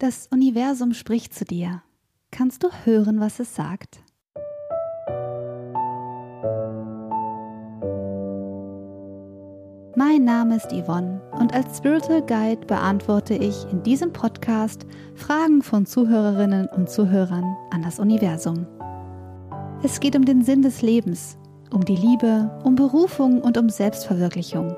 Das 0.00 0.28
Universum 0.28 0.94
spricht 0.94 1.34
zu 1.34 1.44
dir. 1.44 1.82
Kannst 2.30 2.62
du 2.62 2.68
hören, 2.84 3.18
was 3.18 3.40
es 3.40 3.56
sagt? 3.56 3.98
Mein 9.96 10.22
Name 10.22 10.54
ist 10.54 10.70
Yvonne 10.70 11.20
und 11.40 11.52
als 11.52 11.78
Spiritual 11.78 12.22
Guide 12.24 12.64
beantworte 12.66 13.34
ich 13.34 13.64
in 13.72 13.82
diesem 13.82 14.12
Podcast 14.12 14.86
Fragen 15.16 15.62
von 15.62 15.84
Zuhörerinnen 15.84 16.68
und 16.68 16.88
Zuhörern 16.88 17.56
an 17.72 17.82
das 17.82 17.98
Universum. 17.98 18.68
Es 19.82 19.98
geht 19.98 20.14
um 20.14 20.24
den 20.24 20.44
Sinn 20.44 20.62
des 20.62 20.80
Lebens, 20.80 21.36
um 21.72 21.84
die 21.84 21.96
Liebe, 21.96 22.56
um 22.62 22.76
Berufung 22.76 23.42
und 23.42 23.58
um 23.58 23.68
Selbstverwirklichung. 23.68 24.76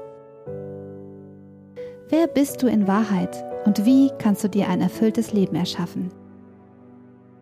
Wer 2.08 2.26
bist 2.26 2.62
du 2.62 2.68
in 2.68 2.88
Wahrheit 2.88 3.49
und 3.64 3.84
wie 3.84 4.10
kannst 4.18 4.44
du 4.44 4.48
dir 4.48 4.68
ein 4.68 4.80
erfülltes 4.80 5.32
Leben 5.32 5.56
erschaffen? 5.56 6.10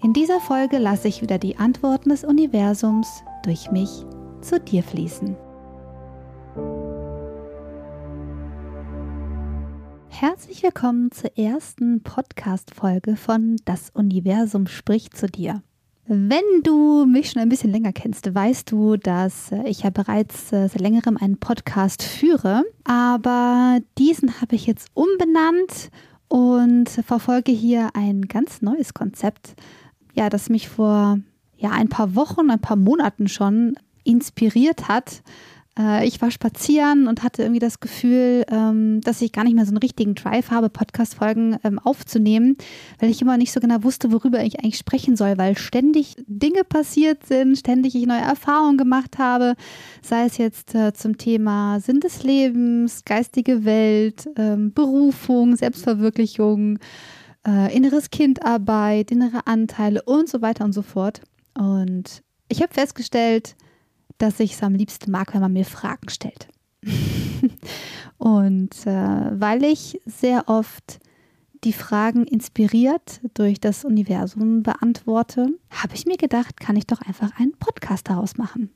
In 0.02 0.12
dieser 0.12 0.41
Folge 0.41 0.78
lasse 0.78 1.08
ich 1.08 1.22
wieder 1.22 1.38
die 1.38 1.56
Antworten 1.56 2.10
des 2.10 2.24
Universums 2.24 3.22
durch 3.42 3.70
mich 3.70 4.04
zu 4.41 4.60
dir 4.60 4.82
fließen. 4.82 5.36
Herzlich 10.08 10.62
willkommen 10.62 11.12
zur 11.12 11.36
ersten 11.38 12.02
Podcast-Folge 12.02 13.16
von 13.16 13.56
Das 13.64 13.91
Universum 13.91 14.66
spricht 14.66 15.16
zu 15.16 15.27
dir. 15.27 15.62
Wenn 16.10 16.62
du 16.62 17.04
mich 17.04 17.30
schon 17.30 17.42
ein 17.42 17.50
bisschen 17.50 17.70
länger 17.70 17.92
kennst, 17.92 18.34
weißt 18.34 18.72
du, 18.72 18.96
dass 18.96 19.52
ich 19.66 19.82
ja 19.82 19.90
bereits 19.90 20.50
äh, 20.54 20.66
seit 20.66 20.80
längerem 20.80 21.18
einen 21.18 21.36
Podcast 21.36 22.02
führe, 22.02 22.64
aber 22.84 23.80
diesen 23.98 24.40
habe 24.40 24.56
ich 24.56 24.66
jetzt 24.66 24.88
umbenannt 24.94 25.90
und 26.28 26.88
verfolge 26.88 27.52
hier 27.52 27.90
ein 27.92 28.22
ganz 28.22 28.62
neues 28.62 28.94
Konzept, 28.94 29.54
ja, 30.14 30.30
das 30.30 30.48
mich 30.48 30.70
vor 30.70 31.18
ja, 31.58 31.72
ein 31.72 31.91
paar 31.91 32.14
Wochen, 32.14 32.50
ein 32.50 32.61
paar 32.61 32.78
Monaten 32.78 33.28
schon 33.28 33.74
inspiriert 34.02 34.88
hat, 34.88 35.22
äh, 35.78 36.06
ich 36.06 36.20
war 36.20 36.30
spazieren 36.30 37.06
und 37.06 37.22
hatte 37.22 37.42
irgendwie 37.42 37.60
das 37.60 37.80
Gefühl, 37.80 38.44
ähm, 38.50 39.00
dass 39.02 39.22
ich 39.22 39.32
gar 39.32 39.44
nicht 39.44 39.54
mehr 39.54 39.64
so 39.64 39.70
einen 39.70 39.78
richtigen 39.78 40.14
Drive 40.14 40.50
habe, 40.50 40.68
Podcast-Folgen 40.68 41.58
ähm, 41.62 41.78
aufzunehmen, 41.78 42.56
weil 42.98 43.10
ich 43.10 43.22
immer 43.22 43.36
nicht 43.36 43.52
so 43.52 43.60
genau 43.60 43.82
wusste, 43.82 44.12
worüber 44.12 44.42
ich 44.42 44.58
eigentlich 44.58 44.78
sprechen 44.78 45.16
soll, 45.16 45.38
weil 45.38 45.56
ständig 45.56 46.16
Dinge 46.26 46.64
passiert 46.64 47.24
sind, 47.26 47.56
ständig 47.56 47.94
ich 47.94 48.06
neue 48.06 48.20
Erfahrungen 48.20 48.76
gemacht 48.76 49.18
habe, 49.18 49.54
sei 50.02 50.24
es 50.24 50.36
jetzt 50.38 50.74
äh, 50.74 50.92
zum 50.92 51.16
Thema 51.16 51.80
Sinn 51.80 52.00
des 52.00 52.24
Lebens, 52.24 53.04
geistige 53.04 53.64
Welt, 53.64 54.28
ähm, 54.36 54.72
Berufung, 54.72 55.56
Selbstverwirklichung, 55.56 56.78
äh, 57.46 57.74
inneres 57.74 58.10
Kindarbeit, 58.10 59.10
innere 59.10 59.46
Anteile 59.46 60.02
und 60.02 60.28
so 60.28 60.42
weiter 60.42 60.64
und 60.64 60.72
so 60.72 60.82
fort. 60.82 61.22
Und 61.54 62.22
ich 62.48 62.62
habe 62.62 62.72
festgestellt, 62.72 63.56
dass 64.19 64.41
ich 64.41 64.52
es 64.52 64.62
am 64.62 64.74
liebsten 64.74 65.11
mag, 65.11 65.34
wenn 65.34 65.41
man 65.41 65.52
mir 65.52 65.64
Fragen 65.64 66.08
stellt. 66.08 66.48
und 68.19 68.86
äh, 68.86 69.41
weil 69.41 69.64
ich 69.64 70.00
sehr 70.06 70.48
oft 70.48 71.00
die 71.64 71.72
Fragen 71.72 72.24
inspiriert 72.24 73.20
durch 73.34 73.61
das 73.61 73.84
Universum 73.84 74.62
beantworte, 74.62 75.48
habe 75.70 75.94
ich 75.94 76.06
mir 76.06 76.16
gedacht, 76.16 76.61
kann 76.61 76.77
ich 76.77 76.86
doch 76.86 77.00
einfach 77.00 77.39
einen 77.39 77.52
Podcast 77.52 78.08
daraus 78.08 78.36
machen. 78.36 78.70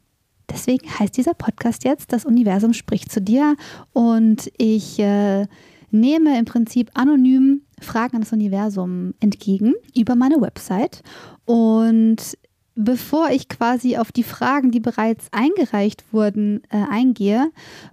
Deswegen 0.51 0.89
heißt 0.99 1.17
dieser 1.17 1.35
Podcast 1.35 1.85
jetzt, 1.85 2.13
das 2.13 2.25
Universum 2.25 2.73
spricht 2.73 3.11
zu 3.11 3.21
dir 3.21 3.57
und 3.93 4.51
ich 4.59 4.99
äh, 4.99 5.47
nehme 5.91 6.39
im 6.39 6.45
Prinzip 6.45 6.91
anonym 6.95 7.63
Fragen 7.81 8.17
an 8.17 8.23
das 8.23 8.33
Universum 8.33 9.15
entgegen 9.21 9.75
über 9.97 10.15
meine 10.15 10.41
Website 10.41 11.03
und 11.45 12.37
bevor 12.75 13.31
ich 13.31 13.49
quasi 13.49 13.97
auf 13.97 14.13
die 14.13 14.23
Fragen, 14.23 14.71
die 14.71 14.81
bereits 14.81 15.29
eingereicht 15.33 16.05
wurden, 16.13 16.63
äh, 16.71 16.85
eingehe, 16.91 17.51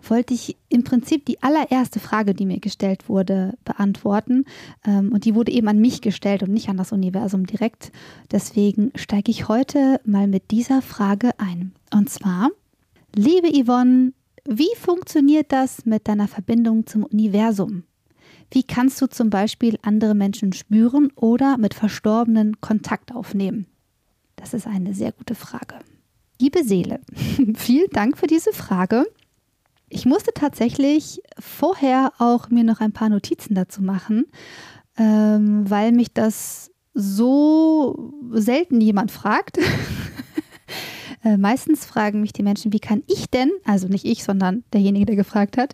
wollte 0.07 0.33
ich 0.33 0.57
im 0.69 0.83
Prinzip 0.83 1.25
die 1.25 1.41
allererste 1.43 1.99
Frage, 1.99 2.33
die 2.33 2.45
mir 2.45 2.59
gestellt 2.59 3.09
wurde, 3.09 3.57
beantworten. 3.65 4.45
Ähm, 4.85 5.11
und 5.11 5.25
die 5.25 5.35
wurde 5.35 5.51
eben 5.51 5.67
an 5.67 5.79
mich 5.79 6.01
gestellt 6.01 6.43
und 6.43 6.51
nicht 6.51 6.69
an 6.69 6.77
das 6.77 6.91
Universum 6.91 7.45
direkt. 7.45 7.91
Deswegen 8.31 8.91
steige 8.95 9.31
ich 9.31 9.47
heute 9.47 9.99
mal 10.05 10.27
mit 10.27 10.51
dieser 10.51 10.81
Frage 10.81 11.31
ein. 11.39 11.73
Und 11.93 12.09
zwar, 12.09 12.49
liebe 13.15 13.49
Yvonne, 13.49 14.13
wie 14.45 14.75
funktioniert 14.77 15.51
das 15.51 15.85
mit 15.85 16.07
deiner 16.07 16.27
Verbindung 16.27 16.87
zum 16.87 17.03
Universum? 17.03 17.83
Wie 18.51 18.63
kannst 18.63 18.99
du 19.01 19.07
zum 19.07 19.29
Beispiel 19.29 19.77
andere 19.83 20.15
Menschen 20.15 20.53
spüren 20.53 21.11
oder 21.15 21.57
mit 21.57 21.73
Verstorbenen 21.73 22.59
Kontakt 22.61 23.13
aufnehmen? 23.13 23.67
Das 24.39 24.53
ist 24.53 24.67
eine 24.67 24.93
sehr 24.93 25.11
gute 25.11 25.35
Frage. 25.35 25.75
Liebe 26.39 26.63
Seele, 26.63 27.01
vielen 27.55 27.89
Dank 27.91 28.17
für 28.17 28.27
diese 28.27 28.53
Frage. 28.53 29.05
Ich 29.89 30.05
musste 30.05 30.31
tatsächlich 30.33 31.21
vorher 31.37 32.13
auch 32.19 32.49
mir 32.49 32.63
noch 32.63 32.79
ein 32.79 32.93
paar 32.93 33.09
Notizen 33.09 33.53
dazu 33.53 33.81
machen, 33.81 34.25
ähm, 34.97 35.69
weil 35.69 35.91
mich 35.91 36.13
das 36.13 36.71
so 36.93 38.13
selten 38.31 38.79
jemand 38.79 39.11
fragt. 39.11 39.57
äh, 41.25 41.35
meistens 41.35 41.85
fragen 41.85 42.21
mich 42.21 42.31
die 42.31 42.43
Menschen, 42.43 42.71
wie 42.71 42.79
kann 42.79 43.03
ich 43.07 43.29
denn, 43.29 43.51
also 43.65 43.89
nicht 43.89 44.05
ich, 44.05 44.23
sondern 44.23 44.63
derjenige, 44.71 45.07
der 45.07 45.15
gefragt 45.17 45.57
hat, 45.57 45.73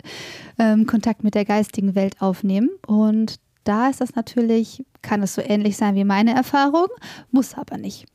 ähm, 0.57 0.87
Kontakt 0.87 1.23
mit 1.23 1.35
der 1.35 1.45
geistigen 1.45 1.93
Welt 1.93 2.19
aufnehmen. 2.19 2.69
Und 2.87 3.35
da 3.63 3.89
ist 3.89 4.01
das 4.01 4.15
natürlich, 4.15 4.83
kann 5.03 5.21
es 5.21 5.35
so 5.35 5.41
ähnlich 5.41 5.77
sein 5.77 5.93
wie 5.93 6.03
meine 6.03 6.33
Erfahrung, 6.33 6.87
muss 7.31 7.53
aber 7.53 7.77
nicht. 7.77 8.07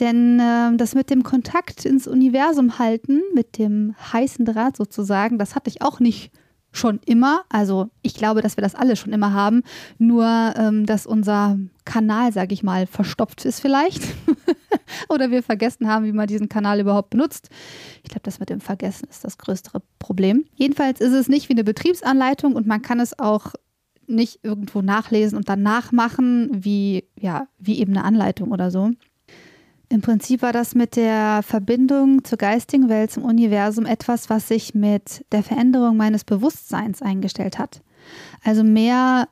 Denn 0.00 0.38
äh, 0.38 0.76
das 0.76 0.94
mit 0.94 1.10
dem 1.10 1.22
Kontakt 1.22 1.84
ins 1.84 2.06
Universum 2.06 2.78
halten, 2.78 3.22
mit 3.34 3.58
dem 3.58 3.94
heißen 4.12 4.44
Draht 4.44 4.76
sozusagen, 4.76 5.38
das 5.38 5.54
hatte 5.54 5.70
ich 5.70 5.82
auch 5.82 6.00
nicht 6.00 6.30
schon 6.70 7.00
immer. 7.06 7.42
Also 7.48 7.88
ich 8.02 8.14
glaube, 8.14 8.42
dass 8.42 8.56
wir 8.56 8.62
das 8.62 8.74
alle 8.74 8.96
schon 8.96 9.12
immer 9.12 9.32
haben. 9.32 9.62
Nur, 9.98 10.54
ähm, 10.56 10.86
dass 10.86 11.06
unser 11.06 11.58
Kanal, 11.84 12.32
sage 12.32 12.54
ich 12.54 12.62
mal, 12.62 12.86
verstopft 12.86 13.44
ist 13.44 13.60
vielleicht. 13.60 14.02
Oder 15.08 15.30
wir 15.30 15.42
vergessen 15.42 15.88
haben, 15.88 16.04
wie 16.04 16.12
man 16.12 16.26
diesen 16.26 16.48
Kanal 16.48 16.80
überhaupt 16.80 17.10
benutzt. 17.10 17.48
Ich 18.02 18.10
glaube, 18.10 18.22
das 18.24 18.38
mit 18.38 18.50
dem 18.50 18.60
Vergessen 18.60 19.08
ist 19.08 19.24
das 19.24 19.38
größere 19.38 19.82
Problem. 19.98 20.44
Jedenfalls 20.54 21.00
ist 21.00 21.12
es 21.12 21.28
nicht 21.28 21.48
wie 21.48 21.54
eine 21.54 21.64
Betriebsanleitung 21.64 22.54
und 22.54 22.66
man 22.66 22.82
kann 22.82 23.00
es 23.00 23.18
auch 23.18 23.54
nicht 24.06 24.40
irgendwo 24.42 24.80
nachlesen 24.80 25.36
und 25.36 25.48
dann 25.48 25.62
nachmachen, 25.62 26.50
wie, 26.64 27.04
ja, 27.20 27.46
wie 27.58 27.78
eben 27.78 27.94
eine 27.94 28.04
Anleitung 28.04 28.52
oder 28.52 28.70
so. 28.70 28.90
Im 29.90 30.02
Prinzip 30.02 30.42
war 30.42 30.52
das 30.52 30.74
mit 30.74 30.96
der 30.96 31.42
Verbindung 31.42 32.22
zur 32.24 32.36
geistigen 32.36 32.88
Welt, 32.88 33.10
zum 33.10 33.24
Universum 33.24 33.86
etwas, 33.86 34.28
was 34.28 34.48
sich 34.48 34.74
mit 34.74 35.24
der 35.32 35.42
Veränderung 35.42 35.96
meines 35.96 36.24
Bewusstseins 36.24 37.00
eingestellt 37.00 37.58
hat. 37.58 37.82
Also 38.44 38.64
mehr 38.64 39.28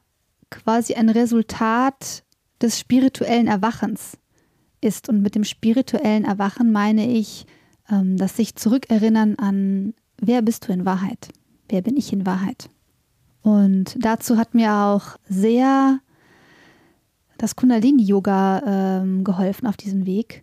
quasi 0.51 0.95
ein 0.95 1.11
Resultat 1.11 2.25
des 2.63 2.79
spirituellen 2.79 3.49
Erwachens 3.49 4.17
ist. 4.81 5.09
Und 5.09 5.21
mit 5.21 5.35
dem 5.35 5.45
spirituellen 5.45 6.25
Erwachen 6.25 6.73
meine 6.73 7.11
ich, 7.11 7.47
ähm, 7.91 8.17
dass 8.17 8.37
sich 8.37 8.57
zurückerinnern 8.57 9.37
an, 9.37 9.95
wer 10.19 10.41
bist 10.41 10.69
du 10.69 10.73
in 10.73 10.87
Wahrheit? 10.87 11.29
Wer 11.69 11.83
bin 11.83 11.97
ich 11.97 12.13
in 12.13 12.25
Wahrheit? 12.25 12.71
Und 13.43 13.97
dazu 13.99 14.39
hat 14.39 14.55
mir 14.55 14.73
auch 14.73 15.19
sehr 15.29 16.01
das 17.39 17.57
Kundalini-Yoga 17.57 19.01
ähm, 19.03 19.25
geholfen 19.25 19.67
auf 19.67 19.77
diesem 19.77 20.07
Weg. 20.07 20.43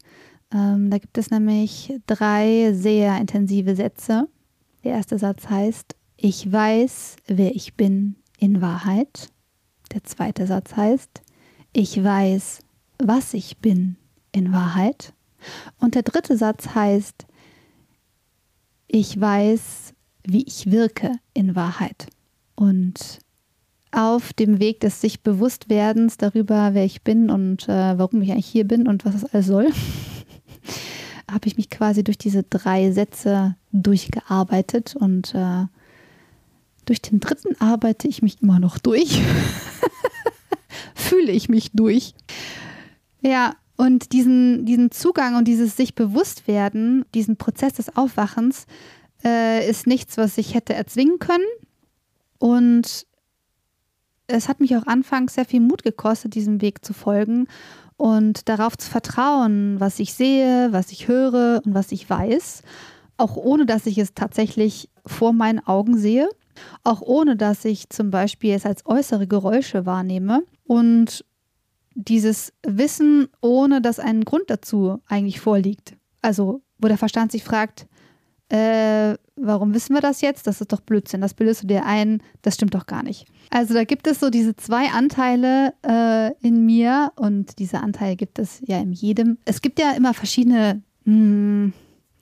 Ähm, 0.54 0.90
da 0.90 0.98
gibt 0.98 1.18
es 1.18 1.32
nämlich 1.32 1.94
drei 2.06 2.72
sehr 2.74 3.18
intensive 3.18 3.76
Sätze. 3.76 4.28
Der 4.84 4.94
erste 4.94 5.18
Satz 5.18 5.50
heißt, 5.50 5.96
ich 6.18 6.52
weiß, 6.52 7.16
wer 7.28 7.56
ich 7.56 7.76
bin 7.76 8.16
in 8.38 8.62
Wahrheit. 8.62 9.30
Der 9.94 10.04
zweite 10.04 10.48
Satz 10.48 10.76
heißt, 10.76 11.22
ich 11.74 12.04
weiß, 12.04 12.60
was 13.00 13.34
ich 13.34 13.58
bin 13.58 13.98
in 14.32 14.52
Wahrheit. 14.52 15.14
Und 15.80 15.96
der 15.96 16.04
dritte 16.04 16.38
Satz 16.38 16.76
heißt, 16.76 17.26
ich 18.88 19.20
weiß, 19.20 19.94
wie 20.24 20.44
ich 20.44 20.72
wirke 20.72 21.14
in 21.34 21.56
Wahrheit. 21.56 22.08
Und 22.56 23.20
auf 23.94 24.34
dem 24.34 24.60
Weg 24.60 24.80
des 24.80 25.00
sich 25.02 25.22
Bewusstwerdens 25.22 26.18
darüber, 26.18 26.74
wer 26.74 26.84
ich 26.84 27.04
bin 27.04 27.30
und 27.30 27.70
äh, 27.70 27.98
warum 27.98 28.22
ich 28.22 28.32
eigentlich 28.32 28.48
hier 28.48 28.68
bin 28.68 28.88
und 28.88 29.06
was 29.06 29.16
es 29.16 29.26
alles 29.26 29.48
soll, 29.48 29.70
habe 31.32 31.48
ich 31.48 31.58
mich 31.58 31.70
quasi 31.70 32.04
durch 32.04 32.18
diese 32.18 32.44
drei 32.44 32.92
Sätze 32.92 33.56
durchgearbeitet 33.72 34.96
und 34.96 35.34
äh, 35.36 35.66
durch 36.86 37.02
den 37.02 37.20
dritten 37.20 37.56
arbeite 37.62 38.08
ich 38.08 38.22
mich 38.22 38.42
immer 38.42 38.60
noch 38.60 38.78
durch. 38.78 39.22
Fühle 40.96 41.32
ich 41.32 41.48
mich 41.48 41.72
durch. 41.72 42.14
Ja, 43.22 43.56
und 43.78 44.12
diesen, 44.12 44.66
diesen 44.66 44.92
Zugang 44.92 45.36
und 45.36 45.48
dieses 45.48 45.78
sich 45.78 45.96
bewusst 45.96 46.48
werden, 46.48 47.06
diesen 47.14 47.38
Prozess 47.38 47.74
des 47.74 47.96
Aufwachens, 47.96 48.66
äh, 49.24 49.68
ist 49.70 49.88
nichts, 49.88 50.18
was 50.18 50.38
ich 50.38 50.54
hätte 50.54 50.74
erzwingen 50.74 51.20
können. 51.20 51.46
Und 52.40 53.06
es 54.28 54.48
hat 54.48 54.60
mich 54.60 54.76
auch 54.76 54.88
anfangs 54.88 55.36
sehr 55.36 55.46
viel 55.46 55.60
Mut 55.60 55.84
gekostet, 55.84 56.36
diesem 56.36 56.62
Weg 56.62 56.84
zu 56.86 56.94
folgen 56.94 57.48
und 57.98 58.50
darauf 58.50 58.78
zu 58.78 58.90
vertrauen, 58.90 59.80
was 59.80 60.00
ich 60.00 60.14
sehe, 60.14 60.70
was 60.72 60.92
ich 60.92 61.08
höre 61.08 61.62
und 61.66 61.74
was 61.74 61.92
ich 61.92 62.10
weiß, 62.10 62.62
auch 63.18 63.36
ohne 63.36 63.66
dass 63.66 63.86
ich 63.86 63.98
es 63.98 64.14
tatsächlich 64.14 64.90
vor 65.06 65.34
meinen 65.34 65.60
Augen 65.66 65.98
sehe, 65.98 66.30
auch 66.84 67.02
ohne 67.02 67.36
dass 67.36 67.66
ich 67.66 67.90
zum 67.90 68.12
Beispiel 68.12 68.54
es 68.54 68.66
als 68.66 68.86
äußere 68.86 69.28
Geräusche 69.28 69.86
wahrnehme. 69.86 70.44
Und 70.66 71.26
dieses 71.96 72.54
Wissen, 72.66 73.28
ohne 73.42 73.82
dass 73.82 74.00
ein 74.00 74.24
Grund 74.24 74.50
dazu 74.50 75.02
eigentlich 75.08 75.40
vorliegt. 75.40 75.96
Also, 76.22 76.62
wo 76.80 76.88
der 76.88 76.98
Verstand 76.98 77.32
sich 77.32 77.44
fragt, 77.44 77.88
äh, 78.54 79.18
warum 79.36 79.74
wissen 79.74 79.96
wir 79.96 80.02
das 80.02 80.22
jetzt? 80.22 80.46
Das 80.46 80.62
ist 80.62 80.72
doch 80.72 80.82
Blödsinn. 80.82 81.22
Das 81.22 81.34
bildest 81.34 81.64
du 81.64 81.68
dir 81.68 81.88
ein, 81.88 82.22
das 82.44 82.54
stimmt 82.54 82.76
doch 82.76 82.86
gar 82.86 83.02
nicht. 83.02 83.26
Also 83.50 83.74
da 83.74 83.84
gibt 83.84 84.06
es 84.06 84.20
so 84.20 84.30
diese 84.30 84.56
zwei 84.56 84.90
Anteile 84.92 85.74
äh, 85.82 86.34
in 86.48 86.64
mir 86.64 87.12
und 87.16 87.58
diese 87.58 87.80
Anteile 87.80 88.16
gibt 88.16 88.38
es 88.38 88.62
ja 88.64 88.80
in 88.80 88.92
jedem. 88.92 89.40
Es 89.46 89.62
gibt 89.62 89.80
ja 89.80 89.94
immer 89.94 90.14
verschiedene 90.14 90.84
mh, 91.06 91.14
hm, 91.14 91.74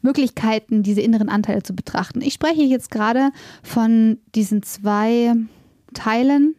Möglichkeiten, 0.01 0.83
diese 0.83 1.01
inneren 1.01 1.27
Anteile 1.27 1.63
zu 1.63 1.75
betrachten. 1.75 2.21
Ich 2.21 2.33
spreche 2.33 2.63
jetzt 2.63 2.91
gerade 2.91 3.31
von 3.61 4.17
diesen 4.33 4.63
zwei 4.63 5.33
Teilen 5.93 6.55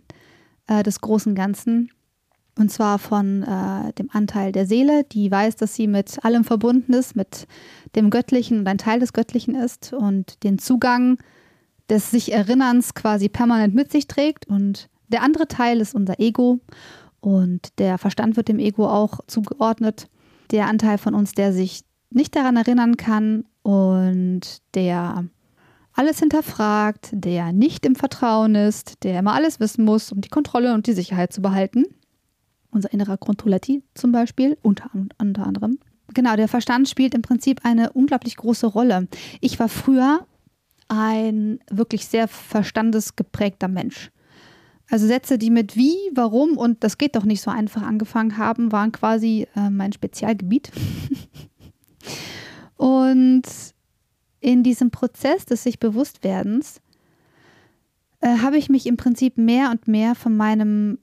äh, 0.67 0.83
des 0.83 1.01
großen 1.01 1.35
Ganzen. 1.35 1.91
Und 2.59 2.71
zwar 2.71 2.99
von 2.99 3.43
äh, 3.43 3.93
dem 3.95 4.11
Anteil 4.13 4.53
der 4.53 4.67
Seele, 4.67 5.05
die 5.05 5.31
weiß, 5.31 5.57
dass 5.57 5.75
sie 5.75 5.87
mit 5.87 6.23
allem 6.25 6.45
verbunden 6.45 6.93
ist, 6.93 7.17
mit 7.17 7.47
dem 7.97 8.11
Göttlichen 8.11 8.59
und 8.59 8.69
ein 8.69 8.79
Teil 8.79 9.01
des 9.01 9.15
Göttlichen 9.15 9.55
ist 9.55 9.93
und 9.93 10.43
den 10.45 10.59
Zugang 10.59 11.19
des 11.89 12.11
sich 12.11 12.33
Erinnerns 12.33 12.95
quasi 12.95 13.29
permanent 13.29 13.75
mit 13.75 13.91
sich 13.91 14.07
trägt. 14.07 14.47
Und 14.49 14.91
der 15.09 15.23
andere 15.23 15.49
Teil 15.49 15.81
ist 15.81 15.95
unser 15.95 16.21
Ego 16.21 16.61
und 17.21 17.79
der 17.79 17.97
Verstand 17.97 18.37
wird 18.37 18.49
dem 18.49 18.59
Ego 18.59 18.87
auch 18.87 19.21
zugeordnet. 19.27 20.09
Der 20.51 20.67
Anteil 20.67 20.99
von 20.99 21.15
uns, 21.15 21.33
der 21.33 21.53
sich 21.55 21.85
nicht 22.11 22.37
daran 22.37 22.57
erinnern 22.57 22.99
kann 22.99 23.45
und 23.63 24.59
der 24.75 25.25
alles 25.95 26.19
hinterfragt, 26.19 27.11
der 27.13 27.53
nicht 27.53 27.87
im 27.87 27.95
Vertrauen 27.95 28.55
ist, 28.55 29.05
der 29.05 29.19
immer 29.19 29.35
alles 29.35 29.61
wissen 29.61 29.85
muss, 29.85 30.13
um 30.13 30.21
die 30.21 30.29
Kontrolle 30.29 30.75
und 30.75 30.87
die 30.87 30.93
Sicherheit 30.93 31.33
zu 31.33 31.43
behalten. 31.43 31.85
Unser 32.73 32.93
innerer 32.93 33.19
Controllati 33.19 33.85
zum 33.95 34.11
Beispiel, 34.11 34.59
unter, 34.63 34.91
unter 35.19 35.47
anderem. 35.47 35.79
Genau, 36.15 36.35
der 36.35 36.49
Verstand 36.49 36.89
spielt 36.89 37.15
im 37.15 37.23
Prinzip 37.23 37.61
eine 37.65 37.93
unglaublich 37.93 38.37
große 38.37 38.67
Rolle. 38.67 39.07
Ich 39.41 39.59
war 39.61 39.69
früher 39.69 40.27
ein 40.89 41.61
wirklich 41.71 42.07
sehr 42.07 42.29
verstandesgeprägter 42.29 43.69
Mensch. 43.69 44.11
Also 44.91 45.07
Sätze, 45.07 45.39
die 45.39 45.51
mit 45.51 45.77
wie, 45.77 45.97
warum 46.13 46.59
und 46.59 46.85
das 46.85 46.99
geht 46.99 47.17
doch 47.17 47.25
nicht 47.25 47.41
so 47.41 47.51
einfach 47.51 47.83
angefangen 47.83 48.37
haben, 48.37 48.73
waren 48.73 48.93
quasi 48.93 49.47
äh, 49.57 49.71
mein 49.71 49.93
Spezialgebiet. 49.93 50.71
und 52.77 53.45
in 54.41 54.63
diesem 54.63 54.91
Prozess 54.91 55.47
des 55.47 55.63
sich 55.63 55.79
Bewusstwerdens 55.79 56.83
äh, 58.21 58.39
habe 58.39 58.59
ich 58.59 58.69
mich 58.69 58.87
im 58.87 58.99
Prinzip 58.99 59.39
mehr 59.39 59.71
und 59.71 59.89
mehr 59.89 60.15
von 60.15 60.37
meinem 60.37 60.99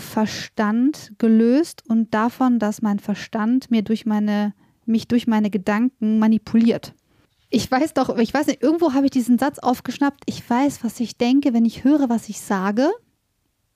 Verstand 0.00 1.12
gelöst 1.18 1.82
und 1.88 2.12
davon, 2.12 2.58
dass 2.58 2.82
mein 2.82 2.98
Verstand 2.98 3.70
mir 3.70 3.82
durch 3.82 4.06
meine, 4.06 4.54
mich 4.86 5.08
durch 5.08 5.26
meine 5.26 5.50
Gedanken 5.50 6.18
manipuliert. 6.18 6.94
Ich 7.50 7.70
weiß 7.70 7.94
doch, 7.94 8.16
ich 8.16 8.32
weiß 8.32 8.46
nicht, 8.46 8.62
irgendwo 8.62 8.92
habe 8.94 9.06
ich 9.06 9.10
diesen 9.10 9.38
Satz 9.38 9.58
aufgeschnappt. 9.58 10.22
Ich 10.26 10.48
weiß, 10.48 10.84
was 10.84 11.00
ich 11.00 11.18
denke, 11.18 11.52
wenn 11.52 11.64
ich 11.64 11.84
höre, 11.84 12.08
was 12.08 12.28
ich 12.28 12.40
sage. 12.40 12.90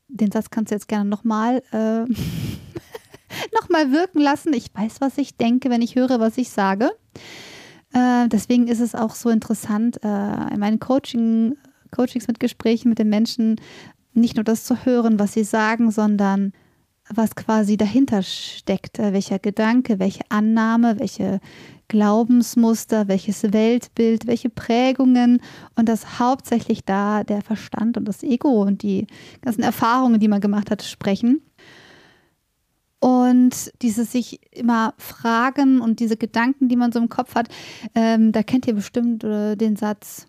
Den 0.09 0.31
Satz 0.31 0.51
kannst 0.51 0.71
du 0.71 0.77
jetzt 0.77 0.87
gerne 0.87 1.11
nochmal 1.11 1.63
äh, 1.73 2.05
noch 3.55 3.69
wirken 3.69 4.21
lassen. 4.21 4.53
Ich 4.53 4.69
weiß, 4.73 5.01
was 5.01 5.19
ich 5.19 5.37
denke, 5.37 5.71
wenn 5.71 5.83
ich 5.83 5.97
höre, 5.97 6.21
was 6.21 6.39
ich 6.39 6.51
sage. 6.51 6.91
Äh, 7.93 8.29
deswegen 8.29 8.69
ist 8.69 8.81
es 8.81 8.95
auch 8.95 9.15
so 9.15 9.31
interessant, 9.31 10.03
äh, 10.05 10.55
in 10.55 10.61
meinen 10.61 10.79
Coaching, 10.79 11.57
Coachings 11.91 12.29
mit 12.29 12.41
Gesprächen 12.41 12.89
mit 12.89 12.99
den 12.99 13.09
Menschen 13.09 13.57
nicht 14.15 14.37
nur 14.37 14.45
das 14.45 14.65
zu 14.65 14.85
hören, 14.85 15.19
was 15.19 15.33
sie 15.33 15.45
sagen, 15.45 15.91
sondern 15.91 16.53
was 17.09 17.35
quasi 17.35 17.77
dahinter 17.77 18.23
steckt, 18.23 18.99
äh, 18.99 19.13
welcher 19.13 19.39
Gedanke, 19.39 19.99
welche 19.99 20.23
Annahme, 20.31 20.99
welche 20.99 21.41
Glaubensmuster, 21.89 23.09
welches 23.09 23.53
Weltbild, 23.53 24.27
welche 24.27 24.49
Prägungen 24.49 25.41
und 25.77 25.89
das 25.89 26.19
hauptsächlich 26.19 26.85
da 26.85 27.25
der 27.25 27.43
Verstand 27.43 27.99
und 27.99 28.07
das 28.07 28.23
Ego 28.23 28.63
und 28.63 28.83
die 28.83 29.07
ganzen 29.43 29.63
Erfahrungen, 29.63 30.19
die 30.19 30.29
man 30.29 30.41
gemacht 30.41 30.71
hat, 30.71 30.83
sprechen. 30.83 31.43
Und 33.01 33.71
dieses 33.83 34.13
sich 34.13 34.41
immer 34.51 34.95
fragen 34.97 35.83
und 35.83 36.01
diese 36.01 36.17
Gedanken, 36.17 36.69
die 36.69 36.77
man 36.77 36.91
so 36.91 36.99
im 36.99 37.11
Kopf 37.11 37.35
hat, 37.35 37.49
ähm, 37.95 38.33
da 38.33 38.43
kennt 38.43 38.67
ihr 38.67 38.73
bestimmt 38.73 39.23
äh, 39.25 39.57
den 39.57 39.77
Satz, 39.77 40.27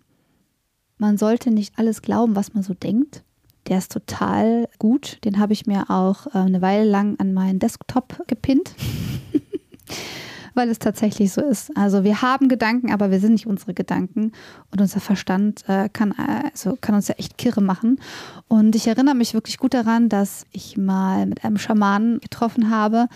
man 0.97 1.17
sollte 1.17 1.51
nicht 1.51 1.79
alles 1.79 2.01
glauben, 2.01 2.35
was 2.35 2.53
man 2.53 2.63
so 2.63 2.73
denkt. 2.73 3.23
Der 3.67 3.79
ist 3.79 3.91
total 3.91 4.67
gut. 4.77 5.19
Den 5.25 5.39
habe 5.39 5.53
ich 5.53 5.65
mir 5.65 5.89
auch 5.89 6.27
äh, 6.27 6.39
eine 6.39 6.61
Weile 6.61 6.89
lang 6.89 7.19
an 7.19 7.33
meinen 7.33 7.59
Desktop 7.59 8.23
gepinnt. 8.27 8.75
Weil 10.53 10.69
es 10.69 10.79
tatsächlich 10.79 11.33
so 11.33 11.41
ist. 11.41 11.75
Also 11.75 12.05
wir 12.05 12.21
haben 12.21 12.47
Gedanken, 12.47 12.93
aber 12.93 13.11
wir 13.11 13.19
sind 13.19 13.33
nicht 13.33 13.47
unsere 13.47 13.73
Gedanken. 13.73 14.31
Und 14.71 14.79
unser 14.79 15.01
Verstand 15.01 15.67
äh, 15.67 15.89
kann, 15.89 16.13
also 16.13 16.77
kann 16.79 16.95
uns 16.95 17.09
ja 17.09 17.15
echt 17.15 17.37
kirre 17.37 17.61
machen. 17.61 17.99
Und 18.47 18.75
ich 18.75 18.87
erinnere 18.87 19.15
mich 19.15 19.33
wirklich 19.33 19.57
gut 19.57 19.73
daran, 19.73 20.07
dass 20.07 20.45
ich 20.51 20.77
mal 20.77 21.25
mit 21.25 21.43
einem 21.43 21.57
Schamanen 21.57 22.19
getroffen 22.21 22.69
habe 22.69 23.07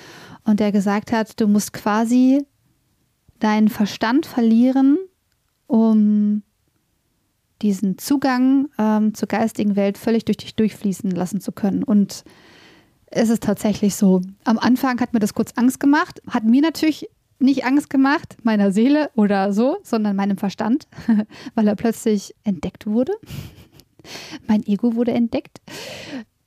und 0.44 0.60
der 0.60 0.74
gesagt 0.74 1.14
hat, 1.14 1.40
du 1.40 1.48
musst 1.48 1.72
quasi 1.72 2.46
deinen 3.40 3.70
Verstand 3.70 4.26
verlieren, 4.26 4.98
um 5.68 6.44
diesen 7.62 7.98
Zugang 7.98 8.70
ähm, 8.78 9.14
zur 9.14 9.28
geistigen 9.28 9.76
Welt 9.76 9.98
völlig 9.98 10.26
durch 10.26 10.38
dich 10.38 10.56
durchfließen 10.56 11.12
lassen 11.12 11.42
zu 11.42 11.52
können. 11.52 11.84
Und 11.84 12.24
es 13.08 13.30
ist 13.30 13.44
tatsächlich 13.44 13.96
so. 13.96 14.22
Am 14.44 14.58
Anfang 14.60 15.00
hat 15.02 15.14
mir 15.14 15.20
das 15.20 15.34
kurz 15.34 15.54
Angst 15.56 15.80
gemacht, 15.80 16.22
hat 16.30 16.44
mir 16.44 16.62
natürlich 16.62 17.10
nicht 17.40 17.66
Angst 17.66 17.90
gemacht, 17.90 18.38
meiner 18.44 18.72
Seele 18.72 19.10
oder 19.16 19.54
so, 19.54 19.78
sondern 19.84 20.16
meinem 20.16 20.38
Verstand, 20.38 20.88
weil 21.56 21.68
er 21.68 21.76
plötzlich 21.76 22.36
entdeckt 22.44 22.86
wurde. 22.86 23.14
mein 24.48 24.66
Ego 24.66 24.96
wurde 24.96 25.12
entdeckt. 25.12 25.62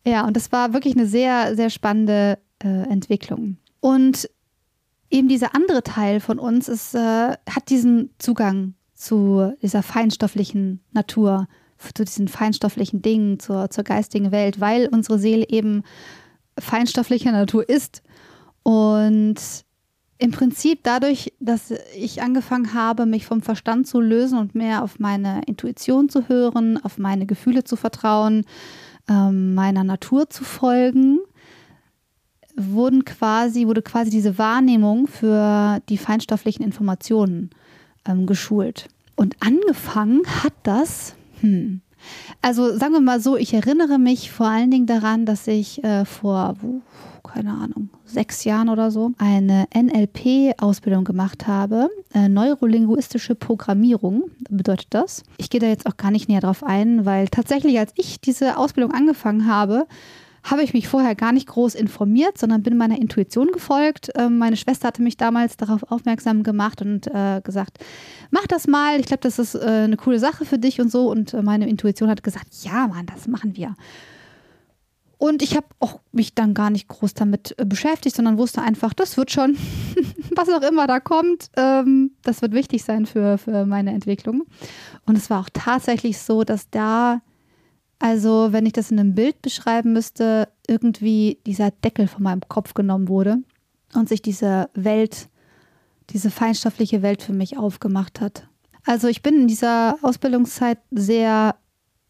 Ja, 0.06 0.26
und 0.26 0.36
das 0.36 0.52
war 0.52 0.72
wirklich 0.72 0.94
eine 0.94 1.06
sehr, 1.06 1.54
sehr 1.56 1.70
spannende 1.70 2.38
äh, 2.62 2.68
Entwicklung. 2.68 3.56
Und 3.80 4.28
eben 5.10 5.28
dieser 5.28 5.54
andere 5.54 5.82
Teil 5.82 6.20
von 6.20 6.38
uns 6.38 6.68
ist, 6.68 6.94
äh, 6.94 6.98
hat 6.98 7.68
diesen 7.68 8.10
Zugang 8.18 8.74
zu 9.02 9.52
dieser 9.60 9.82
feinstofflichen 9.82 10.80
Natur, 10.92 11.48
zu 11.94 12.04
diesen 12.04 12.28
feinstofflichen 12.28 13.02
Dingen, 13.02 13.40
zur, 13.40 13.68
zur 13.70 13.82
geistigen 13.82 14.30
Welt, 14.30 14.60
weil 14.60 14.88
unsere 14.92 15.18
Seele 15.18 15.48
eben 15.48 15.82
feinstofflicher 16.58 17.32
Natur 17.32 17.68
ist. 17.68 18.02
Und 18.62 19.34
im 20.18 20.30
Prinzip 20.30 20.84
dadurch, 20.84 21.32
dass 21.40 21.74
ich 21.96 22.22
angefangen 22.22 22.74
habe, 22.74 23.06
mich 23.06 23.26
vom 23.26 23.42
Verstand 23.42 23.88
zu 23.88 24.00
lösen 24.00 24.38
und 24.38 24.54
mehr 24.54 24.84
auf 24.84 25.00
meine 25.00 25.42
Intuition 25.46 26.08
zu 26.08 26.28
hören, 26.28 26.78
auf 26.84 26.96
meine 26.96 27.26
Gefühle 27.26 27.64
zu 27.64 27.74
vertrauen, 27.74 28.44
ähm, 29.08 29.54
meiner 29.54 29.82
Natur 29.82 30.30
zu 30.30 30.44
folgen, 30.44 31.18
wurden 32.54 33.04
quasi, 33.04 33.66
wurde 33.66 33.82
quasi 33.82 34.10
diese 34.10 34.38
Wahrnehmung 34.38 35.08
für 35.08 35.80
die 35.88 35.98
feinstofflichen 35.98 36.64
Informationen 36.64 37.50
ähm, 38.06 38.26
geschult. 38.26 38.88
Und 39.16 39.36
angefangen 39.40 40.22
hat 40.42 40.54
das, 40.62 41.14
hm, 41.40 41.80
also 42.40 42.76
sagen 42.76 42.94
wir 42.94 43.00
mal 43.00 43.20
so, 43.20 43.36
ich 43.36 43.54
erinnere 43.54 43.98
mich 43.98 44.30
vor 44.30 44.46
allen 44.46 44.70
Dingen 44.70 44.86
daran, 44.86 45.26
dass 45.26 45.46
ich 45.46 45.82
äh, 45.84 46.04
vor, 46.04 46.56
keine 47.22 47.52
Ahnung, 47.52 47.90
sechs 48.04 48.44
Jahren 48.44 48.68
oder 48.68 48.90
so 48.90 49.12
eine 49.18 49.66
NLP-Ausbildung 49.74 51.04
gemacht 51.04 51.46
habe, 51.46 51.88
äh, 52.14 52.28
neurolinguistische 52.28 53.34
Programmierung 53.34 54.24
bedeutet 54.50 54.88
das. 54.90 55.22
Ich 55.38 55.50
gehe 55.50 55.60
da 55.60 55.66
jetzt 55.66 55.86
auch 55.86 55.96
gar 55.96 56.10
nicht 56.10 56.28
näher 56.28 56.40
drauf 56.40 56.62
ein, 56.62 57.06
weil 57.06 57.28
tatsächlich, 57.28 57.78
als 57.78 57.92
ich 57.96 58.20
diese 58.20 58.56
Ausbildung 58.56 58.92
angefangen 58.92 59.46
habe, 59.46 59.86
habe 60.42 60.62
ich 60.62 60.74
mich 60.74 60.88
vorher 60.88 61.14
gar 61.14 61.32
nicht 61.32 61.46
groß 61.46 61.74
informiert, 61.74 62.36
sondern 62.36 62.62
bin 62.62 62.76
meiner 62.76 62.98
Intuition 62.98 63.52
gefolgt. 63.52 64.10
Ähm, 64.16 64.38
meine 64.38 64.56
Schwester 64.56 64.88
hatte 64.88 65.02
mich 65.02 65.16
damals 65.16 65.56
darauf 65.56 65.90
aufmerksam 65.90 66.42
gemacht 66.42 66.82
und 66.82 67.06
äh, 67.06 67.40
gesagt, 67.42 67.78
mach 68.30 68.46
das 68.48 68.66
mal, 68.66 68.98
ich 68.98 69.06
glaube, 69.06 69.22
das 69.22 69.38
ist 69.38 69.54
äh, 69.54 69.60
eine 69.60 69.96
coole 69.96 70.18
Sache 70.18 70.44
für 70.44 70.58
dich 70.58 70.80
und 70.80 70.90
so. 70.90 71.10
Und 71.10 71.32
äh, 71.32 71.42
meine 71.42 71.68
Intuition 71.68 72.10
hat 72.10 72.22
gesagt, 72.22 72.48
ja, 72.62 72.88
Mann, 72.88 73.06
das 73.06 73.28
machen 73.28 73.56
wir. 73.56 73.74
Und 75.22 75.40
ich 75.40 75.54
habe 75.54 75.68
auch 75.78 76.00
mich 76.10 76.34
dann 76.34 76.52
gar 76.52 76.70
nicht 76.70 76.88
groß 76.88 77.14
damit 77.14 77.54
äh, 77.56 77.64
beschäftigt, 77.64 78.16
sondern 78.16 78.38
wusste 78.38 78.60
einfach, 78.60 78.92
das 78.92 79.16
wird 79.16 79.30
schon, 79.30 79.56
was 80.36 80.48
auch 80.48 80.68
immer 80.68 80.88
da 80.88 80.98
kommt, 80.98 81.50
ähm, 81.56 82.10
das 82.24 82.42
wird 82.42 82.52
wichtig 82.52 82.82
sein 82.82 83.06
für, 83.06 83.38
für 83.38 83.64
meine 83.64 83.92
Entwicklung. 83.92 84.42
Und 85.06 85.16
es 85.16 85.30
war 85.30 85.38
auch 85.38 85.50
tatsächlich 85.52 86.18
so, 86.18 86.42
dass 86.42 86.68
da 86.70 87.20
Also, 88.02 88.48
wenn 88.50 88.66
ich 88.66 88.72
das 88.72 88.90
in 88.90 88.98
einem 88.98 89.14
Bild 89.14 89.42
beschreiben 89.42 89.92
müsste, 89.92 90.48
irgendwie 90.66 91.38
dieser 91.46 91.70
Deckel 91.70 92.08
von 92.08 92.24
meinem 92.24 92.40
Kopf 92.48 92.74
genommen 92.74 93.06
wurde 93.06 93.38
und 93.94 94.08
sich 94.08 94.20
diese 94.20 94.68
Welt, 94.74 95.28
diese 96.10 96.32
feinstoffliche 96.32 97.02
Welt 97.02 97.22
für 97.22 97.32
mich 97.32 97.56
aufgemacht 97.56 98.20
hat. 98.20 98.48
Also, 98.84 99.06
ich 99.06 99.22
bin 99.22 99.42
in 99.42 99.46
dieser 99.46 99.98
Ausbildungszeit 100.02 100.78
sehr 100.90 101.54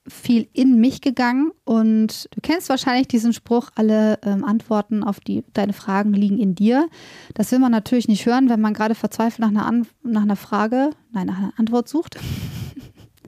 viel 0.08 0.48
in 0.54 0.80
mich 0.80 1.02
gegangen 1.02 1.52
und 1.64 2.26
du 2.34 2.40
kennst 2.40 2.70
wahrscheinlich 2.70 3.06
diesen 3.06 3.34
Spruch, 3.34 3.68
alle 3.74 4.18
ähm, 4.22 4.44
Antworten 4.44 5.04
auf 5.04 5.20
die, 5.20 5.44
deine 5.52 5.74
Fragen 5.74 6.14
liegen 6.14 6.38
in 6.38 6.54
dir. 6.54 6.88
Das 7.34 7.52
will 7.52 7.58
man 7.58 7.70
natürlich 7.70 8.08
nicht 8.08 8.24
hören, 8.24 8.48
wenn 8.48 8.62
man 8.62 8.72
gerade 8.72 8.94
verzweifelt 8.94 9.40
nach 9.40 9.48
einer, 9.48 9.66
An 9.66 9.86
nach 10.02 10.22
einer 10.22 10.36
Frage, 10.36 10.88
nein, 11.12 11.26
nach 11.26 11.36
einer 11.36 11.52
Antwort 11.58 11.86
sucht. 11.86 12.16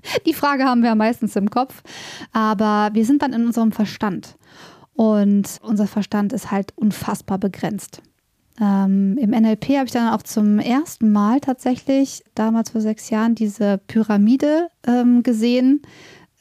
die 0.27 0.35
Frage 0.35 0.65
haben 0.65 0.83
wir 0.83 0.91
ja 0.91 0.95
meistens 0.95 1.37
im 1.37 1.51
Kopf, 1.51 1.83
aber 2.33 2.91
wir 2.95 3.05
sind 3.05 3.23
dann 3.23 3.33
in 3.33 3.47
unserem 3.47 3.73
Verstand 3.73 4.37
und 4.95 5.59
unser 5.63 5.87
Verstand 5.87 6.33
ist 6.33 6.51
halt 6.51 6.73
unfassbar 6.77 7.39
begrenzt. 7.39 8.03
Ähm, 8.61 9.19
Im 9.19 9.31
NLP 9.31 9.71
habe 9.71 9.87
ich 9.87 9.93
dann 9.93 10.13
auch 10.13 10.23
zum 10.23 10.61
ersten 10.61 11.11
Mal 11.11 11.41
tatsächlich, 11.41 12.23
damals 12.37 12.71
vor 12.71 12.81
sechs 12.81 13.11
Jahren, 13.11 13.35
diese 13.35 13.79
Pyramide 13.79 14.69
ähm, 14.87 15.25
gesehen 15.25 15.83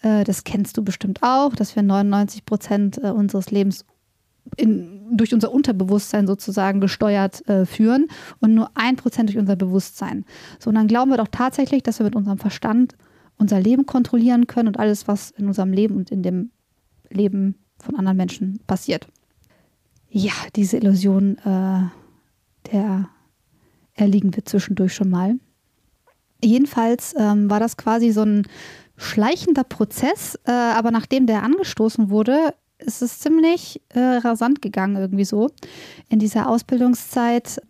äh, 0.04 0.24
das 0.24 0.44
kennst 0.44 0.78
du 0.78 0.84
bestimmt 0.84 1.24
auch, 1.24 1.56
dass 1.56 1.76
wir 1.76 1.82
99 1.82 2.46
Prozent 2.46 3.04
äh, 3.04 3.10
unseres 3.10 3.50
Lebens 3.50 3.86
in, 4.58 5.18
durch 5.18 5.34
unser 5.34 5.52
Unterbewusstsein 5.52 6.28
sozusagen 6.28 6.80
gesteuert 6.82 7.48
äh, 7.48 7.66
führen 7.66 8.08
und 8.40 8.54
nur 8.54 8.70
ein 8.76 8.98
Prozent 8.98 9.30
durch 9.30 9.40
unser 9.40 9.56
Bewusstsein. 9.56 10.26
So, 10.60 10.70
und 10.70 10.76
dann 10.76 10.88
glauben 10.88 11.10
wir 11.10 11.18
doch 11.18 11.30
tatsächlich, 11.32 11.82
dass 11.82 12.00
wir 12.00 12.04
mit 12.04 12.16
unserem 12.16 12.38
Verstand 12.38 12.96
unser 13.38 13.60
Leben 13.60 13.86
kontrollieren 13.86 14.48
können 14.48 14.68
und 14.68 14.80
alles, 14.80 15.08
was 15.08 15.32
in 15.32 15.48
unserem 15.48 15.74
Leben 15.74 15.96
und 15.96 16.12
in 16.12 16.24
dem 16.24 16.52
Leben 17.10 17.56
von 17.80 17.96
anderen 17.96 18.18
Menschen 18.18 18.60
passiert. 18.68 19.08
Ja, 20.10 20.34
diese 20.56 20.78
Illusion, 20.78 21.38
äh, 21.40 21.84
der 22.72 23.10
erliegen 23.96 24.36
wir 24.36 24.46
zwischendurch 24.46 24.94
schon 24.94 25.10
mal. 25.10 25.36
Jedenfalls 26.44 27.16
ähm, 27.18 27.50
war 27.50 27.60
das 27.60 27.78
quasi 27.78 28.12
so 28.12 28.22
ein 28.22 28.48
schleichender 28.98 29.64
Prozess, 29.64 30.38
äh, 30.46 30.52
aber 30.52 30.92
nachdem 30.92 31.26
der 31.26 31.44
angestoßen 31.44 32.10
wurde, 32.10 32.54
ist 32.80 33.02
es 33.02 33.20
ziemlich 33.20 33.82
äh, 33.90 34.00
rasant 34.00 34.62
gegangen 34.62 34.98
irgendwie 34.98 35.26
so. 35.26 35.50
In 36.10 36.20
dieser 36.20 36.50
Ausbildungszeit 36.50 37.62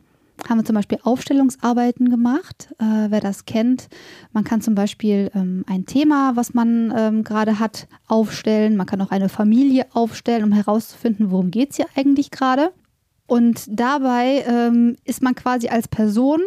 haben 0.49 0.59
wir 0.59 0.65
zum 0.65 0.75
Beispiel 0.75 0.99
Aufstellungsarbeiten 1.03 2.09
gemacht. 2.09 2.73
Äh, 2.79 3.09
wer 3.09 3.19
das 3.19 3.45
kennt, 3.45 3.87
man 4.31 4.43
kann 4.43 4.61
zum 4.61 4.75
Beispiel 4.75 5.31
ähm, 5.33 5.63
ein 5.67 5.85
Thema, 5.85 6.35
was 6.35 6.53
man 6.53 6.93
ähm, 6.95 7.23
gerade 7.23 7.59
hat, 7.59 7.87
aufstellen. 8.07 8.75
Man 8.75 8.85
kann 8.85 9.01
auch 9.01 9.11
eine 9.11 9.29
Familie 9.29 9.85
aufstellen, 9.93 10.43
um 10.43 10.51
herauszufinden, 10.51 11.31
worum 11.31 11.51
geht 11.51 11.71
es 11.71 11.77
hier 11.77 11.87
eigentlich 11.95 12.31
gerade. 12.31 12.71
Und 13.25 13.65
dabei 13.67 14.43
ähm, 14.47 14.97
ist 15.05 15.23
man 15.23 15.33
quasi 15.33 15.69
als 15.69 15.87
Person, 15.87 16.41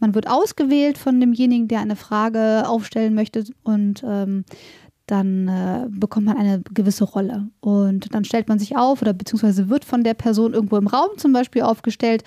man 0.00 0.14
wird 0.14 0.28
ausgewählt 0.28 0.98
von 0.98 1.20
demjenigen, 1.20 1.68
der 1.68 1.80
eine 1.80 1.96
Frage 1.96 2.64
aufstellen 2.66 3.14
möchte 3.14 3.44
und 3.62 4.02
ähm, 4.04 4.44
dann 5.06 5.48
äh, 5.48 5.86
bekommt 5.88 6.26
man 6.26 6.36
eine 6.36 6.62
gewisse 6.74 7.04
Rolle. 7.04 7.48
Und 7.60 8.12
dann 8.12 8.24
stellt 8.24 8.48
man 8.48 8.58
sich 8.58 8.76
auf 8.76 9.02
oder 9.02 9.12
beziehungsweise 9.12 9.68
wird 9.68 9.84
von 9.84 10.02
der 10.02 10.14
Person 10.14 10.52
irgendwo 10.52 10.76
im 10.76 10.88
Raum 10.88 11.10
zum 11.16 11.32
Beispiel 11.32 11.62
aufgestellt. 11.62 12.24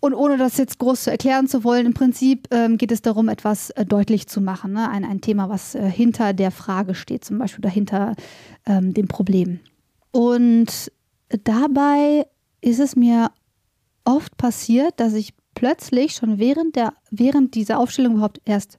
Und 0.00 0.14
ohne 0.14 0.36
das 0.36 0.58
jetzt 0.58 0.78
groß 0.78 1.04
zu 1.04 1.10
erklären 1.10 1.48
zu 1.48 1.64
wollen, 1.64 1.86
im 1.86 1.94
Prinzip 1.94 2.48
ähm, 2.50 2.76
geht 2.76 2.92
es 2.92 3.02
darum, 3.02 3.28
etwas 3.28 3.70
äh, 3.70 3.84
deutlich 3.84 4.26
zu 4.28 4.40
machen. 4.40 4.72
Ne? 4.72 4.88
Ein, 4.88 5.04
ein 5.04 5.20
Thema, 5.20 5.48
was 5.48 5.74
äh, 5.74 5.90
hinter 5.90 6.32
der 6.32 6.50
Frage 6.50 6.94
steht, 6.94 7.24
zum 7.24 7.38
Beispiel 7.38 7.62
dahinter 7.62 8.14
ähm, 8.66 8.92
dem 8.92 9.08
Problem. 9.08 9.60
Und 10.12 10.92
dabei 11.44 12.26
ist 12.60 12.78
es 12.78 12.94
mir 12.94 13.30
oft 14.04 14.36
passiert, 14.36 15.00
dass 15.00 15.14
ich 15.14 15.34
plötzlich 15.54 16.12
schon 16.14 16.38
während, 16.38 16.76
der, 16.76 16.92
während 17.10 17.54
diese 17.54 17.78
Aufstellung 17.78 18.14
überhaupt 18.14 18.40
erst 18.44 18.78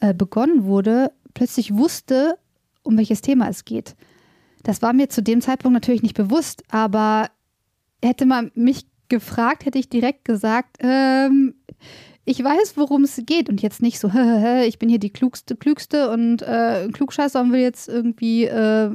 äh, 0.00 0.14
begonnen 0.14 0.64
wurde, 0.64 1.12
plötzlich 1.34 1.74
wusste, 1.74 2.38
um 2.82 2.96
welches 2.96 3.20
Thema 3.20 3.48
es 3.48 3.64
geht. 3.64 3.94
Das 4.62 4.82
war 4.82 4.92
mir 4.92 5.08
zu 5.08 5.22
dem 5.22 5.40
Zeitpunkt 5.40 5.74
natürlich 5.74 6.02
nicht 6.02 6.16
bewusst, 6.16 6.64
aber 6.70 7.30
hätte 8.02 8.26
man 8.26 8.50
mich 8.54 8.86
gefragt, 9.08 9.64
hätte 9.64 9.78
ich 9.78 9.88
direkt 9.88 10.24
gesagt, 10.24 10.78
ähm, 10.80 11.54
ich 12.24 12.44
weiß, 12.44 12.76
worum 12.76 13.04
es 13.04 13.20
geht 13.24 13.48
und 13.48 13.62
jetzt 13.62 13.80
nicht 13.80 13.98
so, 13.98 14.08
ich 14.66 14.78
bin 14.78 14.88
hier 14.88 14.98
die 14.98 15.10
klugste, 15.10 15.56
klügste 15.56 16.10
und 16.10 16.42
äh, 16.42 16.88
Klugscheißer 16.92 17.40
und 17.40 17.52
will 17.52 17.60
jetzt 17.60 17.88
irgendwie 17.88 18.44
äh, 18.44 18.90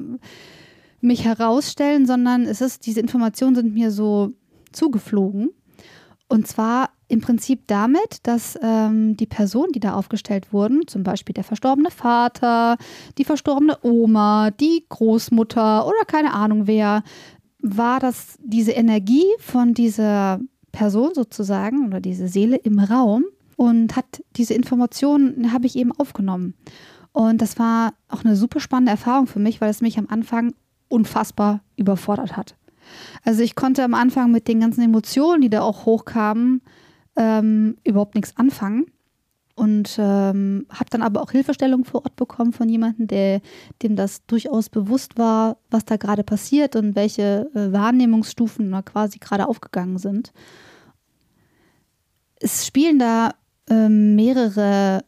mich 1.02 1.26
herausstellen, 1.26 2.06
sondern 2.06 2.44
es 2.44 2.62
ist, 2.62 2.86
diese 2.86 3.00
Informationen 3.00 3.56
sind 3.56 3.74
mir 3.74 3.92
so 3.92 4.34
zugeflogen. 4.72 5.50
Und 6.30 6.48
zwar 6.48 6.90
im 7.10 7.22
Prinzip 7.22 7.68
damit, 7.68 8.20
dass 8.24 8.58
ähm, 8.62 9.16
die 9.18 9.28
Personen, 9.28 9.72
die 9.72 9.80
da 9.80 9.94
aufgestellt 9.94 10.52
wurden, 10.52 10.88
zum 10.88 11.04
Beispiel 11.04 11.34
der 11.34 11.44
verstorbene 11.44 11.92
Vater, 11.92 12.78
die 13.18 13.26
verstorbene 13.26 13.78
Oma, 13.84 14.50
die 14.52 14.86
Großmutter 14.90 15.86
oder 15.86 16.06
keine 16.08 16.34
Ahnung 16.34 16.66
wer, 16.66 17.04
war 17.64 18.00
das 18.00 18.38
diese 18.44 18.74
Energie 18.74 19.26
von 19.40 19.74
dieser 19.74 20.40
Person 20.72 21.12
sozusagen 21.16 21.88
oder 21.88 22.02
diese 22.02 22.28
Seele 22.28 22.58
im 22.58 22.78
Raum 22.78 23.24
und 23.56 23.96
hat 23.96 24.24
diese 24.36 24.54
Informationen, 24.54 25.54
habe 25.54 25.66
ich 25.66 25.76
eben 25.76 25.92
aufgenommen. 25.94 26.54
Und 27.14 27.42
das 27.42 27.58
war 27.58 27.94
auch 28.10 28.26
eine 28.26 28.36
super 28.36 28.60
spannende 28.60 28.92
Erfahrung 28.92 29.28
für 29.28 29.40
mich, 29.40 29.62
weil 29.62 29.70
es 29.70 29.82
mich 29.82 29.98
am 29.98 30.08
Anfang 30.10 30.54
unfassbar 30.90 31.62
überfordert 31.78 32.36
hat. 32.36 32.56
Also 33.24 33.42
ich 33.42 33.56
konnte 33.56 33.84
am 33.84 33.94
Anfang 33.94 34.32
mit 34.32 34.48
den 34.48 34.60
ganzen 34.60 34.82
Emotionen, 34.82 35.42
die 35.42 35.50
da 35.50 35.62
auch 35.62 35.86
hochkamen, 35.86 36.62
ähm, 37.16 37.78
überhaupt 37.84 38.16
nichts 38.16 38.36
anfangen. 38.36 38.88
Und 39.56 39.98
ähm, 40.00 40.66
habe 40.70 40.90
dann 40.90 41.04
aber 41.04 41.22
auch 41.22 41.32
Hilfestellung 41.32 41.86
vor 41.86 42.06
Ort 42.06 42.16
bekommen 42.16 42.54
von 42.54 42.68
jemandem, 42.68 43.08
der, 43.08 43.42
dem 43.84 43.96
das 43.96 44.26
durchaus 44.26 44.70
bewusst 44.70 45.18
war, 45.18 45.58
was 45.70 45.86
da 45.86 45.98
gerade 45.98 46.24
passiert 46.24 46.76
und 46.76 46.96
welche 46.96 47.52
äh, 47.54 47.72
Wahrnehmungsstufen 47.72 48.72
da 48.72 48.82
quasi 48.82 49.20
gerade 49.20 49.48
aufgegangen 49.48 50.00
sind. 50.00 50.34
Es 52.40 52.66
spielen 52.66 52.98
da 52.98 53.36
äh, 53.70 53.90
mehrere 53.90 55.04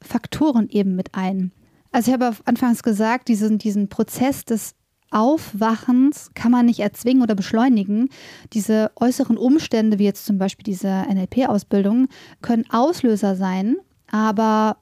Faktoren 0.00 0.70
eben 0.70 0.96
mit 0.96 1.14
ein. 1.14 1.52
Also 1.92 2.10
ich 2.10 2.18
habe 2.18 2.34
anfangs 2.46 2.82
gesagt, 2.82 3.28
diesen, 3.28 3.58
diesen 3.58 3.88
Prozess 3.88 4.44
des 4.44 4.74
Aufwachens 5.10 6.30
kann 6.34 6.52
man 6.52 6.66
nicht 6.66 6.80
erzwingen 6.80 7.22
oder 7.22 7.34
beschleunigen. 7.34 8.08
Diese 8.52 8.92
äußeren 8.96 9.36
Umstände, 9.36 9.98
wie 9.98 10.04
jetzt 10.04 10.24
zum 10.24 10.38
Beispiel 10.38 10.62
diese 10.62 10.88
NLP-Ausbildung, 10.88 12.08
können 12.42 12.64
Auslöser 12.70 13.34
sein, 13.34 13.76
aber 14.10 14.76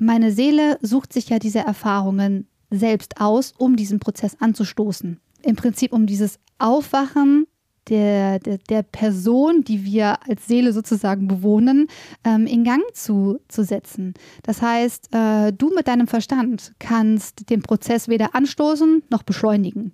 meine 0.00 0.32
Seele 0.32 0.78
sucht 0.80 1.12
sich 1.12 1.28
ja 1.28 1.38
diese 1.38 1.60
Erfahrungen 1.60 2.46
selbst 2.70 3.20
aus, 3.20 3.52
um 3.56 3.76
diesen 3.76 3.98
Prozess 3.98 4.36
anzustoßen. 4.40 5.20
Im 5.42 5.56
Prinzip 5.56 5.92
um 5.92 6.06
dieses 6.06 6.38
Aufwachen 6.58 7.46
der, 7.88 8.38
der, 8.38 8.58
der 8.58 8.82
Person, 8.82 9.64
die 9.64 9.84
wir 9.84 10.18
als 10.28 10.46
Seele 10.46 10.72
sozusagen 10.72 11.26
bewohnen, 11.26 11.88
ähm, 12.24 12.46
in 12.46 12.64
Gang 12.64 12.82
zu, 12.92 13.38
zu 13.48 13.64
setzen. 13.64 14.14
Das 14.42 14.62
heißt, 14.62 15.14
äh, 15.14 15.52
du 15.52 15.70
mit 15.74 15.88
deinem 15.88 16.06
Verstand 16.06 16.74
kannst 16.78 17.48
den 17.50 17.62
Prozess 17.62 18.08
weder 18.08 18.34
anstoßen 18.34 19.04
noch 19.10 19.22
beschleunigen. 19.22 19.92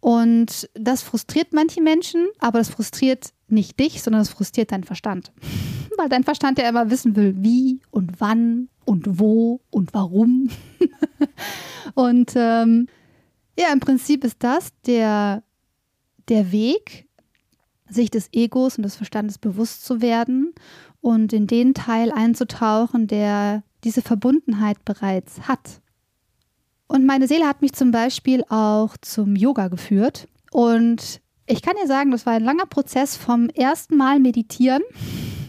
Und 0.00 0.68
das 0.74 1.02
frustriert 1.02 1.52
manche 1.52 1.80
Menschen, 1.80 2.28
aber 2.38 2.58
das 2.58 2.68
frustriert 2.68 3.32
nicht 3.48 3.78
dich, 3.78 4.02
sondern 4.02 4.22
es 4.22 4.30
frustriert 4.30 4.72
deinen 4.72 4.84
Verstand. 4.84 5.32
Weil 5.96 6.08
dein 6.08 6.24
Verstand 6.24 6.58
ja 6.58 6.68
immer 6.68 6.90
wissen 6.90 7.16
will, 7.16 7.34
wie 7.38 7.80
und 7.90 8.20
wann 8.20 8.68
und 8.84 9.18
wo 9.20 9.60
und 9.70 9.94
warum. 9.94 10.50
und 11.94 12.32
ähm, 12.34 12.88
ja, 13.58 13.72
im 13.72 13.80
Prinzip 13.80 14.24
ist 14.24 14.42
das 14.42 14.72
der 14.86 15.42
der 16.28 16.52
Weg, 16.52 17.06
sich 17.88 18.10
des 18.10 18.28
Egos 18.32 18.76
und 18.76 18.82
des 18.82 18.96
Verstandes 18.96 19.38
bewusst 19.38 19.84
zu 19.84 20.00
werden 20.00 20.54
und 21.00 21.32
in 21.32 21.46
den 21.46 21.74
Teil 21.74 22.10
einzutauchen, 22.10 23.06
der 23.06 23.62
diese 23.84 24.02
Verbundenheit 24.02 24.84
bereits 24.84 25.46
hat. 25.48 25.82
Und 26.86 27.06
meine 27.06 27.28
Seele 27.28 27.46
hat 27.46 27.62
mich 27.62 27.72
zum 27.72 27.90
Beispiel 27.90 28.44
auch 28.48 28.96
zum 29.00 29.36
Yoga 29.36 29.68
geführt. 29.68 30.28
Und 30.50 31.20
ich 31.46 31.62
kann 31.62 31.74
dir 31.80 31.86
sagen, 31.86 32.10
das 32.10 32.26
war 32.26 32.34
ein 32.34 32.44
langer 32.44 32.66
Prozess 32.66 33.16
vom 33.16 33.48
ersten 33.50 33.96
Mal 33.96 34.20
meditieren. 34.20 34.82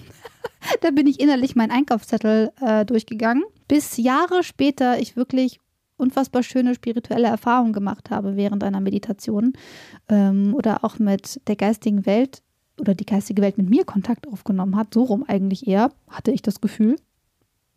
da 0.82 0.92
bin 0.92 1.08
ich 1.08 1.20
innerlich 1.20 1.56
meinen 1.56 1.72
Einkaufszettel 1.72 2.52
äh, 2.60 2.86
durchgegangen, 2.86 3.44
bis 3.68 3.98
Jahre 3.98 4.44
später 4.44 5.00
ich 5.00 5.16
wirklich 5.16 5.60
unfassbar 5.98 6.44
schöne 6.44 6.75
spirituelle 6.75 7.28
Erfahrungen 7.28 7.74
gemacht 7.74 8.10
habe 8.10 8.36
während 8.36 8.64
einer 8.64 8.82
Meditation 8.82 9.54
ähm, 10.10 10.54
oder 10.54 10.84
auch 10.84 11.00
mit 11.00 11.40
der 11.48 11.56
geistigen 11.56 12.06
Welt 12.06 12.42
oder 12.80 12.94
die 12.94 13.06
geistige 13.06 13.42
Welt 13.42 13.58
mit 13.58 13.70
mir 13.70 13.86
Kontakt 13.86 14.28
aufgenommen 14.28 14.75
hat, 14.75 14.94
so 14.94 15.04
rum 15.04 15.24
eigentlich 15.25 15.68
eher, 15.68 15.92
hatte 16.10 16.32
ich 16.32 16.42
das 16.42 16.60
Gefühl, 16.60 16.98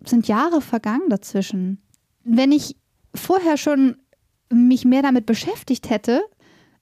sind 0.05 0.27
Jahre 0.27 0.61
vergangen 0.61 1.09
dazwischen. 1.09 1.81
Wenn 2.25 2.51
ich 2.51 2.77
vorher 3.15 3.57
schon 3.57 3.97
mich 4.51 4.85
mehr 4.85 5.03
damit 5.03 5.27
beschäftigt 5.27 5.89
hätte, 5.91 6.23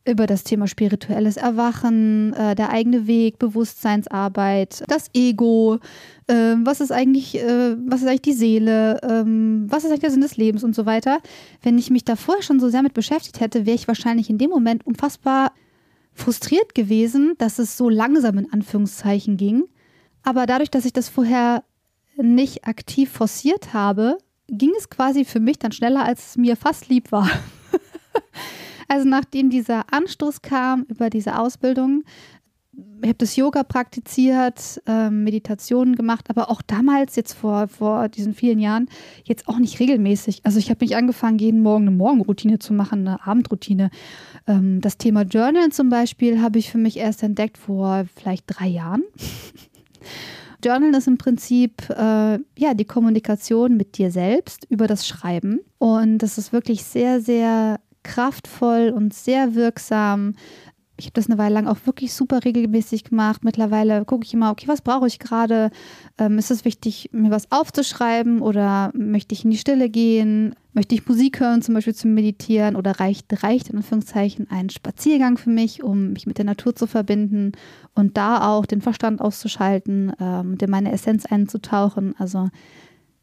über 0.06 0.26
das 0.26 0.44
Thema 0.44 0.66
spirituelles 0.66 1.36
Erwachen, 1.36 2.32
äh, 2.34 2.54
der 2.54 2.70
eigene 2.70 3.06
Weg, 3.06 3.38
Bewusstseinsarbeit, 3.38 4.84
das 4.88 5.10
Ego, 5.14 5.78
äh, 6.26 6.54
was 6.62 6.80
ist 6.80 6.92
eigentlich, 6.92 7.36
äh, 7.36 7.76
was 7.86 8.02
ist 8.02 8.08
eigentlich 8.08 8.22
die 8.22 8.32
Seele, 8.32 9.00
ähm, 9.02 9.66
was 9.68 9.84
ist 9.84 9.90
eigentlich 9.90 10.00
der 10.00 10.10
Sinn 10.10 10.20
des 10.20 10.36
Lebens 10.36 10.64
und 10.64 10.74
so 10.74 10.86
weiter. 10.86 11.20
Wenn 11.62 11.78
ich 11.78 11.90
mich 11.90 12.04
da 12.04 12.16
vorher 12.16 12.42
schon 12.42 12.60
so 12.60 12.68
sehr 12.68 12.82
mit 12.82 12.94
beschäftigt 12.94 13.40
hätte, 13.40 13.66
wäre 13.66 13.76
ich 13.76 13.88
wahrscheinlich 13.88 14.30
in 14.30 14.38
dem 14.38 14.50
Moment 14.50 14.86
unfassbar 14.86 15.52
frustriert 16.12 16.74
gewesen, 16.74 17.34
dass 17.38 17.58
es 17.58 17.76
so 17.76 17.88
langsam 17.88 18.38
in 18.38 18.52
Anführungszeichen 18.52 19.36
ging. 19.36 19.64
Aber 20.22 20.46
dadurch, 20.46 20.70
dass 20.70 20.84
ich 20.84 20.92
das 20.92 21.08
vorher 21.08 21.62
nicht 22.16 22.66
aktiv 22.66 23.10
forciert 23.10 23.74
habe, 23.74 24.18
ging 24.48 24.72
es 24.78 24.88
quasi 24.88 25.24
für 25.24 25.40
mich 25.40 25.58
dann 25.58 25.72
schneller, 25.72 26.04
als 26.04 26.30
es 26.30 26.36
mir 26.36 26.56
fast 26.56 26.88
lieb 26.88 27.12
war. 27.12 27.28
Also 28.88 29.08
nachdem 29.08 29.50
dieser 29.50 29.92
Anstoß 29.92 30.42
kam 30.42 30.82
über 30.88 31.10
diese 31.10 31.38
Ausbildung, 31.38 32.04
ich 33.02 33.08
habe 33.08 33.18
das 33.18 33.36
Yoga 33.36 33.62
praktiziert, 33.62 34.82
äh, 34.86 35.10
Meditationen 35.10 35.96
gemacht, 35.96 36.26
aber 36.28 36.50
auch 36.50 36.60
damals, 36.62 37.16
jetzt 37.16 37.32
vor, 37.34 37.68
vor 37.68 38.08
diesen 38.08 38.34
vielen 38.34 38.58
Jahren, 38.58 38.88
jetzt 39.24 39.48
auch 39.48 39.58
nicht 39.58 39.80
regelmäßig. 39.80 40.40
Also 40.44 40.58
ich 40.58 40.70
habe 40.70 40.84
mich 40.84 40.96
angefangen, 40.96 41.38
jeden 41.38 41.62
Morgen 41.62 41.86
eine 41.86 41.96
Morgenroutine 41.96 42.58
zu 42.58 42.74
machen, 42.74 43.06
eine 43.06 43.26
Abendroutine. 43.26 43.90
Ähm, 44.46 44.80
das 44.80 44.98
Thema 44.98 45.22
Journalen 45.22 45.72
zum 45.72 45.88
Beispiel 45.88 46.40
habe 46.40 46.58
ich 46.58 46.70
für 46.70 46.78
mich 46.78 46.96
erst 46.96 47.22
entdeckt 47.22 47.58
vor 47.58 48.04
vielleicht 48.14 48.44
drei 48.46 48.66
Jahren. 48.66 49.02
Journalen 50.64 50.94
ist 50.94 51.06
im 51.06 51.18
Prinzip 51.18 51.88
äh, 51.90 52.38
ja 52.58 52.74
die 52.74 52.86
Kommunikation 52.86 53.76
mit 53.76 53.98
dir 53.98 54.10
selbst 54.10 54.66
über 54.68 54.86
das 54.86 55.06
Schreiben. 55.06 55.60
Und 55.78 56.18
das 56.18 56.38
ist 56.38 56.52
wirklich 56.52 56.84
sehr, 56.84 57.20
sehr 57.20 57.78
kraftvoll 58.06 58.92
und 58.94 59.12
sehr 59.12 59.54
wirksam. 59.54 60.34
Ich 60.98 61.06
habe 61.06 61.14
das 61.14 61.26
eine 61.26 61.36
Weile 61.36 61.54
lang 61.54 61.66
auch 61.66 61.76
wirklich 61.84 62.14
super 62.14 62.42
regelmäßig 62.44 63.04
gemacht. 63.04 63.44
Mittlerweile 63.44 64.06
gucke 64.06 64.24
ich 64.24 64.32
immer, 64.32 64.50
okay, 64.50 64.66
was 64.66 64.80
brauche 64.80 65.06
ich 65.06 65.18
gerade? 65.18 65.70
Ähm, 66.16 66.38
ist 66.38 66.50
es 66.50 66.64
wichtig, 66.64 67.10
mir 67.12 67.30
was 67.30 67.52
aufzuschreiben 67.52 68.40
oder 68.40 68.92
möchte 68.94 69.34
ich 69.34 69.44
in 69.44 69.50
die 69.50 69.58
Stille 69.58 69.90
gehen? 69.90 70.54
Möchte 70.72 70.94
ich 70.94 71.06
Musik 71.06 71.40
hören, 71.40 71.60
zum 71.60 71.74
Beispiel 71.74 71.94
zum 71.94 72.14
Meditieren? 72.14 72.76
Oder 72.76 72.92
reicht, 72.98 73.42
reicht 73.42 73.68
in 73.68 73.76
Anführungszeichen 73.76 74.46
ein 74.50 74.70
Spaziergang 74.70 75.36
für 75.36 75.50
mich, 75.50 75.82
um 75.82 76.12
mich 76.14 76.26
mit 76.26 76.38
der 76.38 76.46
Natur 76.46 76.74
zu 76.74 76.86
verbinden 76.86 77.52
und 77.94 78.16
da 78.16 78.48
auch 78.48 78.64
den 78.64 78.80
Verstand 78.80 79.20
auszuschalten, 79.20 80.12
ähm, 80.18 80.56
in 80.58 80.70
meine 80.70 80.92
Essenz 80.92 81.26
einzutauchen? 81.26 82.14
Also, 82.16 82.48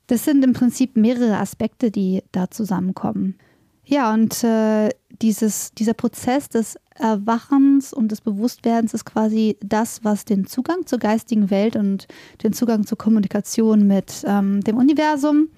das 0.08 0.26
sind 0.26 0.44
im 0.44 0.54
Prinzip 0.54 0.96
mehrere 0.96 1.38
Aspekte, 1.38 1.90
die 1.90 2.22
da 2.32 2.52
zusammenkommen. 2.52 3.36
Ja, 3.86 4.14
und 4.14 4.44
äh, 4.44 4.90
dieses, 5.22 5.74
dieser 5.74 5.94
Prozess 5.94 6.50
des 6.50 6.78
Erwachens 6.96 7.92
und 7.94 8.12
des 8.12 8.22
Bewusstwerdens 8.22 8.94
ist 8.94 9.06
quasi 9.06 9.58
das, 9.62 10.04
was 10.04 10.26
den 10.26 10.46
Zugang 10.46 10.86
zur 10.86 11.00
geistigen 11.00 11.50
Welt 11.50 11.76
und 11.76 12.08
den 12.44 12.54
Zugang 12.54 12.86
zur 12.86 12.98
Kommunikation 12.98 13.88
mit 13.88 14.24
ähm, 14.26 14.62
dem 14.62 14.78
Universum 14.78 15.50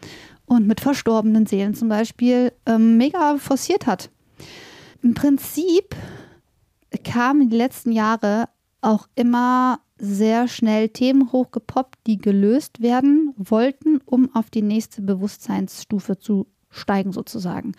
und 0.45 0.67
mit 0.67 0.81
verstorbenen 0.81 1.45
Seelen 1.45 1.75
zum 1.75 1.89
Beispiel 1.89 2.51
ähm, 2.65 2.97
mega 2.97 3.37
forciert 3.37 3.85
hat. 3.85 4.09
Im 5.01 5.13
Prinzip 5.13 5.95
kamen 7.03 7.41
in 7.41 7.49
den 7.49 7.57
letzten 7.57 7.91
Jahren 7.91 8.45
auch 8.81 9.07
immer 9.15 9.79
sehr 9.97 10.47
schnell 10.47 10.89
Themen 10.89 11.31
hochgepoppt, 11.31 11.99
die 12.05 12.17
gelöst 12.17 12.81
werden 12.81 13.33
wollten, 13.37 13.99
um 14.05 14.33
auf 14.35 14.49
die 14.49 14.61
nächste 14.61 15.01
Bewusstseinsstufe 15.01 16.17
zu 16.17 16.47
steigen 16.75 17.11
sozusagen. 17.11 17.73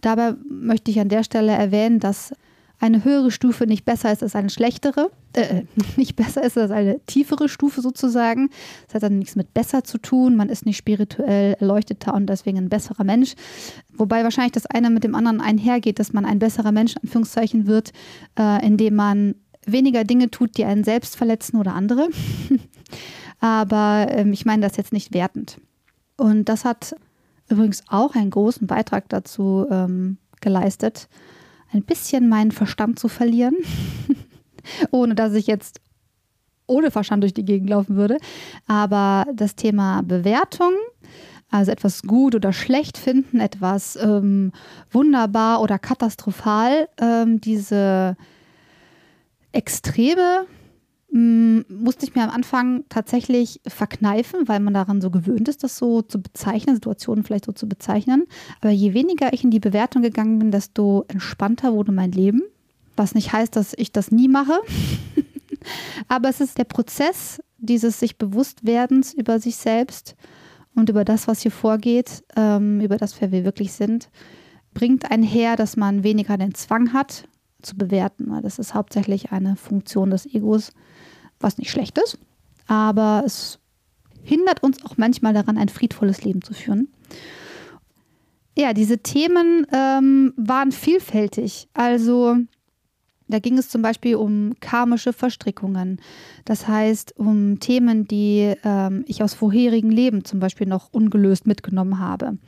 Dabei 0.00 0.34
möchte 0.48 0.90
ich 0.90 1.00
an 1.00 1.08
der 1.08 1.24
Stelle 1.24 1.52
erwähnen, 1.52 2.00
dass 2.00 2.32
eine 2.80 3.04
höhere 3.04 3.30
Stufe 3.30 3.66
nicht 3.66 3.84
besser 3.84 4.10
ist 4.10 4.22
als 4.22 4.34
eine 4.34 4.48
schlechtere, 4.48 5.10
äh, 5.34 5.58
äh 5.58 5.64
nicht 5.96 6.16
besser 6.16 6.42
ist 6.42 6.56
als 6.56 6.70
eine 6.70 6.98
tiefere 7.00 7.48
Stufe 7.48 7.82
sozusagen. 7.82 8.48
Das 8.86 8.94
hat 8.94 9.02
dann 9.02 9.18
nichts 9.18 9.36
mit 9.36 9.52
besser 9.52 9.84
zu 9.84 9.98
tun. 9.98 10.34
Man 10.34 10.48
ist 10.48 10.64
nicht 10.64 10.78
spirituell 10.78 11.56
erleuchteter 11.60 12.14
und 12.14 12.26
deswegen 12.26 12.58
ein 12.58 12.70
besserer 12.70 13.04
Mensch. 13.04 13.34
Wobei 13.92 14.24
wahrscheinlich 14.24 14.52
das 14.52 14.66
eine 14.66 14.88
mit 14.88 15.04
dem 15.04 15.14
anderen 15.14 15.42
einhergeht, 15.42 15.98
dass 15.98 16.14
man 16.14 16.24
ein 16.24 16.38
besserer 16.38 16.72
Mensch, 16.72 16.96
Anführungszeichen, 16.96 17.66
wird, 17.66 17.92
äh, 18.38 18.66
indem 18.66 18.96
man 18.96 19.34
weniger 19.66 20.04
Dinge 20.04 20.30
tut, 20.30 20.56
die 20.56 20.64
einen 20.64 20.84
selbst 20.84 21.16
verletzen 21.16 21.58
oder 21.58 21.74
andere. 21.74 22.08
Aber 23.40 24.06
ähm, 24.10 24.32
ich 24.32 24.46
meine 24.46 24.62
das 24.66 24.78
jetzt 24.78 24.92
nicht 24.92 25.12
wertend. 25.12 25.58
Und 26.16 26.48
das 26.48 26.64
hat 26.64 26.94
übrigens 27.50 27.82
auch 27.88 28.14
einen 28.14 28.30
großen 28.30 28.66
Beitrag 28.66 29.08
dazu 29.08 29.66
ähm, 29.70 30.18
geleistet, 30.40 31.08
ein 31.72 31.82
bisschen 31.82 32.28
meinen 32.28 32.52
Verstand 32.52 32.98
zu 32.98 33.08
verlieren, 33.08 33.56
ohne 34.90 35.14
dass 35.14 35.34
ich 35.34 35.46
jetzt 35.46 35.80
ohne 36.66 36.90
Verstand 36.90 37.22
durch 37.22 37.34
die 37.34 37.44
Gegend 37.44 37.68
laufen 37.68 37.96
würde. 37.96 38.16
Aber 38.66 39.26
das 39.34 39.56
Thema 39.56 40.02
Bewertung, 40.02 40.72
also 41.50 41.72
etwas 41.72 42.02
gut 42.02 42.34
oder 42.34 42.52
schlecht 42.52 42.96
finden, 42.96 43.40
etwas 43.40 43.96
ähm, 43.96 44.52
wunderbar 44.90 45.60
oder 45.60 45.78
katastrophal, 45.78 46.88
ähm, 47.00 47.40
diese 47.40 48.16
Extreme 49.52 50.46
musste 51.12 52.06
ich 52.06 52.14
mir 52.14 52.22
am 52.22 52.30
Anfang 52.30 52.84
tatsächlich 52.88 53.60
verkneifen, 53.66 54.46
weil 54.46 54.60
man 54.60 54.74
daran 54.74 55.00
so 55.00 55.10
gewöhnt 55.10 55.48
ist, 55.48 55.64
das 55.64 55.76
so 55.76 56.02
zu 56.02 56.22
bezeichnen, 56.22 56.76
Situationen 56.76 57.24
vielleicht 57.24 57.46
so 57.46 57.52
zu 57.52 57.68
bezeichnen. 57.68 58.26
Aber 58.60 58.70
je 58.70 58.94
weniger 58.94 59.32
ich 59.32 59.42
in 59.42 59.50
die 59.50 59.58
Bewertung 59.58 60.02
gegangen 60.02 60.38
bin, 60.38 60.52
desto 60.52 61.04
entspannter 61.08 61.72
wurde 61.72 61.90
mein 61.90 62.12
Leben. 62.12 62.42
Was 62.96 63.14
nicht 63.14 63.32
heißt, 63.32 63.56
dass 63.56 63.74
ich 63.76 63.90
das 63.90 64.12
nie 64.12 64.28
mache. 64.28 64.60
Aber 66.08 66.28
es 66.28 66.40
ist 66.40 66.58
der 66.58 66.64
Prozess 66.64 67.42
dieses 67.58 67.98
sich 67.98 68.16
Bewusstwerdens 68.16 69.12
über 69.12 69.40
sich 69.40 69.56
selbst 69.56 70.14
und 70.74 70.88
über 70.90 71.04
das, 71.04 71.26
was 71.26 71.42
hier 71.42 71.50
vorgeht, 71.50 72.24
ähm, 72.36 72.80
über 72.80 72.96
das, 72.96 73.20
wer 73.20 73.32
wir 73.32 73.44
wirklich 73.44 73.72
sind, 73.72 74.10
bringt 74.74 75.10
einher, 75.10 75.56
dass 75.56 75.76
man 75.76 76.04
weniger 76.04 76.38
den 76.38 76.54
Zwang 76.54 76.92
hat, 76.92 77.24
zu 77.62 77.76
bewerten, 77.76 78.30
weil 78.30 78.42
das 78.42 78.58
ist 78.58 78.74
hauptsächlich 78.74 79.32
eine 79.32 79.56
Funktion 79.56 80.10
des 80.10 80.24
Egos 80.24 80.72
was 81.40 81.58
nicht 81.58 81.70
schlecht 81.70 81.98
ist, 81.98 82.18
aber 82.66 83.22
es 83.26 83.58
hindert 84.22 84.62
uns 84.62 84.84
auch 84.84 84.96
manchmal 84.96 85.34
daran, 85.34 85.58
ein 85.58 85.68
friedvolles 85.68 86.22
Leben 86.22 86.42
zu 86.42 86.54
führen. 86.54 86.88
Ja, 88.56 88.74
diese 88.74 88.98
Themen 88.98 89.66
ähm, 89.72 90.34
waren 90.36 90.72
vielfältig. 90.72 91.68
Also 91.72 92.36
da 93.30 93.38
ging 93.38 93.56
es 93.58 93.68
zum 93.68 93.80
Beispiel 93.80 94.16
um 94.16 94.54
karmische 94.60 95.12
Verstrickungen. 95.12 96.00
Das 96.44 96.66
heißt, 96.66 97.16
um 97.16 97.60
Themen, 97.60 98.06
die 98.06 98.54
ähm, 98.64 99.04
ich 99.06 99.22
aus 99.22 99.34
vorherigen 99.34 99.90
Leben 99.90 100.24
zum 100.24 100.40
Beispiel 100.40 100.66
noch 100.66 100.92
ungelöst 100.92 101.46
mitgenommen 101.46 102.00
habe. 102.00 102.38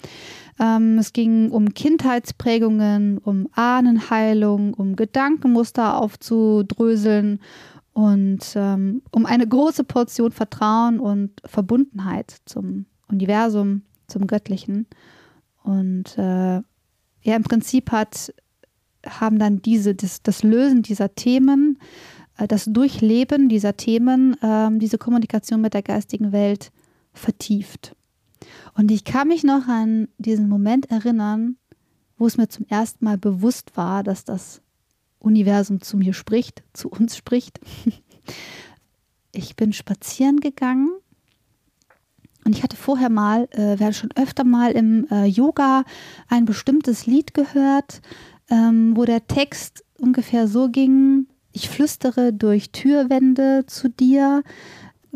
Ähm, 0.59 0.99
es 0.99 1.13
ging 1.13 1.51
um 1.51 1.73
Kindheitsprägungen, 1.73 3.19
um 3.19 3.49
Ahnenheilung, 3.53 4.75
um 4.75 4.97
Gedankenmuster 4.97 6.01
aufzudröseln 6.01 7.41
und 7.93 8.53
ähm, 8.55 9.03
um 9.11 9.27
eine 9.27 9.47
große 9.47 9.85
Portion 9.85 10.33
Vertrauen 10.33 10.99
und 10.99 11.31
Verbundenheit 11.45 12.37
zum 12.47 12.87
Universum, 13.09 13.83
zum 14.07 14.27
Göttlichen. 14.27 14.87
Und 15.63 16.17
äh, 16.17 16.63
ja, 17.23 17.37
im 17.37 17.43
Prinzip 17.43 17.93
hat, 17.93 18.33
haben 19.07 19.39
dann 19.39 19.61
diese, 19.63 19.95
das, 19.95 20.23
das 20.23 20.43
Lösen 20.43 20.83
dieser 20.83 21.15
Themen, 21.15 21.79
äh, 22.39 22.49
das 22.49 22.65
Durchleben 22.65 23.49
dieser 23.49 23.77
Themen, 23.77 24.41
äh, 24.43 24.71
diese 24.79 24.99
Kommunikation 24.99 25.61
mit 25.61 25.75
der 25.75 25.83
geistigen 25.83 26.33
Welt 26.33 26.73
vertieft. 27.13 27.95
Und 28.75 28.91
ich 28.91 29.05
kann 29.05 29.29
mich 29.29 29.45
noch 29.45 29.69
an 29.69 30.09
diesen 30.17 30.49
Moment 30.49 30.91
erinnern, 30.91 31.57
wo 32.17 32.27
es 32.27 32.39
mir 32.39 32.49
zum 32.49 32.67
ersten 32.69 33.05
Mal 33.05 33.19
bewusst 33.19 33.77
war, 33.77 34.03
dass 34.03 34.25
das 34.25 34.63
Universum 35.23 35.81
zu 35.81 35.97
mir 35.97 36.15
spricht, 36.15 36.63
zu 36.73 36.89
uns 36.89 37.17
spricht. 37.17 37.61
Ich 39.35 39.57
bin 39.57 39.73
spazieren 39.73 40.41
gegangen 40.41 40.91
und 42.45 42.55
ich 42.55 42.63
hatte 42.63 42.77
vorher 42.77 43.09
mal, 43.09 43.49
äh, 43.53 43.79
hatten 43.79 43.95
schon 43.95 44.11
öfter 44.15 44.45
mal 44.45 44.73
im 44.73 45.07
äh, 45.11 45.25
Yoga 45.25 45.85
ein 46.29 46.45
bestimmtes 46.45 47.07
Lied 47.07 47.33
gehört, 47.33 48.03
ähm, 48.51 48.97
wo 48.97 49.05
der 49.05 49.27
Text 49.27 49.85
ungefähr 49.99 50.49
so 50.49 50.69
ging, 50.69 51.29
ich 51.53 51.69
flüstere 51.69 52.33
durch 52.33 52.73
Türwände 52.73 53.65
zu 53.67 53.89
dir, 53.89 54.43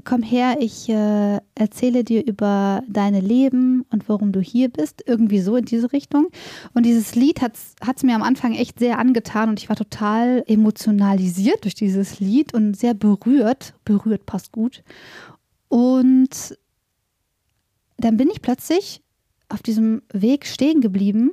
komm 0.04 0.22
her, 0.22 0.58
ich 0.60 0.88
äh, 0.88 1.40
erzähle 1.54 2.04
dir 2.04 2.24
über 2.26 2.82
deine 2.88 3.20
Leben 3.20 3.84
und 3.90 4.08
warum 4.08 4.32
du 4.32 4.40
hier 4.40 4.68
bist. 4.68 5.02
Irgendwie 5.06 5.40
so 5.40 5.56
in 5.56 5.64
diese 5.64 5.92
Richtung. 5.92 6.28
Und 6.74 6.84
dieses 6.84 7.14
Lied 7.14 7.40
hat 7.40 7.54
es 7.54 8.02
mir 8.02 8.14
am 8.14 8.22
Anfang 8.22 8.54
echt 8.54 8.78
sehr 8.78 8.98
angetan 8.98 9.48
und 9.48 9.60
ich 9.60 9.68
war 9.68 9.76
total 9.76 10.44
emotionalisiert 10.46 11.64
durch 11.64 11.74
dieses 11.74 12.20
Lied 12.20 12.54
und 12.54 12.76
sehr 12.76 12.94
berührt. 12.94 13.74
Berührt 13.84 14.26
passt 14.26 14.52
gut. 14.52 14.82
Und 15.68 16.56
dann 17.96 18.16
bin 18.16 18.28
ich 18.30 18.42
plötzlich 18.42 19.02
auf 19.48 19.62
diesem 19.62 20.02
Weg 20.12 20.46
stehen 20.46 20.80
geblieben 20.80 21.32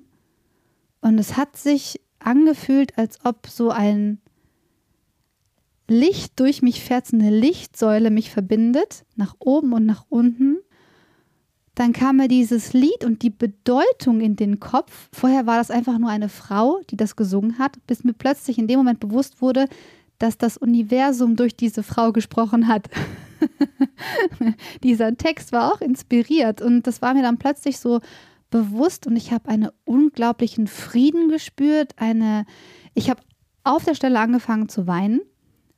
Und 1.01 1.19
es 1.19 1.35
hat 1.35 1.57
sich 1.57 1.99
angefühlt, 2.19 2.97
als 2.97 3.19
ob 3.25 3.47
so 3.47 3.69
ein 3.69 4.19
Licht 5.87 6.39
durch 6.39 6.61
mich 6.61 6.83
fährt, 6.83 7.13
eine 7.13 7.29
Lichtsäule 7.29 8.09
mich 8.09 8.29
verbindet, 8.29 9.05
nach 9.15 9.35
oben 9.39 9.73
und 9.73 9.85
nach 9.85 10.05
unten. 10.09 10.57
Dann 11.75 11.91
kam 11.91 12.17
mir 12.17 12.27
dieses 12.27 12.73
Lied 12.73 13.03
und 13.03 13.23
die 13.23 13.31
Bedeutung 13.31 14.21
in 14.21 14.35
den 14.35 14.59
Kopf. 14.59 15.09
Vorher 15.11 15.47
war 15.47 15.57
das 15.57 15.71
einfach 15.71 15.97
nur 15.97 16.09
eine 16.09 16.29
Frau, 16.29 16.79
die 16.89 16.97
das 16.97 17.15
gesungen 17.15 17.57
hat, 17.57 17.77
bis 17.87 18.03
mir 18.03 18.13
plötzlich 18.13 18.59
in 18.59 18.67
dem 18.67 18.77
Moment 18.77 18.99
bewusst 18.99 19.41
wurde, 19.41 19.67
dass 20.19 20.37
das 20.37 20.57
Universum 20.57 21.35
durch 21.35 21.55
diese 21.55 21.83
Frau 21.83 22.11
gesprochen 22.11 22.67
hat. 22.67 22.89
Dieser 24.83 25.17
Text 25.17 25.51
war 25.51 25.73
auch 25.73 25.81
inspiriert 25.81 26.61
und 26.61 26.87
das 26.87 27.01
war 27.01 27.13
mir 27.13 27.23
dann 27.23 27.39
plötzlich 27.39 27.79
so 27.79 27.99
bewusst 28.51 29.07
und 29.07 29.15
ich 29.15 29.31
habe 29.33 29.49
einen 29.49 29.69
unglaublichen 29.83 30.67
Frieden 30.67 31.29
gespürt. 31.29 31.93
Eine, 31.97 32.45
ich 32.93 33.09
habe 33.09 33.21
auf 33.63 33.83
der 33.83 33.95
Stelle 33.95 34.19
angefangen 34.19 34.69
zu 34.69 34.85
weinen, 34.85 35.21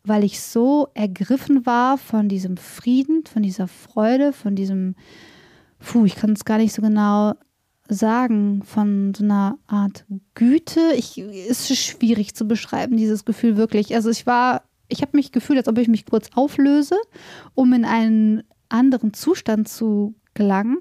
weil 0.08 0.24
ich 0.24 0.40
so 0.40 0.88
ergriffen 0.94 1.66
war 1.66 1.98
von 1.98 2.30
diesem 2.30 2.58
Frieden, 2.58 3.24
von 3.26 3.44
dieser 3.44 3.68
Freude, 3.68 4.34
von 4.34 4.56
diesem, 4.56 4.96
puh, 5.80 6.06
ich 6.06 6.16
kann 6.16 6.34
es 6.34 6.46
gar 6.46 6.58
nicht 6.58 6.74
so 6.74 6.82
genau 6.82 7.34
sagen, 7.88 8.64
von 8.64 9.14
so 9.14 9.24
einer 9.24 9.58
Art 9.68 10.06
Güte. 10.34 10.94
Ich, 10.96 11.18
es 11.18 11.70
ist 11.70 11.78
schwierig 11.78 12.36
zu 12.36 12.48
beschreiben, 12.48 12.98
dieses 12.98 13.26
Gefühl 13.26 13.58
wirklich. 13.58 13.94
Also 13.96 14.10
ich 14.10 14.26
war, 14.26 14.64
ich 14.88 15.02
habe 15.02 15.16
mich 15.16 15.32
gefühlt, 15.32 15.60
als 15.60 15.68
ob 15.68 15.78
ich 15.78 15.88
mich 15.88 16.06
kurz 16.06 16.30
auflöse, 16.36 16.96
um 17.54 17.74
in 17.74 17.86
einen 17.86 18.44
anderen 18.70 19.14
Zustand 19.14 19.68
zu 19.68 20.16
gelangen. 20.34 20.80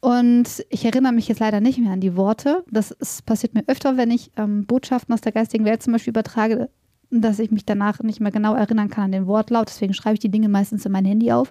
Und 0.00 0.64
ich 0.70 0.84
erinnere 0.84 1.12
mich 1.12 1.28
jetzt 1.28 1.40
leider 1.40 1.60
nicht 1.60 1.78
mehr 1.78 1.92
an 1.92 2.00
die 2.00 2.16
Worte. 2.16 2.64
Das 2.70 2.90
ist, 2.90 3.26
passiert 3.26 3.54
mir 3.54 3.64
öfter, 3.66 3.96
wenn 3.96 4.10
ich 4.10 4.30
ähm, 4.36 4.64
Botschaften 4.66 5.12
aus 5.12 5.20
der 5.20 5.32
geistigen 5.32 5.66
Welt 5.66 5.82
zum 5.82 5.92
Beispiel 5.92 6.12
übertrage, 6.12 6.70
dass 7.10 7.38
ich 7.38 7.50
mich 7.50 7.64
danach 7.64 8.00
nicht 8.00 8.20
mehr 8.20 8.30
genau 8.30 8.54
erinnern 8.54 8.88
kann 8.88 9.04
an 9.04 9.12
den 9.12 9.26
Wortlaut. 9.26 9.68
Deswegen 9.68 9.94
schreibe 9.94 10.14
ich 10.14 10.20
die 10.20 10.30
Dinge 10.30 10.48
meistens 10.48 10.86
in 10.86 10.92
mein 10.92 11.04
Handy 11.04 11.32
auf. 11.32 11.48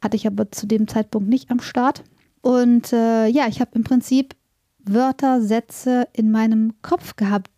Hatte 0.00 0.16
ich 0.16 0.26
aber 0.26 0.50
zu 0.52 0.66
dem 0.66 0.86
Zeitpunkt 0.86 1.28
nicht 1.28 1.50
am 1.50 1.60
Start. 1.60 2.04
Und 2.40 2.92
äh, 2.92 3.26
ja, 3.26 3.48
ich 3.48 3.60
habe 3.60 3.72
im 3.74 3.84
Prinzip 3.84 4.34
Wörter, 4.78 5.42
Sätze 5.42 6.08
in 6.12 6.30
meinem 6.30 6.74
Kopf 6.82 7.16
gehabt. 7.16 7.50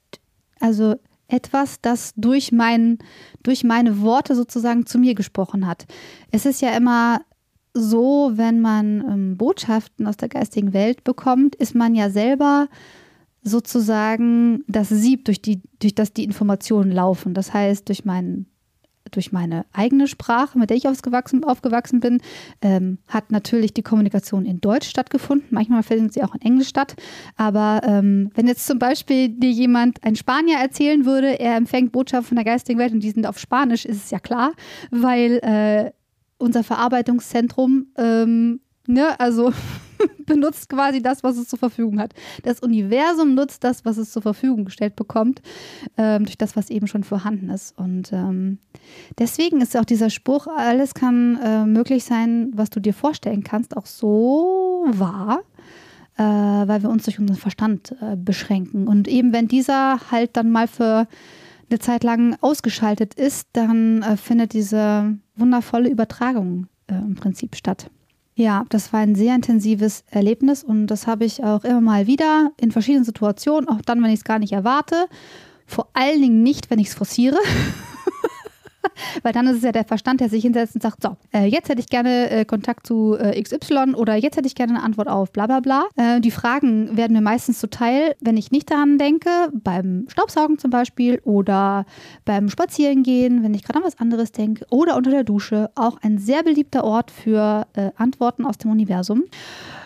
Also 0.58 0.96
etwas, 1.28 1.80
das 1.80 2.12
durch, 2.16 2.52
mein, 2.52 2.98
durch 3.42 3.62
meine 3.64 4.00
Worte 4.00 4.34
sozusagen 4.34 4.86
zu 4.86 4.98
mir 4.98 5.14
gesprochen 5.14 5.66
hat. 5.66 5.86
Es 6.30 6.46
ist 6.46 6.60
ja 6.60 6.76
immer 6.76 7.20
so, 7.72 8.32
wenn 8.34 8.60
man 8.60 9.00
ähm, 9.08 9.36
Botschaften 9.36 10.06
aus 10.06 10.16
der 10.16 10.28
geistigen 10.28 10.72
Welt 10.72 11.04
bekommt, 11.04 11.54
ist 11.54 11.74
man 11.74 11.94
ja 11.94 12.10
selber 12.10 12.68
sozusagen 13.42 14.64
das 14.68 14.88
Sieb, 14.88 15.24
durch, 15.24 15.40
die, 15.40 15.62
durch 15.78 15.94
das 15.94 16.12
die 16.12 16.24
Informationen 16.24 16.90
laufen. 16.90 17.34
Das 17.34 17.52
heißt, 17.52 17.88
durch 17.88 18.04
meinen 18.04 18.46
durch 19.10 19.32
meine 19.32 19.66
eigene 19.72 20.06
Sprache, 20.06 20.58
mit 20.58 20.70
der 20.70 20.76
ich 20.76 20.86
aufgewachsen, 20.88 21.44
aufgewachsen 21.44 22.00
bin, 22.00 22.20
ähm, 22.62 22.98
hat 23.08 23.32
natürlich 23.32 23.74
die 23.74 23.82
Kommunikation 23.82 24.44
in 24.44 24.60
Deutsch 24.60 24.88
stattgefunden. 24.88 25.48
Manchmal 25.50 25.82
findet 25.82 26.12
sie 26.12 26.22
auch 26.22 26.34
in 26.34 26.42
Englisch 26.42 26.68
statt. 26.68 26.94
Aber 27.36 27.80
ähm, 27.84 28.30
wenn 28.34 28.46
jetzt 28.46 28.66
zum 28.66 28.78
Beispiel 28.78 29.28
dir 29.28 29.50
jemand, 29.50 30.02
ein 30.04 30.16
Spanier, 30.16 30.58
erzählen 30.58 31.04
würde, 31.06 31.40
er 31.40 31.56
empfängt 31.56 31.92
Botschaften 31.92 32.28
von 32.28 32.36
der 32.36 32.44
geistigen 32.44 32.78
Welt 32.78 32.92
und 32.92 33.00
die 33.00 33.10
sind 33.10 33.26
auf 33.26 33.38
Spanisch, 33.38 33.84
ist 33.84 34.04
es 34.04 34.10
ja 34.10 34.18
klar, 34.18 34.52
weil 34.90 35.40
äh, 35.42 35.90
unser 36.38 36.64
Verarbeitungszentrum, 36.64 37.86
ähm, 37.96 38.60
ne, 38.92 39.18
also 39.18 39.52
benutzt 40.26 40.68
quasi 40.68 41.02
das, 41.02 41.22
was 41.22 41.36
es 41.36 41.48
zur 41.48 41.58
Verfügung 41.58 42.00
hat. 42.00 42.14
Das 42.42 42.60
Universum 42.60 43.34
nutzt 43.34 43.64
das, 43.64 43.84
was 43.84 43.96
es 43.96 44.12
zur 44.12 44.22
Verfügung 44.22 44.64
gestellt 44.64 44.96
bekommt, 44.96 45.42
ähm, 45.96 46.24
durch 46.24 46.38
das, 46.38 46.56
was 46.56 46.70
eben 46.70 46.86
schon 46.86 47.04
vorhanden 47.04 47.50
ist. 47.50 47.76
Und 47.78 48.12
ähm, 48.12 48.58
deswegen 49.18 49.60
ist 49.60 49.76
auch 49.76 49.84
dieser 49.84 50.10
Spruch, 50.10 50.46
alles 50.46 50.94
kann 50.94 51.38
äh, 51.42 51.66
möglich 51.66 52.04
sein, 52.04 52.50
was 52.54 52.70
du 52.70 52.80
dir 52.80 52.94
vorstellen 52.94 53.44
kannst, 53.44 53.76
auch 53.76 53.86
so 53.86 54.84
wahr. 54.88 55.42
Äh, 56.16 56.22
weil 56.22 56.82
wir 56.82 56.90
uns 56.90 57.04
durch 57.04 57.18
unseren 57.18 57.38
Verstand 57.38 57.96
äh, 58.02 58.14
beschränken. 58.14 58.88
Und 58.88 59.08
eben 59.08 59.32
wenn 59.32 59.48
dieser 59.48 60.10
halt 60.10 60.36
dann 60.36 60.50
mal 60.50 60.68
für 60.68 61.06
eine 61.70 61.78
Zeit 61.78 62.04
lang 62.04 62.36
ausgeschaltet 62.40 63.14
ist, 63.14 63.48
dann 63.52 64.02
äh, 64.02 64.16
findet 64.16 64.52
diese 64.52 65.16
wundervolle 65.36 65.88
Übertragung 65.88 66.66
äh, 66.88 66.94
im 66.94 67.14
Prinzip 67.14 67.56
statt. 67.56 67.90
Ja, 68.34 68.64
das 68.68 68.92
war 68.92 69.00
ein 69.00 69.14
sehr 69.14 69.34
intensives 69.34 70.04
Erlebnis 70.10 70.64
und 70.64 70.86
das 70.86 71.06
habe 71.06 71.24
ich 71.24 71.44
auch 71.44 71.64
immer 71.64 71.80
mal 71.80 72.06
wieder 72.06 72.52
in 72.56 72.70
verschiedenen 72.70 73.04
Situationen, 73.04 73.68
auch 73.68 73.82
dann, 73.82 74.02
wenn 74.02 74.10
ich 74.10 74.20
es 74.20 74.24
gar 74.24 74.38
nicht 74.38 74.52
erwarte. 74.52 75.06
Vor 75.66 75.88
allen 75.92 76.20
Dingen 76.20 76.42
nicht, 76.42 76.70
wenn 76.70 76.78
ich 76.78 76.88
es 76.88 76.94
forciere. 76.94 77.38
Weil 79.22 79.32
dann 79.32 79.46
ist 79.46 79.58
es 79.58 79.62
ja 79.62 79.72
der 79.72 79.84
Verstand, 79.84 80.20
der 80.20 80.28
sich 80.28 80.42
hinsetzt 80.42 80.74
und 80.74 80.82
sagt, 80.82 81.02
so, 81.02 81.16
äh, 81.32 81.46
jetzt 81.46 81.68
hätte 81.68 81.80
ich 81.80 81.88
gerne 81.88 82.30
äh, 82.30 82.44
Kontakt 82.44 82.86
zu 82.86 83.16
äh, 83.18 83.40
XY 83.40 83.94
oder 83.94 84.14
jetzt 84.16 84.36
hätte 84.36 84.46
ich 84.46 84.54
gerne 84.54 84.74
eine 84.74 84.82
Antwort 84.82 85.08
auf 85.08 85.32
bla 85.32 85.46
bla 85.46 85.60
bla. 85.60 85.86
Äh, 85.96 86.20
die 86.20 86.30
Fragen 86.30 86.96
werden 86.96 87.12
mir 87.14 87.22
meistens 87.22 87.58
zuteil, 87.58 88.14
wenn 88.20 88.36
ich 88.36 88.50
nicht 88.50 88.70
daran 88.70 88.98
denke, 88.98 89.30
beim 89.52 90.06
Staubsaugen 90.08 90.58
zum 90.58 90.70
Beispiel 90.70 91.20
oder 91.24 91.86
beim 92.24 92.48
Spazierengehen, 92.48 93.42
wenn 93.42 93.54
ich 93.54 93.64
gerade 93.64 93.78
an 93.80 93.84
was 93.84 93.98
anderes 93.98 94.32
denke 94.32 94.66
oder 94.70 94.96
unter 94.96 95.10
der 95.10 95.24
Dusche. 95.24 95.70
Auch 95.74 95.98
ein 96.02 96.18
sehr 96.18 96.42
beliebter 96.42 96.84
Ort 96.84 97.10
für 97.10 97.66
äh, 97.74 97.90
Antworten 97.96 98.44
aus 98.44 98.58
dem 98.58 98.70
Universum, 98.70 99.24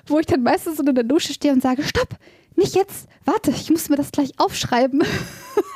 wo 0.07 0.19
ich 0.19 0.27
dann 0.27 0.43
meistens 0.43 0.79
unter 0.81 0.93
der 0.93 1.05
Dusche 1.05 1.33
stehe 1.33 1.53
und 1.53 1.63
sage, 1.63 1.83
stopp, 1.83 2.17
nicht 2.57 2.75
jetzt, 2.75 3.09
warte, 3.25 3.51
ich 3.51 3.71
muss 3.71 3.89
mir 3.89 3.97
das 3.97 4.13
gleich 4.13 4.33
aufschreiben. 4.39 5.03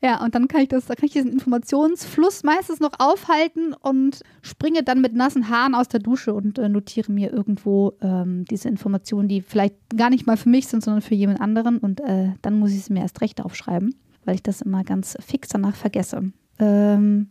Ja, 0.00 0.22
und 0.22 0.34
dann 0.34 0.46
kann 0.46 0.60
ich 0.60 0.68
das, 0.68 0.86
da 0.86 0.94
kann 0.94 1.06
ich 1.06 1.12
diesen 1.12 1.32
Informationsfluss 1.32 2.44
meistens 2.44 2.78
noch 2.78 2.92
aufhalten 2.98 3.74
und 3.74 4.20
springe 4.42 4.84
dann 4.84 5.00
mit 5.00 5.14
nassen 5.14 5.48
Haaren 5.48 5.74
aus 5.74 5.88
der 5.88 5.98
Dusche 5.98 6.34
und 6.34 6.58
äh, 6.58 6.68
notiere 6.68 7.10
mir 7.10 7.32
irgendwo 7.32 7.94
ähm, 8.00 8.44
diese 8.44 8.68
Informationen, 8.68 9.28
die 9.28 9.42
vielleicht 9.42 9.74
gar 9.96 10.10
nicht 10.10 10.26
mal 10.26 10.36
für 10.36 10.50
mich 10.50 10.68
sind, 10.68 10.84
sondern 10.84 11.02
für 11.02 11.16
jemand 11.16 11.40
anderen. 11.40 11.78
Und 11.78 12.00
äh, 12.00 12.32
dann 12.42 12.58
muss 12.60 12.70
ich 12.70 12.84
sie 12.84 12.92
mir 12.92 13.00
erst 13.00 13.20
recht 13.22 13.40
aufschreiben, 13.44 13.94
weil 14.24 14.36
ich 14.36 14.42
das 14.42 14.60
immer 14.60 14.84
ganz 14.84 15.16
fix 15.20 15.48
danach 15.48 15.74
vergesse. 15.74 16.32
Ähm, 16.60 17.30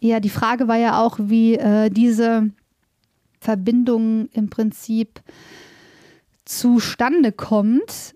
ja, 0.00 0.20
die 0.20 0.30
Frage 0.30 0.68
war 0.68 0.78
ja 0.78 1.02
auch, 1.02 1.18
wie 1.20 1.56
äh, 1.56 1.90
diese 1.90 2.50
Verbindung 3.40 4.28
im 4.32 4.48
Prinzip 4.48 5.20
zustande 6.46 7.32
kommt. 7.32 8.14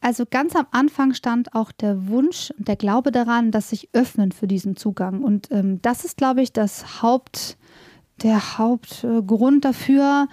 Also 0.00 0.24
ganz 0.30 0.54
am 0.54 0.66
Anfang 0.70 1.12
stand 1.14 1.54
auch 1.54 1.72
der 1.72 2.08
Wunsch 2.08 2.52
und 2.56 2.68
der 2.68 2.76
Glaube 2.76 3.10
daran, 3.10 3.50
dass 3.50 3.70
sich 3.70 3.88
öffnen 3.92 4.32
für 4.32 4.46
diesen 4.46 4.76
Zugang. 4.76 5.22
Und 5.22 5.50
ähm, 5.50 5.82
das 5.82 6.04
ist, 6.04 6.16
glaube 6.16 6.42
ich, 6.42 6.52
das 6.52 7.02
Haupt, 7.02 7.56
der 8.22 8.58
Hauptgrund 8.58 9.64
dafür, 9.64 10.28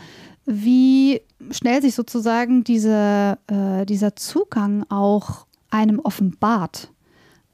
wie 0.46 1.22
schnell 1.52 1.82
sich 1.82 1.96
sozusagen 1.96 2.64
diese, 2.64 3.38
äh, 3.48 3.86
dieser 3.86 4.16
Zugang 4.16 4.86
auch 4.90 5.48
einem 5.72 6.00
offenbart. 6.00 6.92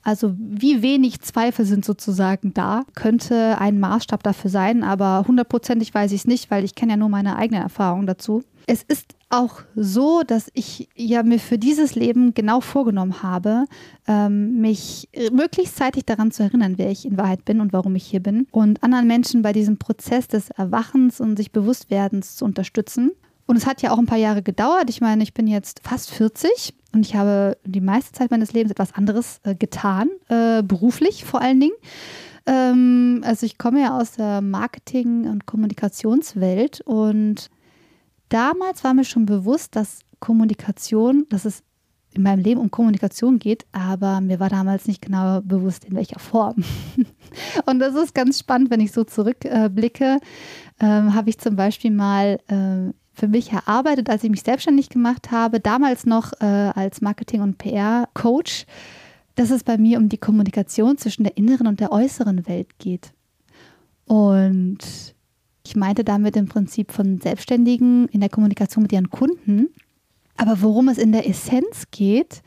Also 0.04 0.34
wie 0.38 0.82
wenig 0.82 1.22
Zweifel 1.22 1.64
sind 1.64 1.86
sozusagen 1.86 2.54
da, 2.54 2.84
könnte 2.96 3.60
ein 3.60 3.80
Maßstab 3.80 4.24
dafür 4.24 4.50
sein, 4.50 4.84
aber 4.84 5.26
hundertprozentig 5.28 5.94
weiß 5.94 6.12
ich 6.12 6.22
es 6.22 6.28
nicht, 6.28 6.50
weil 6.50 6.64
ich 6.64 6.74
kenne 6.74 6.94
ja 6.94 6.98
nur 6.98 7.10
meine 7.10 7.36
eigene 7.36 7.62
Erfahrung 7.62 8.08
dazu. 8.08 8.44
Es 8.66 8.82
ist 8.82 9.16
auch 9.32 9.62
so, 9.76 10.24
dass 10.26 10.50
ich 10.54 10.90
ja 10.96 11.24
mir 11.24 11.40
für 11.40 11.58
dieses 11.58 11.96
Leben 11.96 12.34
genau 12.34 12.62
vorgenommen 12.62 13.24
habe, 13.24 13.66
ähm, 14.08 14.62
mich 14.62 15.10
möglichst 15.32 15.78
zeitig 15.78 16.06
daran 16.06 16.32
zu 16.32 16.44
erinnern, 16.44 16.78
wer 16.78 16.92
ich 16.92 17.06
in 17.06 17.18
Wahrheit 17.18 17.46
bin 17.46 17.62
und 17.62 17.74
warum 17.74 17.96
ich 17.96 18.06
hier 18.06 18.22
bin 18.22 18.48
und 18.52 18.84
anderen 18.84 19.08
Menschen 19.08 19.42
bei 19.42 19.54
diesem 19.54 19.78
Prozess 19.78 20.28
des 20.28 20.50
Erwachens 20.52 21.20
und 21.20 21.38
sich 21.38 21.52
Bewusstwerdens 21.52 22.36
zu 22.36 22.46
unterstützen. 22.46 23.12
Und 23.46 23.58
es 23.58 23.66
hat 23.66 23.82
ja 23.82 23.92
auch 23.92 23.98
ein 23.98 24.06
paar 24.06 24.18
Jahre 24.18 24.42
gedauert. 24.42 24.90
Ich 24.90 25.02
meine, 25.02 25.24
ich 25.24 25.34
bin 25.34 25.48
jetzt 25.48 25.82
fast 25.84 26.12
40 26.12 26.74
und 26.94 27.06
ich 27.06 27.16
habe 27.16 27.58
die 27.66 27.82
meiste 27.82 28.12
Zeit 28.14 28.32
meines 28.32 28.54
Lebens 28.54 28.72
etwas 28.72 28.94
anderes 28.94 29.40
äh, 29.44 29.56
getan, 29.56 30.10
äh, 30.30 30.64
beruflich 30.64 31.26
vor 31.26 31.42
allen 31.42 31.60
Dingen. 31.60 31.76
Ähm, 32.46 33.22
also 33.26 33.46
ich 33.46 33.58
komme 33.58 33.82
ja 33.82 33.98
aus 34.00 34.14
der 34.14 34.42
Marketing- 34.42 35.28
und 35.28 35.46
Kommunikationswelt 35.46 36.82
und 36.82 37.50
damals 38.32 38.84
war 38.84 38.94
mir 38.94 39.04
schon 39.04 39.26
bewusst, 39.26 39.76
dass 39.76 40.00
Kommunikation, 40.20 41.26
dass 41.30 41.46
es 41.46 41.64
in 42.14 42.24
meinem 42.24 42.44
Leben 42.44 42.60
um 42.60 42.72
Kommunikation 42.72 43.40
geht, 43.40 43.66
aber 43.72 44.20
mir 44.20 44.40
war 44.40 44.50
damals 44.50 44.88
nicht 44.88 45.02
genau 45.02 45.42
bewusst, 45.42 45.86
in 45.86 45.96
welcher 45.96 46.20
Form. 46.20 46.64
Und 47.66 47.80
das 47.80 47.96
ist 47.96 48.14
ganz 48.14 48.40
spannend, 48.40 48.70
wenn 48.70 48.82
ich 48.82 48.92
so 48.92 49.04
zurückblicke, 49.04 50.20
ähm, 50.82 51.14
habe 51.14 51.30
ich 51.30 51.40
zum 51.40 51.56
Beispiel 51.56 51.92
mal 51.92 52.40
äh, 52.48 52.94
für 53.14 53.28
mich 53.28 53.52
erarbeitet, 53.52 54.10
als 54.10 54.24
ich 54.24 54.30
mich 54.30 54.42
selbstständig 54.42 54.90
gemacht 54.90 55.32
habe, 55.32 55.60
damals 55.60 56.06
noch 56.06 56.34
äh, 56.42 56.46
als 56.46 57.02
Marketing- 57.02 57.42
und 57.42 57.58
PR-Coach, 57.58 58.66
dass 59.36 59.50
es 59.50 59.64
bei 59.64 59.78
mir 59.78 59.98
um 59.98 60.10
die 60.10 60.18
Kommunikation 60.18 60.98
zwischen 60.98 61.24
der 61.24 61.38
inneren 61.38 61.68
und 61.68 61.80
der 61.80 61.92
äußeren 61.94 62.46
Welt 62.48 62.78
geht. 62.78 63.14
Und 64.06 64.80
ich 65.72 65.76
meinte 65.78 66.04
damit 66.04 66.36
im 66.36 66.50
Prinzip 66.50 66.92
von 66.92 67.22
Selbstständigen 67.22 68.10
in 68.10 68.20
der 68.20 68.28
Kommunikation 68.28 68.82
mit 68.82 68.92
ihren 68.92 69.10
Kunden. 69.10 69.70
Aber 70.36 70.62
worum 70.62 70.90
es 70.90 70.98
in 70.98 71.14
der 71.14 71.30
Essenz 71.30 71.86
geht, 71.92 72.42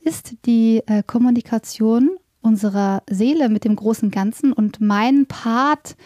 ist 0.00 0.36
die 0.46 0.82
äh, 0.86 1.02
Kommunikation 1.06 2.16
unserer 2.40 3.02
Seele 3.10 3.50
mit 3.50 3.64
dem 3.64 3.76
großen 3.76 4.10
Ganzen 4.10 4.54
und 4.54 4.80
mein 4.80 5.26
Part 5.26 5.96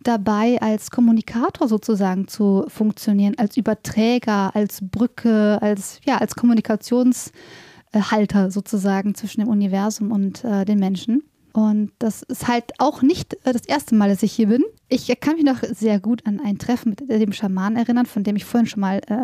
dabei 0.00 0.62
als 0.62 0.92
Kommunikator 0.92 1.66
sozusagen 1.66 2.28
zu 2.28 2.66
funktionieren, 2.68 3.36
als 3.36 3.56
Überträger, 3.56 4.54
als 4.54 4.78
Brücke, 4.80 5.58
als 5.60 5.98
ja, 6.04 6.18
als 6.18 6.36
Kommunikationshalter 6.36 8.52
sozusagen 8.52 9.16
zwischen 9.16 9.40
dem 9.40 9.48
Universum 9.48 10.12
und 10.12 10.44
äh, 10.44 10.64
den 10.64 10.78
Menschen. 10.78 11.24
Und 11.52 11.92
das 11.98 12.22
ist 12.22 12.48
halt 12.48 12.72
auch 12.78 13.02
nicht 13.02 13.34
äh, 13.44 13.52
das 13.52 13.66
erste 13.66 13.94
Mal, 13.94 14.08
dass 14.08 14.22
ich 14.22 14.32
hier 14.32 14.48
bin. 14.48 14.64
Ich 14.88 15.08
kann 15.20 15.36
mich 15.36 15.44
noch 15.44 15.62
sehr 15.62 16.00
gut 16.00 16.26
an 16.26 16.40
ein 16.40 16.58
Treffen 16.58 16.90
mit 16.90 17.08
dem 17.08 17.32
Schaman 17.32 17.76
erinnern, 17.76 18.06
von 18.06 18.24
dem 18.24 18.36
ich 18.36 18.44
vorhin 18.44 18.66
schon 18.66 18.80
mal 18.80 18.98
äh, 19.06 19.14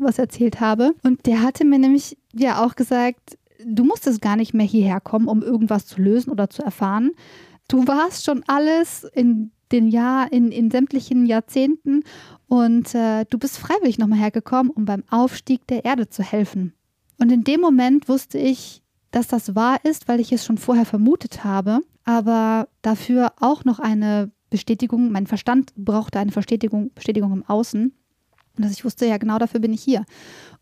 was 0.00 0.18
erzählt 0.18 0.60
habe. 0.60 0.94
Und 1.02 1.26
der 1.26 1.42
hatte 1.42 1.64
mir 1.64 1.78
nämlich 1.78 2.16
ja 2.32 2.64
auch 2.64 2.74
gesagt, 2.74 3.38
du 3.64 3.84
musstest 3.84 4.20
gar 4.20 4.36
nicht 4.36 4.54
mehr 4.54 4.66
hierher 4.66 5.00
kommen, 5.00 5.28
um 5.28 5.42
irgendwas 5.42 5.86
zu 5.86 6.00
lösen 6.00 6.30
oder 6.30 6.48
zu 6.48 6.62
erfahren. 6.62 7.12
Du 7.68 7.86
warst 7.86 8.24
schon 8.24 8.42
alles 8.46 9.04
in 9.14 9.50
den 9.72 9.88
Jahr, 9.88 10.30
in, 10.32 10.52
in 10.52 10.70
sämtlichen 10.70 11.26
Jahrzehnten 11.26 12.04
und 12.46 12.94
äh, 12.94 13.24
du 13.28 13.38
bist 13.38 13.58
freiwillig 13.58 13.98
nochmal 13.98 14.18
hergekommen, 14.18 14.70
um 14.70 14.84
beim 14.84 15.02
Aufstieg 15.10 15.66
der 15.66 15.84
Erde 15.84 16.08
zu 16.08 16.22
helfen. 16.22 16.74
Und 17.18 17.32
in 17.32 17.44
dem 17.44 17.60
Moment 17.60 18.08
wusste 18.08 18.38
ich, 18.38 18.82
dass 19.14 19.28
das 19.28 19.54
wahr 19.54 19.78
ist, 19.84 20.08
weil 20.08 20.18
ich 20.18 20.32
es 20.32 20.44
schon 20.44 20.58
vorher 20.58 20.84
vermutet 20.84 21.44
habe, 21.44 21.80
aber 22.04 22.68
dafür 22.82 23.32
auch 23.38 23.64
noch 23.64 23.78
eine 23.78 24.32
Bestätigung, 24.50 25.12
mein 25.12 25.26
Verstand 25.26 25.72
brauchte 25.76 26.18
eine 26.18 26.32
Bestätigung, 26.32 26.90
Bestätigung 26.94 27.32
im 27.32 27.44
Außen. 27.44 27.92
Und 28.56 28.64
dass 28.64 28.72
ich 28.72 28.84
wusste, 28.84 29.06
ja, 29.06 29.18
genau 29.18 29.38
dafür 29.38 29.60
bin 29.60 29.72
ich 29.72 29.82
hier. 29.82 30.04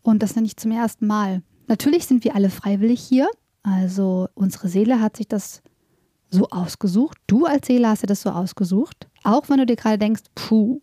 Und 0.01 0.23
das 0.23 0.35
nicht 0.35 0.59
zum 0.59 0.71
ersten 0.71 1.07
Mal. 1.07 1.41
Natürlich 1.67 2.05
sind 2.05 2.23
wir 2.23 2.35
alle 2.35 2.49
freiwillig 2.49 3.01
hier. 3.01 3.29
Also 3.63 4.29
unsere 4.33 4.67
Seele 4.67 4.99
hat 4.99 5.17
sich 5.17 5.27
das 5.27 5.61
so 6.29 6.49
ausgesucht. 6.49 7.17
Du 7.27 7.45
als 7.45 7.67
Seele 7.67 7.87
hast 7.87 8.03
dir 8.03 8.07
das 8.07 8.21
so 8.21 8.31
ausgesucht. 8.31 9.07
Auch 9.23 9.49
wenn 9.49 9.57
du 9.57 9.65
dir 9.65 9.75
gerade 9.75 9.97
denkst, 9.97 10.23
puh, 10.35 10.81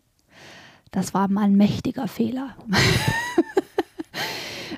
das 0.90 1.14
war 1.14 1.28
mal 1.28 1.42
ein 1.42 1.56
mächtiger 1.56 2.08
Fehler. 2.08 2.56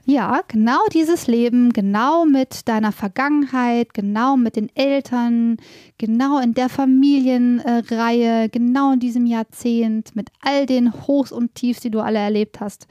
ja, 0.04 0.40
genau 0.48 0.80
dieses 0.92 1.28
Leben, 1.28 1.72
genau 1.72 2.24
mit 2.24 2.66
deiner 2.66 2.90
Vergangenheit, 2.90 3.94
genau 3.94 4.36
mit 4.36 4.56
den 4.56 4.68
Eltern, 4.74 5.58
genau 5.96 6.40
in 6.40 6.54
der 6.54 6.68
Familienreihe, 6.68 8.48
genau 8.48 8.92
in 8.92 9.00
diesem 9.00 9.26
Jahrzehnt, 9.26 10.16
mit 10.16 10.30
all 10.40 10.66
den 10.66 10.92
Hochs 11.06 11.30
und 11.30 11.54
Tiefs, 11.54 11.80
die 11.80 11.90
du 11.90 12.00
alle 12.00 12.18
erlebt 12.18 12.60
hast, 12.60 12.88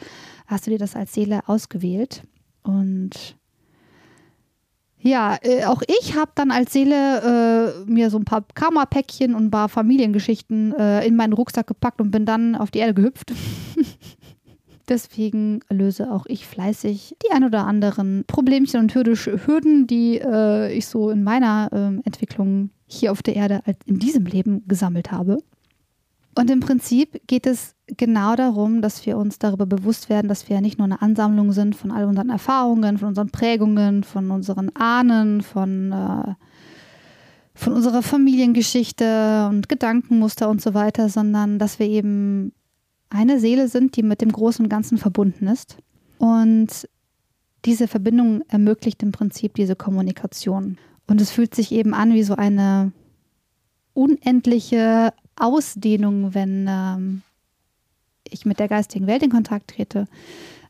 hast 0.47 0.67
du 0.67 0.71
dir 0.71 0.77
das 0.77 0.95
als 0.95 1.13
Seele 1.13 1.41
ausgewählt. 1.47 2.23
Und 2.63 3.35
ja, 4.99 5.37
äh, 5.41 5.65
auch 5.65 5.81
ich 5.99 6.15
habe 6.15 6.31
dann 6.35 6.51
als 6.51 6.71
Seele 6.71 7.83
äh, 7.85 7.91
mir 7.91 8.09
so 8.09 8.19
ein 8.19 8.25
paar 8.25 8.45
Karma-Päckchen 8.53 9.35
und 9.35 9.45
ein 9.45 9.51
paar 9.51 9.67
Familiengeschichten 9.67 10.73
äh, 10.77 11.05
in 11.05 11.15
meinen 11.15 11.33
Rucksack 11.33 11.67
gepackt 11.67 11.99
und 11.99 12.11
bin 12.11 12.25
dann 12.25 12.55
auf 12.55 12.71
die 12.71 12.79
Erde 12.79 12.93
gehüpft. 12.93 13.33
Deswegen 14.91 15.61
löse 15.69 16.11
auch 16.11 16.25
ich 16.27 16.45
fleißig 16.45 17.15
die 17.23 17.31
ein 17.31 17.45
oder 17.45 17.65
anderen 17.65 18.25
Problemchen 18.27 18.81
und 18.81 18.93
Hürden, 18.93 19.87
die 19.87 20.19
äh, 20.19 20.69
ich 20.73 20.85
so 20.85 21.09
in 21.09 21.23
meiner 21.23 21.69
ähm, 21.71 22.01
Entwicklung 22.03 22.71
hier 22.87 23.13
auf 23.13 23.23
der 23.23 23.37
Erde 23.37 23.61
in 23.85 23.99
diesem 23.99 24.25
Leben 24.25 24.67
gesammelt 24.67 25.09
habe. 25.09 25.37
Und 26.37 26.49
im 26.49 26.59
Prinzip 26.59 27.25
geht 27.25 27.47
es 27.47 27.73
genau 27.87 28.35
darum, 28.35 28.81
dass 28.81 29.05
wir 29.05 29.15
uns 29.15 29.39
darüber 29.39 29.65
bewusst 29.65 30.09
werden, 30.09 30.27
dass 30.27 30.49
wir 30.49 30.57
ja 30.57 30.61
nicht 30.61 30.77
nur 30.77 30.85
eine 30.85 31.01
Ansammlung 31.01 31.53
sind 31.53 31.73
von 31.73 31.91
all 31.91 32.03
unseren 32.03 32.29
Erfahrungen, 32.29 32.97
von 32.97 33.07
unseren 33.07 33.29
Prägungen, 33.29 34.03
von 34.03 34.29
unseren 34.29 34.75
Ahnen, 34.75 35.39
von, 35.39 35.93
äh, 35.93 36.33
von 37.55 37.71
unserer 37.71 38.01
Familiengeschichte 38.01 39.47
und 39.49 39.69
Gedankenmuster 39.69 40.49
und 40.49 40.61
so 40.61 40.73
weiter, 40.73 41.07
sondern 41.07 41.59
dass 41.59 41.79
wir 41.79 41.87
eben 41.87 42.51
eine 43.11 43.39
Seele 43.39 43.67
sind, 43.67 43.95
die 43.95 44.03
mit 44.03 44.21
dem 44.21 44.31
Großen 44.31 44.65
und 44.65 44.69
Ganzen 44.69 44.97
verbunden 44.97 45.47
ist. 45.47 45.77
Und 46.17 46.87
diese 47.65 47.87
Verbindung 47.87 48.43
ermöglicht 48.47 49.03
im 49.03 49.11
Prinzip 49.11 49.53
diese 49.53 49.75
Kommunikation. 49.75 50.77
Und 51.07 51.21
es 51.21 51.31
fühlt 51.31 51.53
sich 51.53 51.71
eben 51.71 51.93
an 51.93 52.13
wie 52.13 52.23
so 52.23 52.35
eine 52.35 52.91
unendliche 53.93 55.13
Ausdehnung, 55.35 56.33
wenn 56.33 56.65
ähm, 56.69 57.21
ich 58.29 58.45
mit 58.45 58.59
der 58.59 58.67
geistigen 58.67 59.07
Welt 59.07 59.23
in 59.23 59.29
Kontakt 59.29 59.71
trete. 59.71 60.07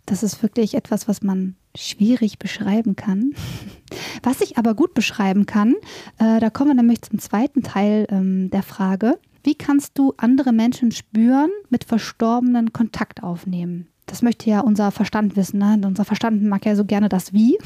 Das 0.05 0.23
ist 0.23 0.41
wirklich 0.41 0.73
etwas, 0.73 1.07
was 1.07 1.21
man 1.21 1.55
schwierig 1.75 2.39
beschreiben 2.39 2.95
kann. 2.95 3.33
Was 4.23 4.41
ich 4.41 4.57
aber 4.57 4.73
gut 4.75 4.93
beschreiben 4.93 5.45
kann, 5.45 5.73
äh, 6.19 6.39
da 6.39 6.49
kommen 6.49 6.69
wir 6.69 6.75
nämlich 6.75 7.01
zum 7.01 7.17
zweiten 7.17 7.63
Teil 7.63 8.05
ähm, 8.09 8.49
der 8.51 8.61
Frage. 8.61 9.17
Wie 9.43 9.55
kannst 9.55 9.97
du 9.97 10.13
andere 10.17 10.51
Menschen 10.51 10.91
spüren, 10.91 11.49
mit 11.69 11.83
Verstorbenen 11.83 12.73
Kontakt 12.73 13.23
aufnehmen? 13.23 13.87
Das 14.11 14.21
möchte 14.21 14.49
ja 14.49 14.59
unser 14.59 14.91
Verstand 14.91 15.37
wissen. 15.37 15.59
Ne? 15.59 15.79
Unser 15.85 16.03
Verstand 16.03 16.43
mag 16.43 16.65
ja 16.65 16.75
so 16.75 16.83
gerne 16.83 17.07
das 17.07 17.31
Wie. 17.31 17.57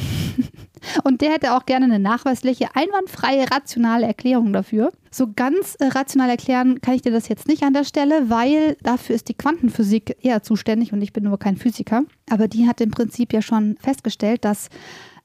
Und 1.04 1.22
der 1.22 1.32
hätte 1.32 1.54
auch 1.56 1.66
gerne 1.66 1.86
eine 1.86 1.98
nachweisliche, 1.98 2.76
einwandfreie, 2.76 3.50
rationale 3.50 4.06
Erklärung 4.06 4.54
dafür. 4.54 4.92
So 5.10 5.32
ganz 5.36 5.76
äh, 5.80 5.86
rational 5.86 6.30
erklären 6.30 6.82
kann 6.82 6.94
ich 6.94 7.02
dir 7.02 7.12
das 7.12 7.30
jetzt 7.30 7.48
nicht 7.48 7.64
an 7.64 7.74
der 7.74 7.84
Stelle, 7.84 8.30
weil 8.30 8.78
dafür 8.84 9.16
ist 9.16 9.28
die 9.28 9.34
Quantenphysik 9.34 10.18
eher 10.22 10.44
zuständig 10.44 10.94
und 10.94 11.02
ich 11.02 11.14
bin 11.14 11.24
nur 11.24 11.40
kein 11.40 11.58
Physiker. 11.58 12.04
Aber 12.30 12.48
die 12.48 12.68
hat 12.68 12.80
im 12.80 12.92
Prinzip 12.92 13.34
ja 13.34 13.42
schon 13.42 13.78
festgestellt, 13.82 14.46
dass 14.46 14.70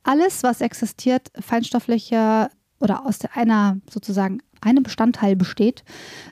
alles, 0.02 0.42
was 0.42 0.62
existiert, 0.62 1.28
feinstofflicher 1.38 2.50
oder 2.80 3.06
aus 3.06 3.18
einer 3.34 3.78
sozusagen 3.88 4.42
einem 4.60 4.82
Bestandteil 4.82 5.36
besteht, 5.36 5.84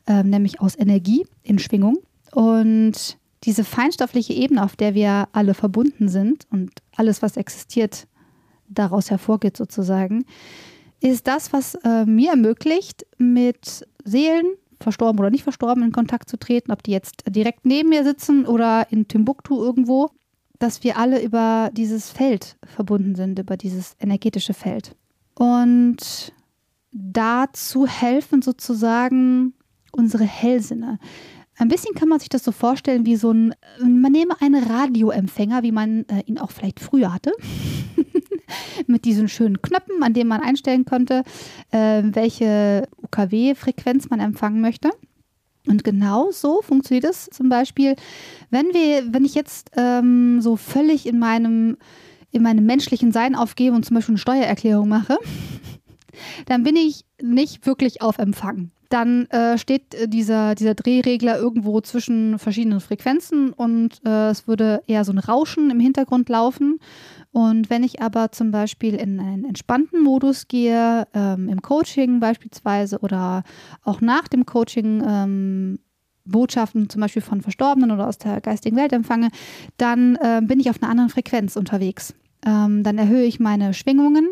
äh, 0.06 0.22
nämlich 0.22 0.60
aus 0.60 0.78
Energie 0.78 1.26
in 1.42 1.58
Schwingung. 1.58 1.98
Und 2.32 3.18
diese 3.44 3.64
feinstoffliche 3.64 4.32
Ebene, 4.32 4.62
auf 4.62 4.76
der 4.76 4.94
wir 4.94 5.28
alle 5.32 5.54
verbunden 5.54 6.08
sind 6.08 6.46
und 6.50 6.72
alles, 6.96 7.22
was 7.22 7.36
existiert, 7.36 8.06
daraus 8.68 9.10
hervorgeht 9.10 9.56
sozusagen, 9.56 10.24
ist 11.00 11.26
das, 11.26 11.52
was 11.52 11.74
äh, 11.76 12.04
mir 12.04 12.30
ermöglicht, 12.30 13.06
mit 13.18 13.86
Seelen, 14.04 14.46
verstorben 14.80 15.18
oder 15.20 15.30
nicht 15.30 15.42
verstorben, 15.42 15.82
in 15.82 15.92
Kontakt 15.92 16.28
zu 16.28 16.38
treten, 16.38 16.72
ob 16.72 16.82
die 16.82 16.90
jetzt 16.92 17.24
direkt 17.28 17.64
neben 17.64 17.88
mir 17.88 18.04
sitzen 18.04 18.46
oder 18.46 18.90
in 18.90 19.08
Timbuktu 19.08 19.60
irgendwo, 19.62 20.10
dass 20.58 20.82
wir 20.84 20.98
alle 20.98 21.22
über 21.22 21.70
dieses 21.72 22.10
Feld 22.10 22.56
verbunden 22.64 23.14
sind, 23.14 23.38
über 23.38 23.56
dieses 23.56 23.96
energetische 24.00 24.54
Feld. 24.54 24.96
Und 25.34 26.32
dazu 27.12 27.86
helfen 27.86 28.42
sozusagen 28.42 29.54
unsere 29.92 30.24
Hellsinne. 30.24 30.98
Ein 31.56 31.68
bisschen 31.68 31.94
kann 31.94 32.08
man 32.08 32.20
sich 32.20 32.28
das 32.28 32.44
so 32.44 32.52
vorstellen 32.52 33.04
wie 33.04 33.16
so 33.16 33.32
ein, 33.32 33.54
man 33.80 34.12
nehme 34.12 34.40
einen 34.40 34.62
Radioempfänger, 34.62 35.64
wie 35.64 35.72
man 35.72 36.04
äh, 36.08 36.22
ihn 36.26 36.38
auch 36.38 36.52
vielleicht 36.52 36.78
früher 36.78 37.12
hatte, 37.12 37.32
mit 38.86 39.04
diesen 39.04 39.28
schönen 39.28 39.60
Knöpfen, 39.60 40.02
an 40.02 40.14
denen 40.14 40.28
man 40.28 40.40
einstellen 40.40 40.84
konnte, 40.84 41.24
äh, 41.72 42.02
welche 42.04 42.86
UKW-Frequenz 43.02 44.08
man 44.08 44.20
empfangen 44.20 44.60
möchte. 44.60 44.90
Und 45.66 45.82
genau 45.82 46.30
so 46.30 46.62
funktioniert 46.62 47.04
es 47.04 47.28
zum 47.30 47.48
Beispiel, 47.48 47.96
wenn 48.50 48.72
wir, 48.72 49.12
wenn 49.12 49.24
ich 49.24 49.34
jetzt 49.34 49.72
ähm, 49.76 50.40
so 50.40 50.56
völlig 50.56 51.06
in 51.06 51.18
meinem, 51.18 51.76
in 52.30 52.42
meinem 52.42 52.64
menschlichen 52.66 53.10
Sein 53.10 53.34
aufgebe 53.34 53.74
und 53.74 53.84
zum 53.84 53.96
Beispiel 53.96 54.12
eine 54.12 54.20
Steuererklärung 54.20 54.88
mache, 54.88 55.18
dann 56.46 56.62
bin 56.62 56.76
ich 56.76 57.04
nicht 57.20 57.66
wirklich 57.66 58.02
auf 58.02 58.18
Empfang 58.18 58.70
dann 58.88 59.26
äh, 59.26 59.58
steht 59.58 59.94
äh, 59.94 60.08
dieser, 60.08 60.54
dieser 60.54 60.74
Drehregler 60.74 61.38
irgendwo 61.38 61.80
zwischen 61.80 62.38
verschiedenen 62.38 62.80
Frequenzen 62.80 63.52
und 63.52 64.00
äh, 64.04 64.30
es 64.30 64.48
würde 64.48 64.82
eher 64.86 65.04
so 65.04 65.12
ein 65.12 65.18
Rauschen 65.18 65.70
im 65.70 65.80
Hintergrund 65.80 66.28
laufen. 66.28 66.78
Und 67.30 67.68
wenn 67.68 67.84
ich 67.84 68.00
aber 68.00 68.32
zum 68.32 68.50
Beispiel 68.50 68.94
in 68.94 69.20
einen 69.20 69.44
entspannten 69.44 70.02
Modus 70.02 70.48
gehe, 70.48 71.06
ähm, 71.12 71.48
im 71.48 71.60
Coaching 71.60 72.20
beispielsweise 72.20 72.98
oder 73.00 73.42
auch 73.84 74.00
nach 74.00 74.28
dem 74.28 74.46
Coaching 74.46 75.02
ähm, 75.06 75.78
Botschaften 76.24 76.88
zum 76.88 77.00
Beispiel 77.00 77.22
von 77.22 77.42
Verstorbenen 77.42 77.90
oder 77.90 78.06
aus 78.06 78.18
der 78.18 78.40
geistigen 78.40 78.76
Welt 78.76 78.92
empfange, 78.92 79.28
dann 79.76 80.16
äh, 80.16 80.40
bin 80.42 80.60
ich 80.60 80.70
auf 80.70 80.82
einer 80.82 80.90
anderen 80.90 81.10
Frequenz 81.10 81.56
unterwegs. 81.56 82.14
Ähm, 82.46 82.82
dann 82.82 82.98
erhöhe 82.98 83.24
ich 83.24 83.40
meine 83.40 83.74
Schwingungen, 83.74 84.28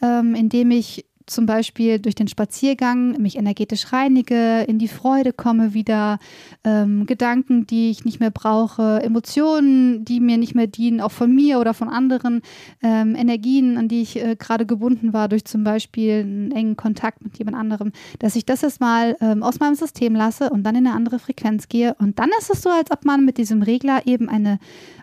ähm, 0.00 0.34
indem 0.34 0.70
ich 0.70 1.04
zum 1.30 1.46
Beispiel 1.46 1.98
durch 1.98 2.14
den 2.14 2.28
Spaziergang 2.28 3.20
mich 3.20 3.36
energetisch 3.36 3.92
reinige, 3.92 4.64
in 4.66 4.78
die 4.78 4.88
Freude 4.88 5.32
komme 5.32 5.74
wieder, 5.74 6.18
ähm, 6.64 7.06
Gedanken, 7.06 7.66
die 7.66 7.90
ich 7.90 8.04
nicht 8.04 8.20
mehr 8.20 8.30
brauche, 8.30 9.00
Emotionen, 9.02 10.04
die 10.04 10.20
mir 10.20 10.38
nicht 10.38 10.54
mehr 10.54 10.66
dienen, 10.66 11.00
auch 11.00 11.12
von 11.12 11.34
mir 11.34 11.60
oder 11.60 11.74
von 11.74 11.88
anderen, 11.88 12.42
ähm, 12.82 13.14
Energien, 13.14 13.76
an 13.76 13.88
die 13.88 14.02
ich 14.02 14.16
äh, 14.16 14.36
gerade 14.36 14.66
gebunden 14.66 15.12
war 15.12 15.28
durch 15.28 15.44
zum 15.44 15.64
Beispiel 15.64 16.20
einen 16.20 16.52
engen 16.52 16.76
Kontakt 16.76 17.22
mit 17.22 17.38
jemand 17.38 17.56
anderem, 17.56 17.92
dass 18.18 18.36
ich 18.36 18.46
das 18.46 18.62
jetzt 18.62 18.80
mal 18.80 19.16
ähm, 19.20 19.42
aus 19.42 19.60
meinem 19.60 19.74
System 19.74 20.14
lasse 20.14 20.50
und 20.50 20.64
dann 20.64 20.76
in 20.76 20.86
eine 20.86 20.96
andere 20.96 21.18
Frequenz 21.18 21.68
gehe. 21.68 21.94
Und 21.98 22.18
dann 22.18 22.30
ist 22.38 22.50
es 22.50 22.62
so, 22.62 22.70
als 22.70 22.90
ob 22.90 23.04
man 23.04 23.24
mit 23.24 23.38
diesem 23.38 23.62
Regler 23.62 24.06
eben 24.06 24.28
eine 24.28 24.58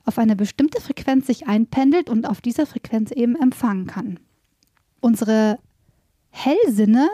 auf 0.06 0.20
eine 0.20 0.36
bestimmte 0.36 0.80
Frequenz 0.80 1.28
sich 1.28 1.48
einpendelt 1.48 2.10
und 2.10 2.30
auf 2.30 2.40
dieser 2.40 2.66
Frequenz 2.66 3.12
eben 3.12 3.36
empfangen 3.36 3.88
kann. 3.88 4.20
Unsere 5.02 5.60
Hellsinne 6.36 7.08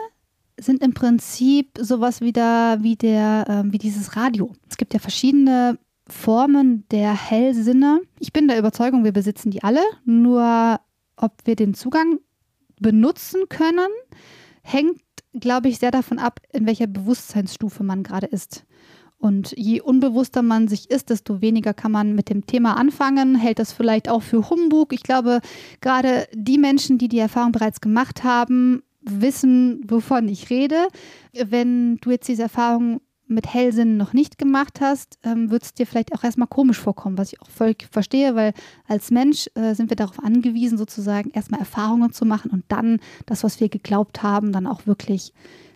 sind 0.58 0.82
im 0.82 0.94
Prinzip 0.94 1.78
sowas 1.80 2.20
wieder 2.20 2.82
wie 2.82 2.96
der, 2.96 3.44
äh, 3.48 3.72
wie 3.72 3.78
dieses 3.78 4.16
Radio. 4.16 4.52
Es 4.68 4.76
gibt 4.76 4.94
ja 4.94 5.00
verschiedene 5.00 5.78
Formen 6.08 6.84
der 6.90 7.14
Hellsinne. 7.14 8.00
Ich 8.18 8.32
bin 8.32 8.48
der 8.48 8.58
Überzeugung, 8.58 9.04
wir 9.04 9.12
besitzen 9.12 9.52
die 9.52 9.62
alle. 9.62 9.80
Nur 10.04 10.80
ob 11.16 11.32
wir 11.44 11.54
den 11.54 11.72
Zugang 11.72 12.18
benutzen 12.80 13.42
können, 13.48 13.88
hängt, 14.62 15.00
glaube 15.32 15.68
ich, 15.68 15.78
sehr 15.78 15.92
davon 15.92 16.18
ab, 16.18 16.40
in 16.52 16.66
welcher 16.66 16.88
Bewusstseinsstufe 16.88 17.84
man 17.84 18.02
gerade 18.02 18.26
ist. 18.26 18.64
Und 19.18 19.54
je 19.56 19.80
unbewusster 19.80 20.42
man 20.42 20.66
sich 20.66 20.90
ist, 20.90 21.10
desto 21.10 21.40
weniger 21.40 21.74
kann 21.74 21.92
man 21.92 22.16
mit 22.16 22.28
dem 22.28 22.44
Thema 22.44 22.76
anfangen, 22.76 23.36
hält 23.36 23.60
das 23.60 23.72
vielleicht 23.72 24.08
auch 24.08 24.22
für 24.22 24.50
Humbug. 24.50 24.92
Ich 24.92 25.04
glaube, 25.04 25.40
gerade 25.80 26.26
die 26.34 26.58
Menschen, 26.58 26.98
die 26.98 27.06
die 27.06 27.20
Erfahrung 27.20 27.52
bereits 27.52 27.80
gemacht 27.80 28.24
haben, 28.24 28.82
wissen, 29.04 29.82
wovon 29.88 30.28
ich 30.28 30.50
rede. 30.50 30.88
Wenn 31.32 31.96
du 31.96 32.10
jetzt 32.10 32.28
diese 32.28 32.42
Erfahrung 32.42 33.00
mit 33.26 33.52
Hellsinn 33.52 33.96
noch 33.96 34.12
nicht 34.12 34.38
gemacht 34.38 34.80
hast, 34.80 35.18
ähm, 35.22 35.50
wird 35.50 35.62
es 35.62 35.74
dir 35.74 35.86
vielleicht 35.86 36.14
auch 36.14 36.22
erstmal 36.22 36.48
komisch 36.48 36.78
vorkommen, 36.78 37.18
was 37.18 37.32
ich 37.32 37.40
auch 37.40 37.48
völlig 37.48 37.88
verstehe, 37.90 38.34
weil 38.34 38.52
als 38.86 39.10
Mensch 39.10 39.48
äh, 39.54 39.74
sind 39.74 39.90
wir 39.90 39.96
darauf 39.96 40.22
angewiesen, 40.22 40.78
sozusagen 40.78 41.30
erstmal 41.30 41.60
Erfahrungen 41.60 42.12
zu 42.12 42.24
machen 42.24 42.50
und 42.50 42.64
dann 42.68 43.00
das, 43.26 43.42
was 43.42 43.60
wir 43.60 43.68
geglaubt 43.68 44.22
haben, 44.22 44.52
dann 44.52 44.66
auch 44.66 44.86
wirklich 44.86 45.32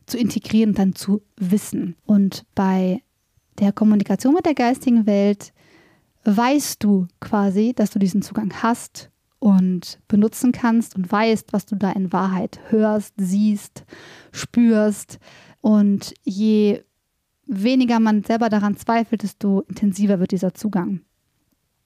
zu 0.06 0.18
integrieren, 0.18 0.74
dann 0.74 0.94
zu 0.94 1.22
wissen. 1.36 1.96
Und 2.04 2.44
bei 2.54 3.02
der 3.58 3.72
Kommunikation 3.72 4.34
mit 4.34 4.46
der 4.46 4.54
geistigen 4.54 5.06
Welt 5.06 5.52
weißt 6.24 6.82
du 6.82 7.06
quasi, 7.20 7.72
dass 7.74 7.90
du 7.90 7.98
diesen 7.98 8.22
Zugang 8.22 8.52
hast 8.62 9.10
und 9.38 9.98
benutzen 10.08 10.52
kannst 10.52 10.96
und 10.96 11.10
weißt, 11.10 11.52
was 11.52 11.66
du 11.66 11.76
da 11.76 11.92
in 11.92 12.12
Wahrheit 12.12 12.60
hörst, 12.68 13.14
siehst, 13.16 13.84
spürst. 14.32 15.18
Und 15.60 16.14
je 16.24 16.82
weniger 17.46 18.00
man 18.00 18.24
selber 18.24 18.48
daran 18.48 18.76
zweifelt, 18.76 19.22
desto 19.22 19.60
intensiver 19.62 20.20
wird 20.20 20.32
dieser 20.32 20.54
Zugang. 20.54 21.00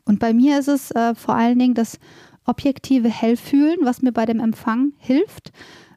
Und 0.05 0.19
bei 0.19 0.33
mir 0.33 0.59
ist 0.59 0.69
es 0.69 0.91
äh, 0.93 1.15
vor 1.15 1.35
allen 1.35 1.59
Dingen 1.59 1.75
das 1.75 1.99
objektive 2.45 3.09
Hellfühlen, 3.09 3.79
was 3.83 4.03
mir 4.03 4.13
bei 4.13 4.27
dem 4.27 4.41
Empfang 4.41 4.93
hilft. 4.99 5.53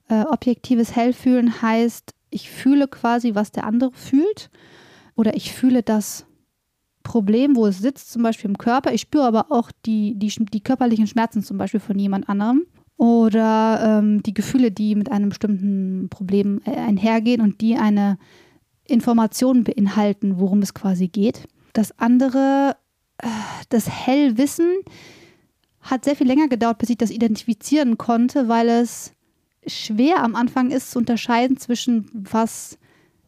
Äh, 0.10 0.24
objektives 0.24 0.96
Hellfühlen 0.96 1.62
heißt, 1.62 2.14
ich 2.30 2.50
fühle 2.50 2.88
quasi, 2.88 3.36
was 3.36 3.52
der 3.52 3.66
andere 3.66 3.92
fühlt 3.92 4.50
oder 5.16 5.36
ich 5.36 5.54
fühle 5.54 5.84
das 5.84 6.26
Problem, 7.04 7.56
wo 7.56 7.68
es 7.68 7.80
sitzt, 7.80 8.12
zum 8.12 8.24
Beispiel 8.24 8.50
im 8.50 8.58
Körper. 8.58 8.94
Ich 8.94 9.02
spüre 9.02 9.26
aber 9.26 9.52
auch 9.52 9.72
die, 9.86 10.16
die, 10.16 10.30
die 10.46 10.62
körperlichen 10.62 11.08
Schmerzen 11.08 11.44
zum 11.44 11.58
Beispiel 11.58 11.80
von 11.80 12.00
jemand 12.00 12.30
anderem 12.30 12.66
oder 12.98 14.00
ähm, 14.00 14.24
die 14.24 14.34
Gefühle, 14.34 14.72
die 14.72 14.96
mit 14.96 15.12
einem 15.12 15.30
bestimmten 15.30 16.08
Problem 16.10 16.62
äh, 16.66 16.72
einhergehen 16.72 17.42
und 17.42 17.62
die 17.62 17.76
eine 17.76 18.18
Information 18.88 19.64
beinhalten, 19.64 20.40
worum 20.40 20.62
es 20.62 20.74
quasi 20.74 21.08
geht. 21.08 21.48
Das 21.74 21.98
andere, 22.00 22.76
äh, 23.18 23.28
das 23.70 23.90
Hellwissen, 23.90 24.70
hat 25.82 26.06
sehr 26.06 26.16
viel 26.16 26.28
länger 26.28 26.48
gedauert, 26.48 26.78
bis 26.78 26.90
ich 26.90 26.98
das 26.98 27.12
identifizieren 27.12 27.98
konnte, 27.98 28.48
weil 28.48 28.70
es 28.70 29.14
schwer 29.68 30.24
am 30.24 30.36
Anfang 30.36 30.72
ist 30.72 30.92
zu 30.92 31.00
unterscheiden 31.00 31.58
zwischen 31.58 32.10
was 32.14 32.78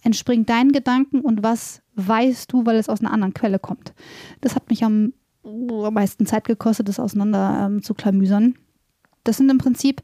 entspringt 0.04 0.50
deinen 0.50 0.72
Gedanken 0.72 1.22
und 1.22 1.44
was 1.44 1.82
weißt 1.96 2.52
du, 2.52 2.66
weil 2.66 2.78
es 2.78 2.90
aus 2.90 3.02
einer 3.02 3.12
anderen 3.12 3.34
Quelle 3.34 3.60
kommt. 3.60 3.94
Das 4.42 4.56
hat 4.56 4.70
mich 4.70 4.84
am, 4.84 5.14
meisten 5.44 6.26
Zeit 6.26 6.46
gekostet, 6.46 6.90
das 6.90 7.00
auseinander 7.00 7.68
ähm, 7.68 7.84
zu 7.84 7.94
klamüsern. 7.94 8.56
Das 9.24 9.38
sind 9.38 9.50
im 9.50 9.60
Prinzip 9.60 10.02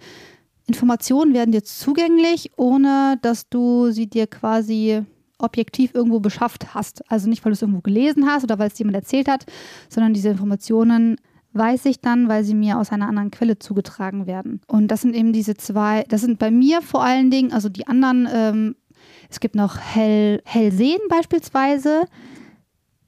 Informationen 0.67 1.33
werden 1.33 1.51
dir 1.51 1.63
zugänglich, 1.63 2.51
ohne 2.55 3.17
dass 3.21 3.49
du 3.49 3.91
sie 3.91 4.07
dir 4.07 4.27
quasi 4.27 5.01
objektiv 5.39 5.93
irgendwo 5.93 6.19
beschafft 6.19 6.73
hast. 6.73 7.09
Also 7.11 7.27
nicht, 7.27 7.43
weil 7.43 7.51
du 7.51 7.55
es 7.55 7.61
irgendwo 7.61 7.81
gelesen 7.81 8.27
hast 8.27 8.43
oder 8.43 8.59
weil 8.59 8.69
es 8.69 8.77
jemand 8.77 8.95
erzählt 8.95 9.27
hat, 9.27 9.45
sondern 9.89 10.13
diese 10.13 10.29
Informationen 10.29 11.17
weiß 11.53 11.85
ich 11.85 11.99
dann, 11.99 12.29
weil 12.29 12.43
sie 12.43 12.53
mir 12.53 12.77
aus 12.77 12.91
einer 12.91 13.07
anderen 13.07 13.31
Quelle 13.31 13.59
zugetragen 13.59 14.25
werden. 14.25 14.61
Und 14.67 14.87
das 14.89 15.01
sind 15.01 15.15
eben 15.15 15.33
diese 15.33 15.55
zwei, 15.55 16.05
das 16.07 16.21
sind 16.21 16.39
bei 16.39 16.51
mir 16.51 16.81
vor 16.81 17.03
allen 17.03 17.29
Dingen, 17.29 17.51
also 17.51 17.67
die 17.67 17.87
anderen 17.87 18.27
ähm, 18.31 18.75
es 19.31 19.39
gibt 19.39 19.55
noch 19.55 19.77
Hell, 19.77 20.41
Hellsehen 20.45 20.99
beispielsweise. 21.09 22.03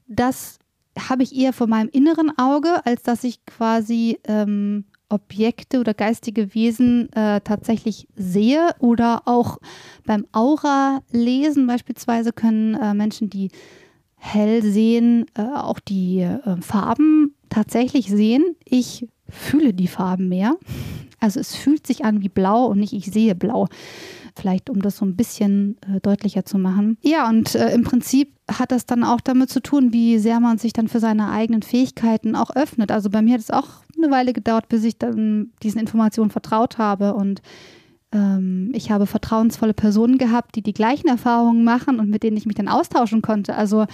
Das 0.08 0.58
habe 0.98 1.22
ich 1.22 1.36
eher 1.36 1.52
vor 1.52 1.66
meinem 1.66 1.88
inneren 1.90 2.36
Auge, 2.38 2.84
als 2.86 3.02
dass 3.02 3.24
ich 3.24 3.44
quasi 3.44 4.18
ähm, 4.24 4.84
Objekte 5.10 5.80
oder 5.80 5.92
geistige 5.92 6.54
Wesen 6.54 7.12
äh, 7.12 7.40
tatsächlich 7.42 8.08
sehe. 8.16 8.70
Oder 8.78 9.22
auch 9.26 9.58
beim 10.06 10.26
Aura-Lesen 10.32 11.66
beispielsweise 11.66 12.32
können 12.32 12.74
äh, 12.74 12.94
Menschen, 12.94 13.28
die 13.28 13.50
hell 14.16 14.62
sehen, 14.62 15.26
äh, 15.36 15.42
auch 15.42 15.78
die 15.78 16.20
äh, 16.20 16.56
Farben 16.62 17.34
tatsächlich 17.50 18.08
sehen. 18.08 18.56
Ich 18.64 19.08
fühle 19.28 19.74
die 19.74 19.88
Farben 19.88 20.28
mehr. 20.28 20.56
Also 21.20 21.40
es 21.40 21.54
fühlt 21.54 21.86
sich 21.86 22.04
an 22.04 22.22
wie 22.22 22.28
blau 22.28 22.66
und 22.66 22.80
nicht 22.80 22.94
ich 22.94 23.06
sehe 23.06 23.34
blau. 23.34 23.68
Vielleicht, 24.36 24.68
um 24.68 24.82
das 24.82 24.96
so 24.96 25.04
ein 25.04 25.16
bisschen 25.16 25.76
äh, 25.82 26.00
deutlicher 26.00 26.44
zu 26.44 26.58
machen. 26.58 26.98
Ja, 27.02 27.28
und 27.28 27.54
äh, 27.54 27.72
im 27.72 27.84
Prinzip 27.84 28.32
hat 28.50 28.72
das 28.72 28.84
dann 28.84 29.04
auch 29.04 29.20
damit 29.20 29.50
zu 29.50 29.60
tun, 29.60 29.92
wie 29.92 30.18
sehr 30.18 30.40
man 30.40 30.58
sich 30.58 30.72
dann 30.72 30.88
für 30.88 31.00
seine 31.00 31.30
eigenen 31.30 31.62
Fähigkeiten 31.62 32.34
auch 32.34 32.50
öffnet. 32.54 32.90
Also 32.90 33.10
bei 33.10 33.22
mir 33.22 33.34
hat 33.34 33.40
es 33.40 33.50
auch 33.50 33.68
eine 33.96 34.10
Weile 34.10 34.32
gedauert, 34.32 34.68
bis 34.68 34.84
ich 34.84 34.98
dann 34.98 35.52
diesen 35.62 35.80
Informationen 35.80 36.30
vertraut 36.30 36.78
habe 36.78 37.14
und 37.14 37.42
ähm, 38.14 38.70
ich 38.74 38.90
habe 38.90 39.06
vertrauensvolle 39.06 39.74
Personen 39.74 40.18
gehabt, 40.18 40.56
die 40.56 40.62
die 40.62 40.72
gleichen 40.72 41.08
Erfahrungen 41.08 41.64
machen 41.64 41.98
und 41.98 42.08
mit 42.08 42.22
denen 42.22 42.36
ich 42.36 42.46
mich 42.46 42.56
dann 42.56 42.68
austauschen 42.68 43.22
konnte. 43.22 43.54
Also 43.54 43.86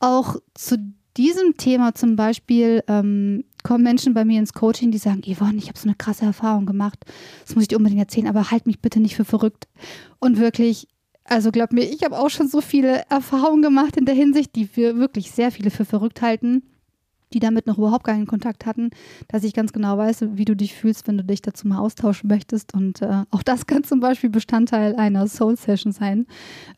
auch 0.00 0.36
zu 0.54 0.78
diesem 1.16 1.56
Thema 1.56 1.94
zum 1.94 2.16
Beispiel 2.16 2.82
ähm, 2.88 3.44
kommen 3.62 3.84
Menschen 3.84 4.14
bei 4.14 4.24
mir 4.24 4.38
ins 4.38 4.52
Coaching, 4.52 4.90
die 4.90 4.98
sagen, 4.98 5.22
Yvonne, 5.22 5.58
ich 5.58 5.68
habe 5.68 5.78
so 5.78 5.88
eine 5.88 5.96
krasse 5.96 6.24
Erfahrung 6.24 6.66
gemacht. 6.66 6.98
Das 7.44 7.54
muss 7.54 7.62
ich 7.62 7.68
dir 7.68 7.76
unbedingt 7.76 8.00
erzählen, 8.00 8.28
aber 8.28 8.50
halt 8.50 8.66
mich 8.66 8.80
bitte 8.80 9.00
nicht 9.00 9.16
für 9.16 9.24
verrückt. 9.24 9.68
Und 10.18 10.38
wirklich, 10.38 10.88
also 11.24 11.50
glaub 11.50 11.72
mir, 11.72 11.84
ich 11.84 12.02
habe 12.02 12.18
auch 12.18 12.30
schon 12.30 12.48
so 12.48 12.60
viele 12.60 13.04
Erfahrungen 13.08 13.62
gemacht 13.62 13.96
in 13.96 14.06
der 14.06 14.14
Hinsicht, 14.14 14.56
die 14.56 14.68
wir 14.76 14.96
wirklich 14.96 15.30
sehr 15.30 15.50
viele 15.50 15.70
für 15.70 15.84
verrückt 15.84 16.22
halten 16.22 16.62
die 17.34 17.40
damit 17.40 17.66
noch 17.66 17.78
überhaupt 17.78 18.04
keinen 18.04 18.26
Kontakt 18.26 18.66
hatten, 18.66 18.90
dass 19.28 19.44
ich 19.44 19.54
ganz 19.54 19.72
genau 19.72 19.98
weiß, 19.98 20.24
wie 20.34 20.44
du 20.44 20.54
dich 20.54 20.74
fühlst, 20.74 21.08
wenn 21.08 21.18
du 21.18 21.24
dich 21.24 21.42
dazu 21.42 21.66
mal 21.66 21.78
austauschen 21.78 22.28
möchtest. 22.28 22.74
Und 22.74 23.02
äh, 23.02 23.24
auch 23.30 23.42
das 23.42 23.66
kann 23.66 23.84
zum 23.84 24.00
Beispiel 24.00 24.30
Bestandteil 24.30 24.94
einer 24.96 25.26
Soul-Session 25.26 25.92
sein, 25.92 26.26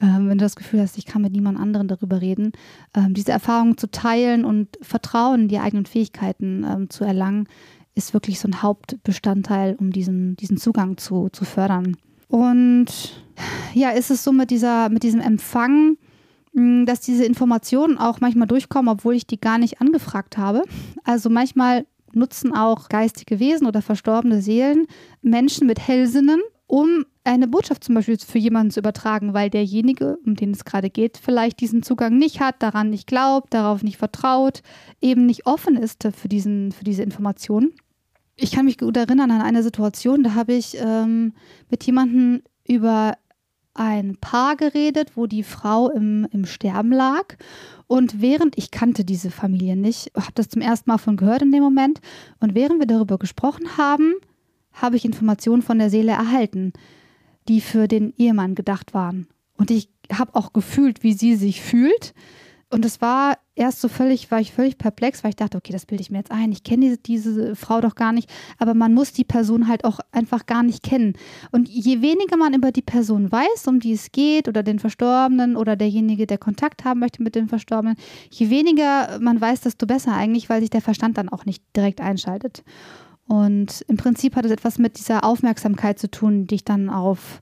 ähm, 0.00 0.28
wenn 0.28 0.38
du 0.38 0.44
das 0.44 0.56
Gefühl 0.56 0.80
hast, 0.80 0.98
ich 0.98 1.06
kann 1.06 1.22
mit 1.22 1.32
niemand 1.32 1.58
anderem 1.58 1.88
darüber 1.88 2.20
reden. 2.20 2.52
Ähm, 2.94 3.14
diese 3.14 3.32
Erfahrungen 3.32 3.76
zu 3.76 3.90
teilen 3.90 4.44
und 4.44 4.78
Vertrauen 4.80 5.42
in 5.42 5.48
die 5.48 5.58
eigenen 5.58 5.86
Fähigkeiten 5.86 6.64
ähm, 6.68 6.90
zu 6.90 7.04
erlangen, 7.04 7.48
ist 7.94 8.12
wirklich 8.12 8.40
so 8.40 8.48
ein 8.48 8.62
Hauptbestandteil, 8.62 9.76
um 9.78 9.90
diesen, 9.90 10.36
diesen 10.36 10.56
Zugang 10.56 10.96
zu, 10.96 11.28
zu 11.30 11.44
fördern. 11.44 11.96
Und 12.28 12.86
ja, 13.74 13.90
ist 13.90 14.10
es 14.10 14.24
so 14.24 14.32
mit, 14.32 14.50
dieser, 14.50 14.88
mit 14.88 15.02
diesem 15.02 15.20
Empfang, 15.20 15.96
dass 16.54 17.00
diese 17.00 17.24
Informationen 17.24 17.98
auch 17.98 18.20
manchmal 18.20 18.46
durchkommen, 18.46 18.92
obwohl 18.92 19.14
ich 19.14 19.26
die 19.26 19.40
gar 19.40 19.58
nicht 19.58 19.80
angefragt 19.80 20.38
habe. 20.38 20.62
Also 21.02 21.28
manchmal 21.28 21.84
nutzen 22.12 22.54
auch 22.54 22.88
geistige 22.88 23.40
Wesen 23.40 23.66
oder 23.66 23.82
verstorbene 23.82 24.40
Seelen 24.40 24.86
Menschen 25.20 25.66
mit 25.66 25.80
Hellsinnen, 25.80 26.40
um 26.66 27.04
eine 27.24 27.48
Botschaft 27.48 27.82
zum 27.82 27.96
Beispiel 27.96 28.18
für 28.18 28.38
jemanden 28.38 28.70
zu 28.70 28.80
übertragen, 28.80 29.34
weil 29.34 29.50
derjenige, 29.50 30.18
um 30.24 30.36
den 30.36 30.52
es 30.52 30.64
gerade 30.64 30.90
geht, 30.90 31.18
vielleicht 31.18 31.60
diesen 31.60 31.82
Zugang 31.82 32.18
nicht 32.18 32.40
hat, 32.40 32.62
daran 32.62 32.90
nicht 32.90 33.06
glaubt, 33.06 33.52
darauf 33.52 33.82
nicht 33.82 33.96
vertraut, 33.96 34.62
eben 35.00 35.26
nicht 35.26 35.46
offen 35.46 35.76
ist 35.76 36.06
für, 36.14 36.28
diesen, 36.28 36.70
für 36.70 36.84
diese 36.84 37.02
Informationen. 37.02 37.72
Ich 38.36 38.52
kann 38.52 38.66
mich 38.66 38.78
gut 38.78 38.96
erinnern 38.96 39.30
an 39.30 39.42
eine 39.42 39.62
Situation, 39.62 40.22
da 40.22 40.34
habe 40.34 40.54
ich 40.54 40.76
ähm, 40.78 41.32
mit 41.70 41.84
jemandem 41.84 42.42
über 42.66 43.14
ein 43.74 44.16
Paar 44.16 44.56
geredet, 44.56 45.16
wo 45.16 45.26
die 45.26 45.42
Frau 45.42 45.90
im, 45.90 46.26
im 46.30 46.46
Sterben 46.46 46.92
lag. 46.92 47.36
Und 47.86 48.20
während 48.20 48.56
ich 48.56 48.70
kannte 48.70 49.04
diese 49.04 49.30
Familie 49.30 49.76
nicht, 49.76 50.12
habe 50.16 50.32
das 50.34 50.48
zum 50.48 50.62
ersten 50.62 50.90
Mal 50.90 50.98
von 50.98 51.16
gehört 51.16 51.42
in 51.42 51.52
dem 51.52 51.62
Moment. 51.62 52.00
Und 52.40 52.54
während 52.54 52.78
wir 52.78 52.86
darüber 52.86 53.18
gesprochen 53.18 53.76
haben, 53.76 54.14
habe 54.72 54.96
ich 54.96 55.04
Informationen 55.04 55.62
von 55.62 55.78
der 55.78 55.90
Seele 55.90 56.12
erhalten, 56.12 56.72
die 57.48 57.60
für 57.60 57.88
den 57.88 58.14
Ehemann 58.16 58.54
gedacht 58.54 58.94
waren. 58.94 59.26
Und 59.56 59.70
ich 59.70 59.88
habe 60.12 60.34
auch 60.34 60.52
gefühlt, 60.52 61.02
wie 61.02 61.12
sie 61.12 61.36
sich 61.36 61.60
fühlt. 61.60 62.14
Und 62.74 62.84
es 62.84 63.00
war 63.00 63.38
erst 63.54 63.80
so 63.80 63.86
völlig, 63.86 64.32
war 64.32 64.40
ich 64.40 64.52
völlig 64.52 64.78
perplex, 64.78 65.22
weil 65.22 65.28
ich 65.28 65.36
dachte, 65.36 65.56
okay, 65.56 65.72
das 65.72 65.86
bilde 65.86 66.02
ich 66.02 66.10
mir 66.10 66.18
jetzt 66.18 66.32
ein. 66.32 66.50
Ich 66.50 66.64
kenne 66.64 66.86
diese, 66.86 66.98
diese 66.98 67.54
Frau 67.54 67.80
doch 67.80 67.94
gar 67.94 68.12
nicht, 68.12 68.28
aber 68.58 68.74
man 68.74 68.92
muss 68.92 69.12
die 69.12 69.22
Person 69.22 69.68
halt 69.68 69.84
auch 69.84 70.00
einfach 70.10 70.46
gar 70.46 70.64
nicht 70.64 70.82
kennen. 70.82 71.12
Und 71.52 71.68
je 71.68 72.02
weniger 72.02 72.36
man 72.36 72.52
über 72.52 72.72
die 72.72 72.82
Person 72.82 73.30
weiß, 73.30 73.68
um 73.68 73.78
die 73.78 73.92
es 73.92 74.10
geht, 74.10 74.48
oder 74.48 74.64
den 74.64 74.80
Verstorbenen 74.80 75.54
oder 75.54 75.76
derjenige, 75.76 76.26
der 76.26 76.38
Kontakt 76.38 76.84
haben 76.84 76.98
möchte 76.98 77.22
mit 77.22 77.36
dem 77.36 77.48
Verstorbenen, 77.48 77.96
je 78.28 78.50
weniger 78.50 79.20
man 79.20 79.40
weiß, 79.40 79.60
desto 79.60 79.86
besser 79.86 80.12
eigentlich, 80.14 80.48
weil 80.48 80.60
sich 80.60 80.70
der 80.70 80.82
Verstand 80.82 81.16
dann 81.16 81.28
auch 81.28 81.44
nicht 81.44 81.62
direkt 81.76 82.00
einschaltet. 82.00 82.64
Und 83.28 83.84
im 83.86 83.98
Prinzip 83.98 84.34
hat 84.34 84.46
es 84.46 84.50
etwas 84.50 84.78
mit 84.78 84.98
dieser 84.98 85.22
Aufmerksamkeit 85.22 86.00
zu 86.00 86.10
tun, 86.10 86.48
die 86.48 86.56
ich 86.56 86.64
dann 86.64 86.90
auf 86.90 87.40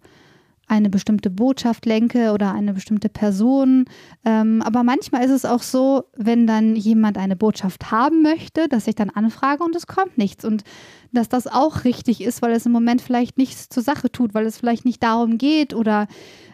eine 0.72 0.88
bestimmte 0.88 1.28
Botschaft 1.28 1.84
lenke 1.84 2.32
oder 2.32 2.54
eine 2.54 2.72
bestimmte 2.72 3.10
Person. 3.10 3.84
Ähm, 4.24 4.62
aber 4.62 4.82
manchmal 4.82 5.22
ist 5.22 5.30
es 5.30 5.44
auch 5.44 5.60
so, 5.60 6.04
wenn 6.16 6.46
dann 6.46 6.76
jemand 6.76 7.18
eine 7.18 7.36
Botschaft 7.36 7.90
haben 7.90 8.22
möchte, 8.22 8.68
dass 8.68 8.86
ich 8.86 8.94
dann 8.94 9.10
anfrage 9.10 9.62
und 9.64 9.76
es 9.76 9.86
kommt 9.86 10.16
nichts. 10.16 10.46
Und 10.46 10.64
dass 11.12 11.28
das 11.28 11.46
auch 11.46 11.84
richtig 11.84 12.22
ist, 12.22 12.40
weil 12.40 12.52
es 12.52 12.64
im 12.64 12.72
Moment 12.72 13.02
vielleicht 13.02 13.36
nichts 13.36 13.68
zur 13.68 13.82
Sache 13.82 14.10
tut, 14.10 14.32
weil 14.32 14.46
es 14.46 14.56
vielleicht 14.56 14.86
nicht 14.86 15.02
darum 15.02 15.36
geht 15.36 15.74
oder 15.74 16.06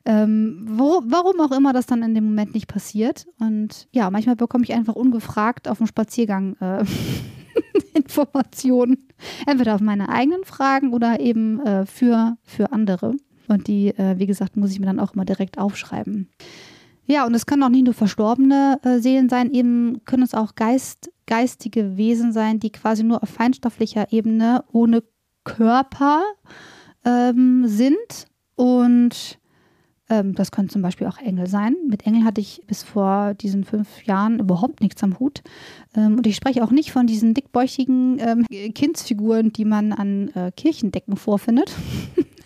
ähm, 0.04 0.66
wo, 0.68 1.00
warum 1.04 1.40
auch 1.40 1.56
immer 1.56 1.72
das 1.72 1.86
dann 1.86 2.02
in 2.02 2.16
dem 2.16 2.24
Moment 2.24 2.54
nicht 2.54 2.66
passiert. 2.66 3.24
Und 3.38 3.86
ja, 3.92 4.10
manchmal 4.10 4.34
bekomme 4.34 4.64
ich 4.64 4.72
einfach 4.72 4.96
ungefragt 4.96 5.68
auf 5.68 5.78
dem 5.78 5.86
Spaziergang 5.86 6.56
äh, 6.56 6.84
Informationen. 7.94 9.06
Entweder 9.46 9.76
auf 9.76 9.80
meine 9.80 10.08
eigenen 10.08 10.42
Fragen 10.42 10.92
oder 10.92 11.20
eben 11.20 11.60
äh, 11.60 11.86
für, 11.86 12.36
für 12.42 12.72
andere. 12.72 13.14
Und 13.48 13.66
die, 13.66 13.88
äh, 13.88 14.18
wie 14.18 14.26
gesagt, 14.26 14.56
muss 14.56 14.70
ich 14.70 14.80
mir 14.80 14.86
dann 14.86 15.00
auch 15.00 15.14
immer 15.14 15.24
direkt 15.24 15.58
aufschreiben. 15.58 16.28
Ja, 17.06 17.26
und 17.26 17.34
es 17.34 17.46
können 17.46 17.62
auch 17.62 17.70
nicht 17.70 17.86
nur 17.86 17.94
verstorbene 17.94 18.80
äh, 18.82 18.98
Seelen 18.98 19.30
sein, 19.30 19.50
eben 19.50 20.04
können 20.04 20.22
es 20.22 20.34
auch 20.34 20.54
Geist, 20.54 21.10
geistige 21.26 21.96
Wesen 21.96 22.32
sein, 22.32 22.60
die 22.60 22.70
quasi 22.70 23.02
nur 23.02 23.22
auf 23.22 23.30
feinstofflicher 23.30 24.12
Ebene 24.12 24.62
ohne 24.72 25.02
Körper 25.44 26.22
ähm, 27.06 27.66
sind. 27.66 28.26
Und 28.56 29.38
ähm, 30.10 30.34
das 30.34 30.50
können 30.50 30.68
zum 30.68 30.82
Beispiel 30.82 31.06
auch 31.06 31.18
Engel 31.18 31.46
sein. 31.46 31.76
Mit 31.88 32.06
Engeln 32.06 32.24
hatte 32.24 32.40
ich 32.40 32.62
bis 32.66 32.82
vor 32.82 33.34
diesen 33.34 33.64
fünf 33.64 34.04
Jahren 34.04 34.38
überhaupt 34.38 34.80
nichts 34.80 35.02
am 35.02 35.18
Hut. 35.18 35.42
Ähm, 35.94 36.16
und 36.16 36.26
ich 36.26 36.36
spreche 36.36 36.62
auch 36.62 36.70
nicht 36.70 36.92
von 36.92 37.06
diesen 37.06 37.34
dickbäuchigen 37.34 38.18
ähm, 38.20 38.46
Kindsfiguren, 38.74 39.52
die 39.52 39.64
man 39.64 39.92
an 39.92 40.28
äh, 40.34 40.50
Kirchendecken 40.52 41.16
vorfindet. 41.16 41.74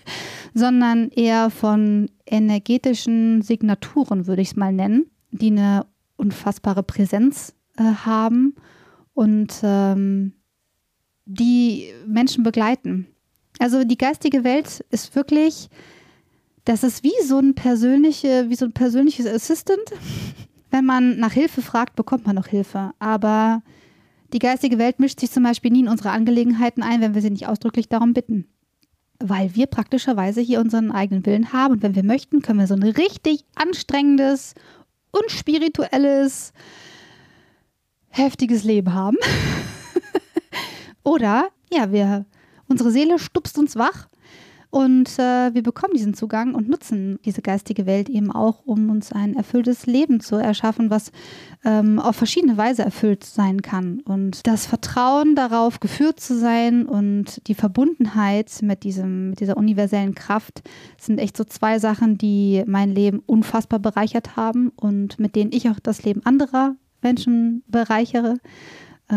sondern 0.55 1.09
eher 1.09 1.50
von 1.50 2.11
energetischen 2.26 3.42
Signaturen, 3.42 4.26
würde 4.26 4.42
ich 4.42 4.48
es 4.48 4.57
mal 4.57 4.72
nennen, 4.72 5.11
die 5.30 5.50
eine 5.50 5.86
unfassbare 6.16 6.82
Präsenz 6.82 7.55
äh, 7.76 7.82
haben 7.82 8.55
und 9.14 9.61
ähm, 9.62 10.34
die 11.24 11.88
Menschen 12.07 12.44
begleiten. 12.44 13.07
Also 13.59 13.84
die 13.84 13.98
geistige 13.98 14.44
Welt 14.44 14.84
ist 14.90 15.14
wirklich, 15.14 15.68
das 16.64 16.84
ist 16.84 17.03
wie 17.05 17.22
so 17.24 17.38
ein 17.38 17.55
persönliche, 17.55 18.48
wie 18.48 18.55
so 18.55 18.66
ein 18.66 18.72
persönliches 18.72 19.26
Assistant. 19.26 19.82
Wenn 20.70 20.84
man 20.86 21.18
nach 21.18 21.32
Hilfe 21.32 21.61
fragt, 21.61 21.96
bekommt 21.96 22.26
man 22.26 22.34
noch 22.34 22.46
Hilfe. 22.46 22.92
Aber 22.98 23.62
die 24.32 24.38
geistige 24.38 24.78
Welt 24.78 25.00
mischt 25.00 25.20
sich 25.20 25.30
zum 25.30 25.42
Beispiel 25.42 25.70
nie 25.70 25.80
in 25.80 25.88
unsere 25.88 26.11
Angelegenheiten 26.11 26.82
ein, 26.82 27.03
wenn 27.03 27.14
wir 27.14 27.20
sie 27.20 27.28
nicht 27.28 27.46
ausdrücklich 27.46 27.90
darum 27.90 28.14
bitten 28.14 28.46
weil 29.23 29.55
wir 29.55 29.66
praktischerweise 29.66 30.41
hier 30.41 30.61
unseren 30.61 30.91
eigenen 30.91 31.25
Willen 31.27 31.53
haben. 31.53 31.75
Und 31.75 31.83
wenn 31.83 31.95
wir 31.95 32.05
möchten, 32.05 32.43
können 32.43 32.59
wir 32.59 32.66
so 32.66 32.75
ein 32.75 32.83
richtig 32.83 33.45
anstrengendes, 33.55 34.55
unspirituelles, 35.11 36.53
heftiges 38.09 38.64
Leben 38.64 38.93
haben. 38.93 39.16
Oder 41.05 41.49
ja, 41.73 41.93
wir, 41.93 42.27
unsere 42.68 42.91
Seele 42.91 43.18
stupst 43.18 43.59
uns 43.59 43.77
wach 43.77 44.09
und 44.73 45.18
äh, 45.18 45.53
wir 45.53 45.62
bekommen 45.62 45.93
diesen 45.93 46.14
Zugang 46.14 46.55
und 46.55 46.66
nutzen 46.66 47.18
diese 47.27 47.43
geistige 47.43 47.85
Welt 47.85 48.09
eben 48.09 48.33
auch, 48.33 48.64
um 48.64 48.89
uns 48.89 49.12
ein 49.12 49.37
erfülltes 49.37 49.85
Leben 49.85 50.20
zu 50.20 50.37
erschaffen, 50.37 50.89
was 50.89 51.12
ähm, 51.62 51.99
auf 51.99 52.16
verschiedene 52.16 52.57
Weise 52.57 52.83
erfüllt 52.83 53.23
sein 53.23 53.61
kann. 53.61 54.01
Und 54.01 54.47
das 54.47 54.64
Vertrauen 54.64 55.37
darauf, 55.37 55.79
geführt 55.79 56.20
zu 56.20 56.39
sein 56.39 56.87
und 56.87 57.47
die 57.49 57.55
Verbundenheit 57.55 58.51
mit, 58.62 58.83
diesem, 58.85 59.31
mit 59.31 59.41
dieser 59.41 59.59
universellen 59.59 60.14
Kraft 60.14 60.62
sind 60.99 61.18
echt 61.18 61.37
so 61.37 61.45
zwei 61.45 61.79
Sachen, 61.79 62.16
die 62.16 62.64
mein 62.66 62.89
Leben 62.89 63.23
unfassbar 63.27 63.79
bereichert 63.79 64.37
haben 64.37 64.70
und 64.77 65.18
mit 65.18 65.37
denen 65.37 65.53
ich 65.53 65.68
auch 65.68 65.81
das 65.81 66.03
Leben 66.03 66.25
anderer 66.25 66.77
Menschen 67.03 67.62
bereichere 67.66 68.39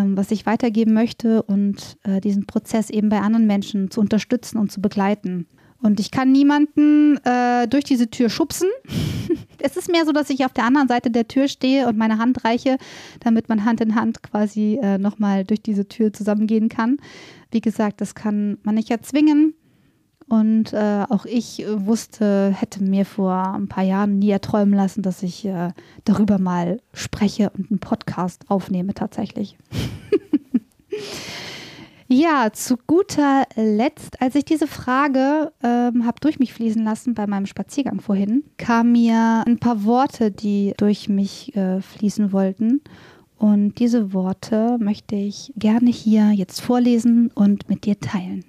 was 0.03 0.31
ich 0.31 0.45
weitergeben 0.45 0.93
möchte 0.93 1.43
und 1.43 1.97
äh, 2.03 2.19
diesen 2.21 2.45
Prozess 2.45 2.89
eben 2.89 3.09
bei 3.09 3.19
anderen 3.19 3.47
Menschen 3.47 3.89
zu 3.91 4.01
unterstützen 4.01 4.57
und 4.57 4.71
zu 4.71 4.81
begleiten. 4.81 5.47
Und 5.81 5.99
ich 5.99 6.09
kann 6.09 6.31
niemanden 6.31 7.17
äh, 7.25 7.67
durch 7.67 7.83
diese 7.83 8.09
Tür 8.09 8.29
schubsen. 8.29 8.67
es 9.59 9.77
ist 9.77 9.91
mehr 9.91 10.05
so, 10.05 10.11
dass 10.11 10.29
ich 10.29 10.45
auf 10.45 10.53
der 10.53 10.65
anderen 10.65 10.87
Seite 10.87 11.11
der 11.11 11.27
Tür 11.27 11.47
stehe 11.47 11.87
und 11.87 11.97
meine 11.97 12.17
Hand 12.17 12.43
reiche, 12.43 12.77
damit 13.19 13.49
man 13.49 13.65
Hand 13.65 13.81
in 13.81 13.95
Hand 13.95 14.23
quasi 14.23 14.79
äh, 14.81 14.97
nochmal 14.97 15.45
durch 15.45 15.61
diese 15.61 15.87
Tür 15.87 16.11
zusammengehen 16.11 16.69
kann. 16.69 16.97
Wie 17.51 17.61
gesagt, 17.61 18.01
das 18.01 18.15
kann 18.15 18.57
man 18.63 18.75
nicht 18.75 18.89
erzwingen. 18.89 19.53
Und 20.27 20.73
äh, 20.73 21.05
auch 21.07 21.25
ich 21.25 21.63
wusste, 21.67 22.49
hätte 22.49 22.83
mir 22.83 23.05
vor 23.05 23.53
ein 23.53 23.67
paar 23.67 23.83
Jahren 23.83 24.17
nie 24.17 24.31
erträumen 24.31 24.73
lassen, 24.73 25.03
dass 25.03 25.21
ich 25.21 25.45
äh, 25.45 25.71
darüber 26.03 26.39
mal 26.39 26.79
spreche 26.93 27.51
und 27.51 27.69
einen 27.69 27.79
Podcast 27.79 28.49
aufnehme 28.49 28.95
tatsächlich. 28.95 29.55
ja, 32.07 32.51
zu 32.53 32.77
guter 32.87 33.43
Letzt, 33.55 34.19
als 34.19 34.33
ich 34.33 34.45
diese 34.45 34.65
Frage 34.65 35.51
ähm, 35.61 36.07
habe 36.07 36.19
durch 36.21 36.39
mich 36.39 36.53
fließen 36.53 36.83
lassen 36.83 37.13
bei 37.13 37.27
meinem 37.27 37.45
Spaziergang 37.45 38.01
vorhin, 38.01 38.45
kamen 38.57 38.93
mir 38.93 39.43
ein 39.45 39.59
paar 39.59 39.83
Worte, 39.83 40.31
die 40.31 40.73
durch 40.77 41.07
mich 41.07 41.55
äh, 41.55 41.81
fließen 41.81 42.31
wollten. 42.31 42.81
Und 43.37 43.77
diese 43.77 44.11
Worte 44.11 44.77
möchte 44.79 45.15
ich 45.15 45.53
gerne 45.55 45.91
hier 45.91 46.31
jetzt 46.31 46.61
vorlesen 46.61 47.29
und 47.35 47.69
mit 47.69 47.85
dir 47.85 47.99
teilen. 47.99 48.43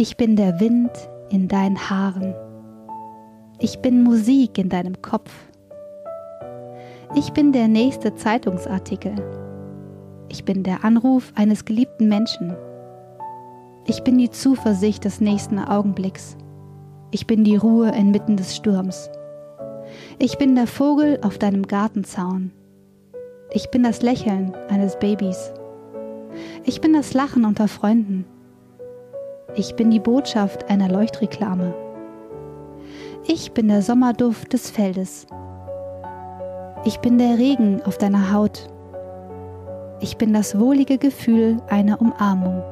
Ich 0.00 0.16
bin 0.16 0.36
der 0.36 0.60
Wind 0.60 0.92
in 1.28 1.48
deinen 1.48 1.90
Haaren. 1.90 2.32
Ich 3.58 3.80
bin 3.80 4.04
Musik 4.04 4.56
in 4.56 4.68
deinem 4.68 5.02
Kopf. 5.02 5.32
Ich 7.16 7.32
bin 7.32 7.50
der 7.50 7.66
nächste 7.66 8.14
Zeitungsartikel. 8.14 9.16
Ich 10.28 10.44
bin 10.44 10.62
der 10.62 10.84
Anruf 10.84 11.32
eines 11.34 11.64
geliebten 11.64 12.08
Menschen. 12.08 12.56
Ich 13.86 14.04
bin 14.04 14.18
die 14.18 14.30
Zuversicht 14.30 15.04
des 15.04 15.20
nächsten 15.20 15.58
Augenblicks. 15.58 16.36
Ich 17.10 17.26
bin 17.26 17.42
die 17.42 17.56
Ruhe 17.56 17.90
inmitten 17.90 18.36
des 18.36 18.54
Sturms. 18.54 19.10
Ich 20.20 20.38
bin 20.38 20.54
der 20.54 20.68
Vogel 20.68 21.18
auf 21.22 21.38
deinem 21.38 21.66
Gartenzaun. 21.66 22.52
Ich 23.50 23.68
bin 23.72 23.82
das 23.82 24.00
Lächeln 24.02 24.54
eines 24.68 24.96
Babys. 25.00 25.52
Ich 26.62 26.80
bin 26.80 26.92
das 26.92 27.14
Lachen 27.14 27.44
unter 27.44 27.66
Freunden. 27.66 28.26
Ich 29.58 29.74
bin 29.74 29.90
die 29.90 29.98
Botschaft 29.98 30.70
einer 30.70 30.88
Leuchtreklame. 30.88 31.74
Ich 33.26 33.54
bin 33.54 33.66
der 33.66 33.82
Sommerduft 33.82 34.52
des 34.52 34.70
Feldes. 34.70 35.26
Ich 36.84 37.00
bin 37.00 37.18
der 37.18 37.38
Regen 37.38 37.82
auf 37.82 37.98
deiner 37.98 38.32
Haut. 38.32 38.68
Ich 39.98 40.16
bin 40.16 40.32
das 40.32 40.60
wohlige 40.60 40.96
Gefühl 40.96 41.56
einer 41.68 42.00
Umarmung. 42.00 42.62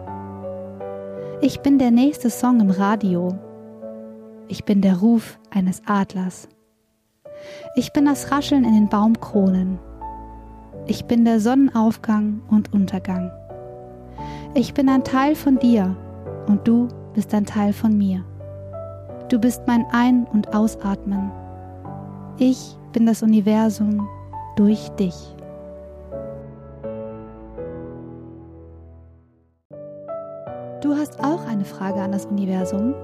Ich 1.41 1.59
bin 1.59 1.81
der 1.81 1.91
nächste 1.91 2.31
Song 2.31 2.61
im 2.61 2.71
Radio. 2.71 3.37
Ich 4.47 4.65
bin 4.65 4.81
der 4.81 4.99
Ruf 4.99 5.41
eines 5.51 5.83
Adlers. 5.87 6.49
Ich 7.75 7.93
bin 7.93 8.05
das 8.05 8.31
Rascheln 8.31 8.63
in 8.63 8.75
den 8.75 8.89
Baumkronen. 8.89 9.81
Ich 10.87 11.07
bin 11.07 11.25
der 11.25 11.41
Sonnenaufgang 11.41 12.43
und 12.49 12.73
Untergang. 12.73 13.33
Ich 14.55 14.73
bin 14.73 14.89
ein 14.89 15.03
Teil 15.03 15.35
von 15.35 15.59
dir 15.59 15.97
und 16.47 16.67
du 16.67 16.89
bist 17.15 17.33
ein 17.35 17.47
Teil 17.47 17.73
von 17.73 17.97
mir. 17.97 18.25
Du 19.29 19.39
bist 19.39 19.63
mein 19.67 19.87
Ein- 19.91 20.27
und 20.33 20.55
Ausatmen. 20.55 21.31
Ich 22.39 22.77
bin 22.93 23.07
das 23.07 23.23
Universum 23.23 24.09
durch 24.57 24.89
dich. 24.91 25.15
Du 30.81 30.95
hast 30.95 31.19
auch 31.25 31.45
eine 31.47 31.65
Frage 31.65 32.01
an 32.01 32.13
das 32.13 32.27
Universum? 32.27 32.95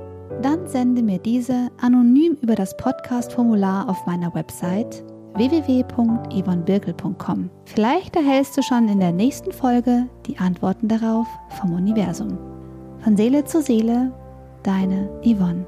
Dann 0.40 0.68
sende 0.68 1.02
mir 1.02 1.18
diese 1.18 1.68
anonym 1.80 2.36
über 2.40 2.54
das 2.54 2.76
Podcast-Formular 2.76 3.88
auf 3.88 4.06
meiner 4.06 4.32
Website 4.34 5.02
www.yvonnebirkel.com. 5.34 7.50
Vielleicht 7.64 8.14
erhältst 8.16 8.56
du 8.56 8.62
schon 8.62 8.88
in 8.88 9.00
der 9.00 9.12
nächsten 9.12 9.52
Folge 9.52 10.08
die 10.26 10.38
Antworten 10.38 10.88
darauf 10.88 11.26
vom 11.58 11.74
Universum. 11.74 12.51
Von 13.02 13.16
Seele 13.16 13.44
zu 13.44 13.60
Seele, 13.60 14.12
deine 14.62 15.08
Yvonne. 15.24 15.66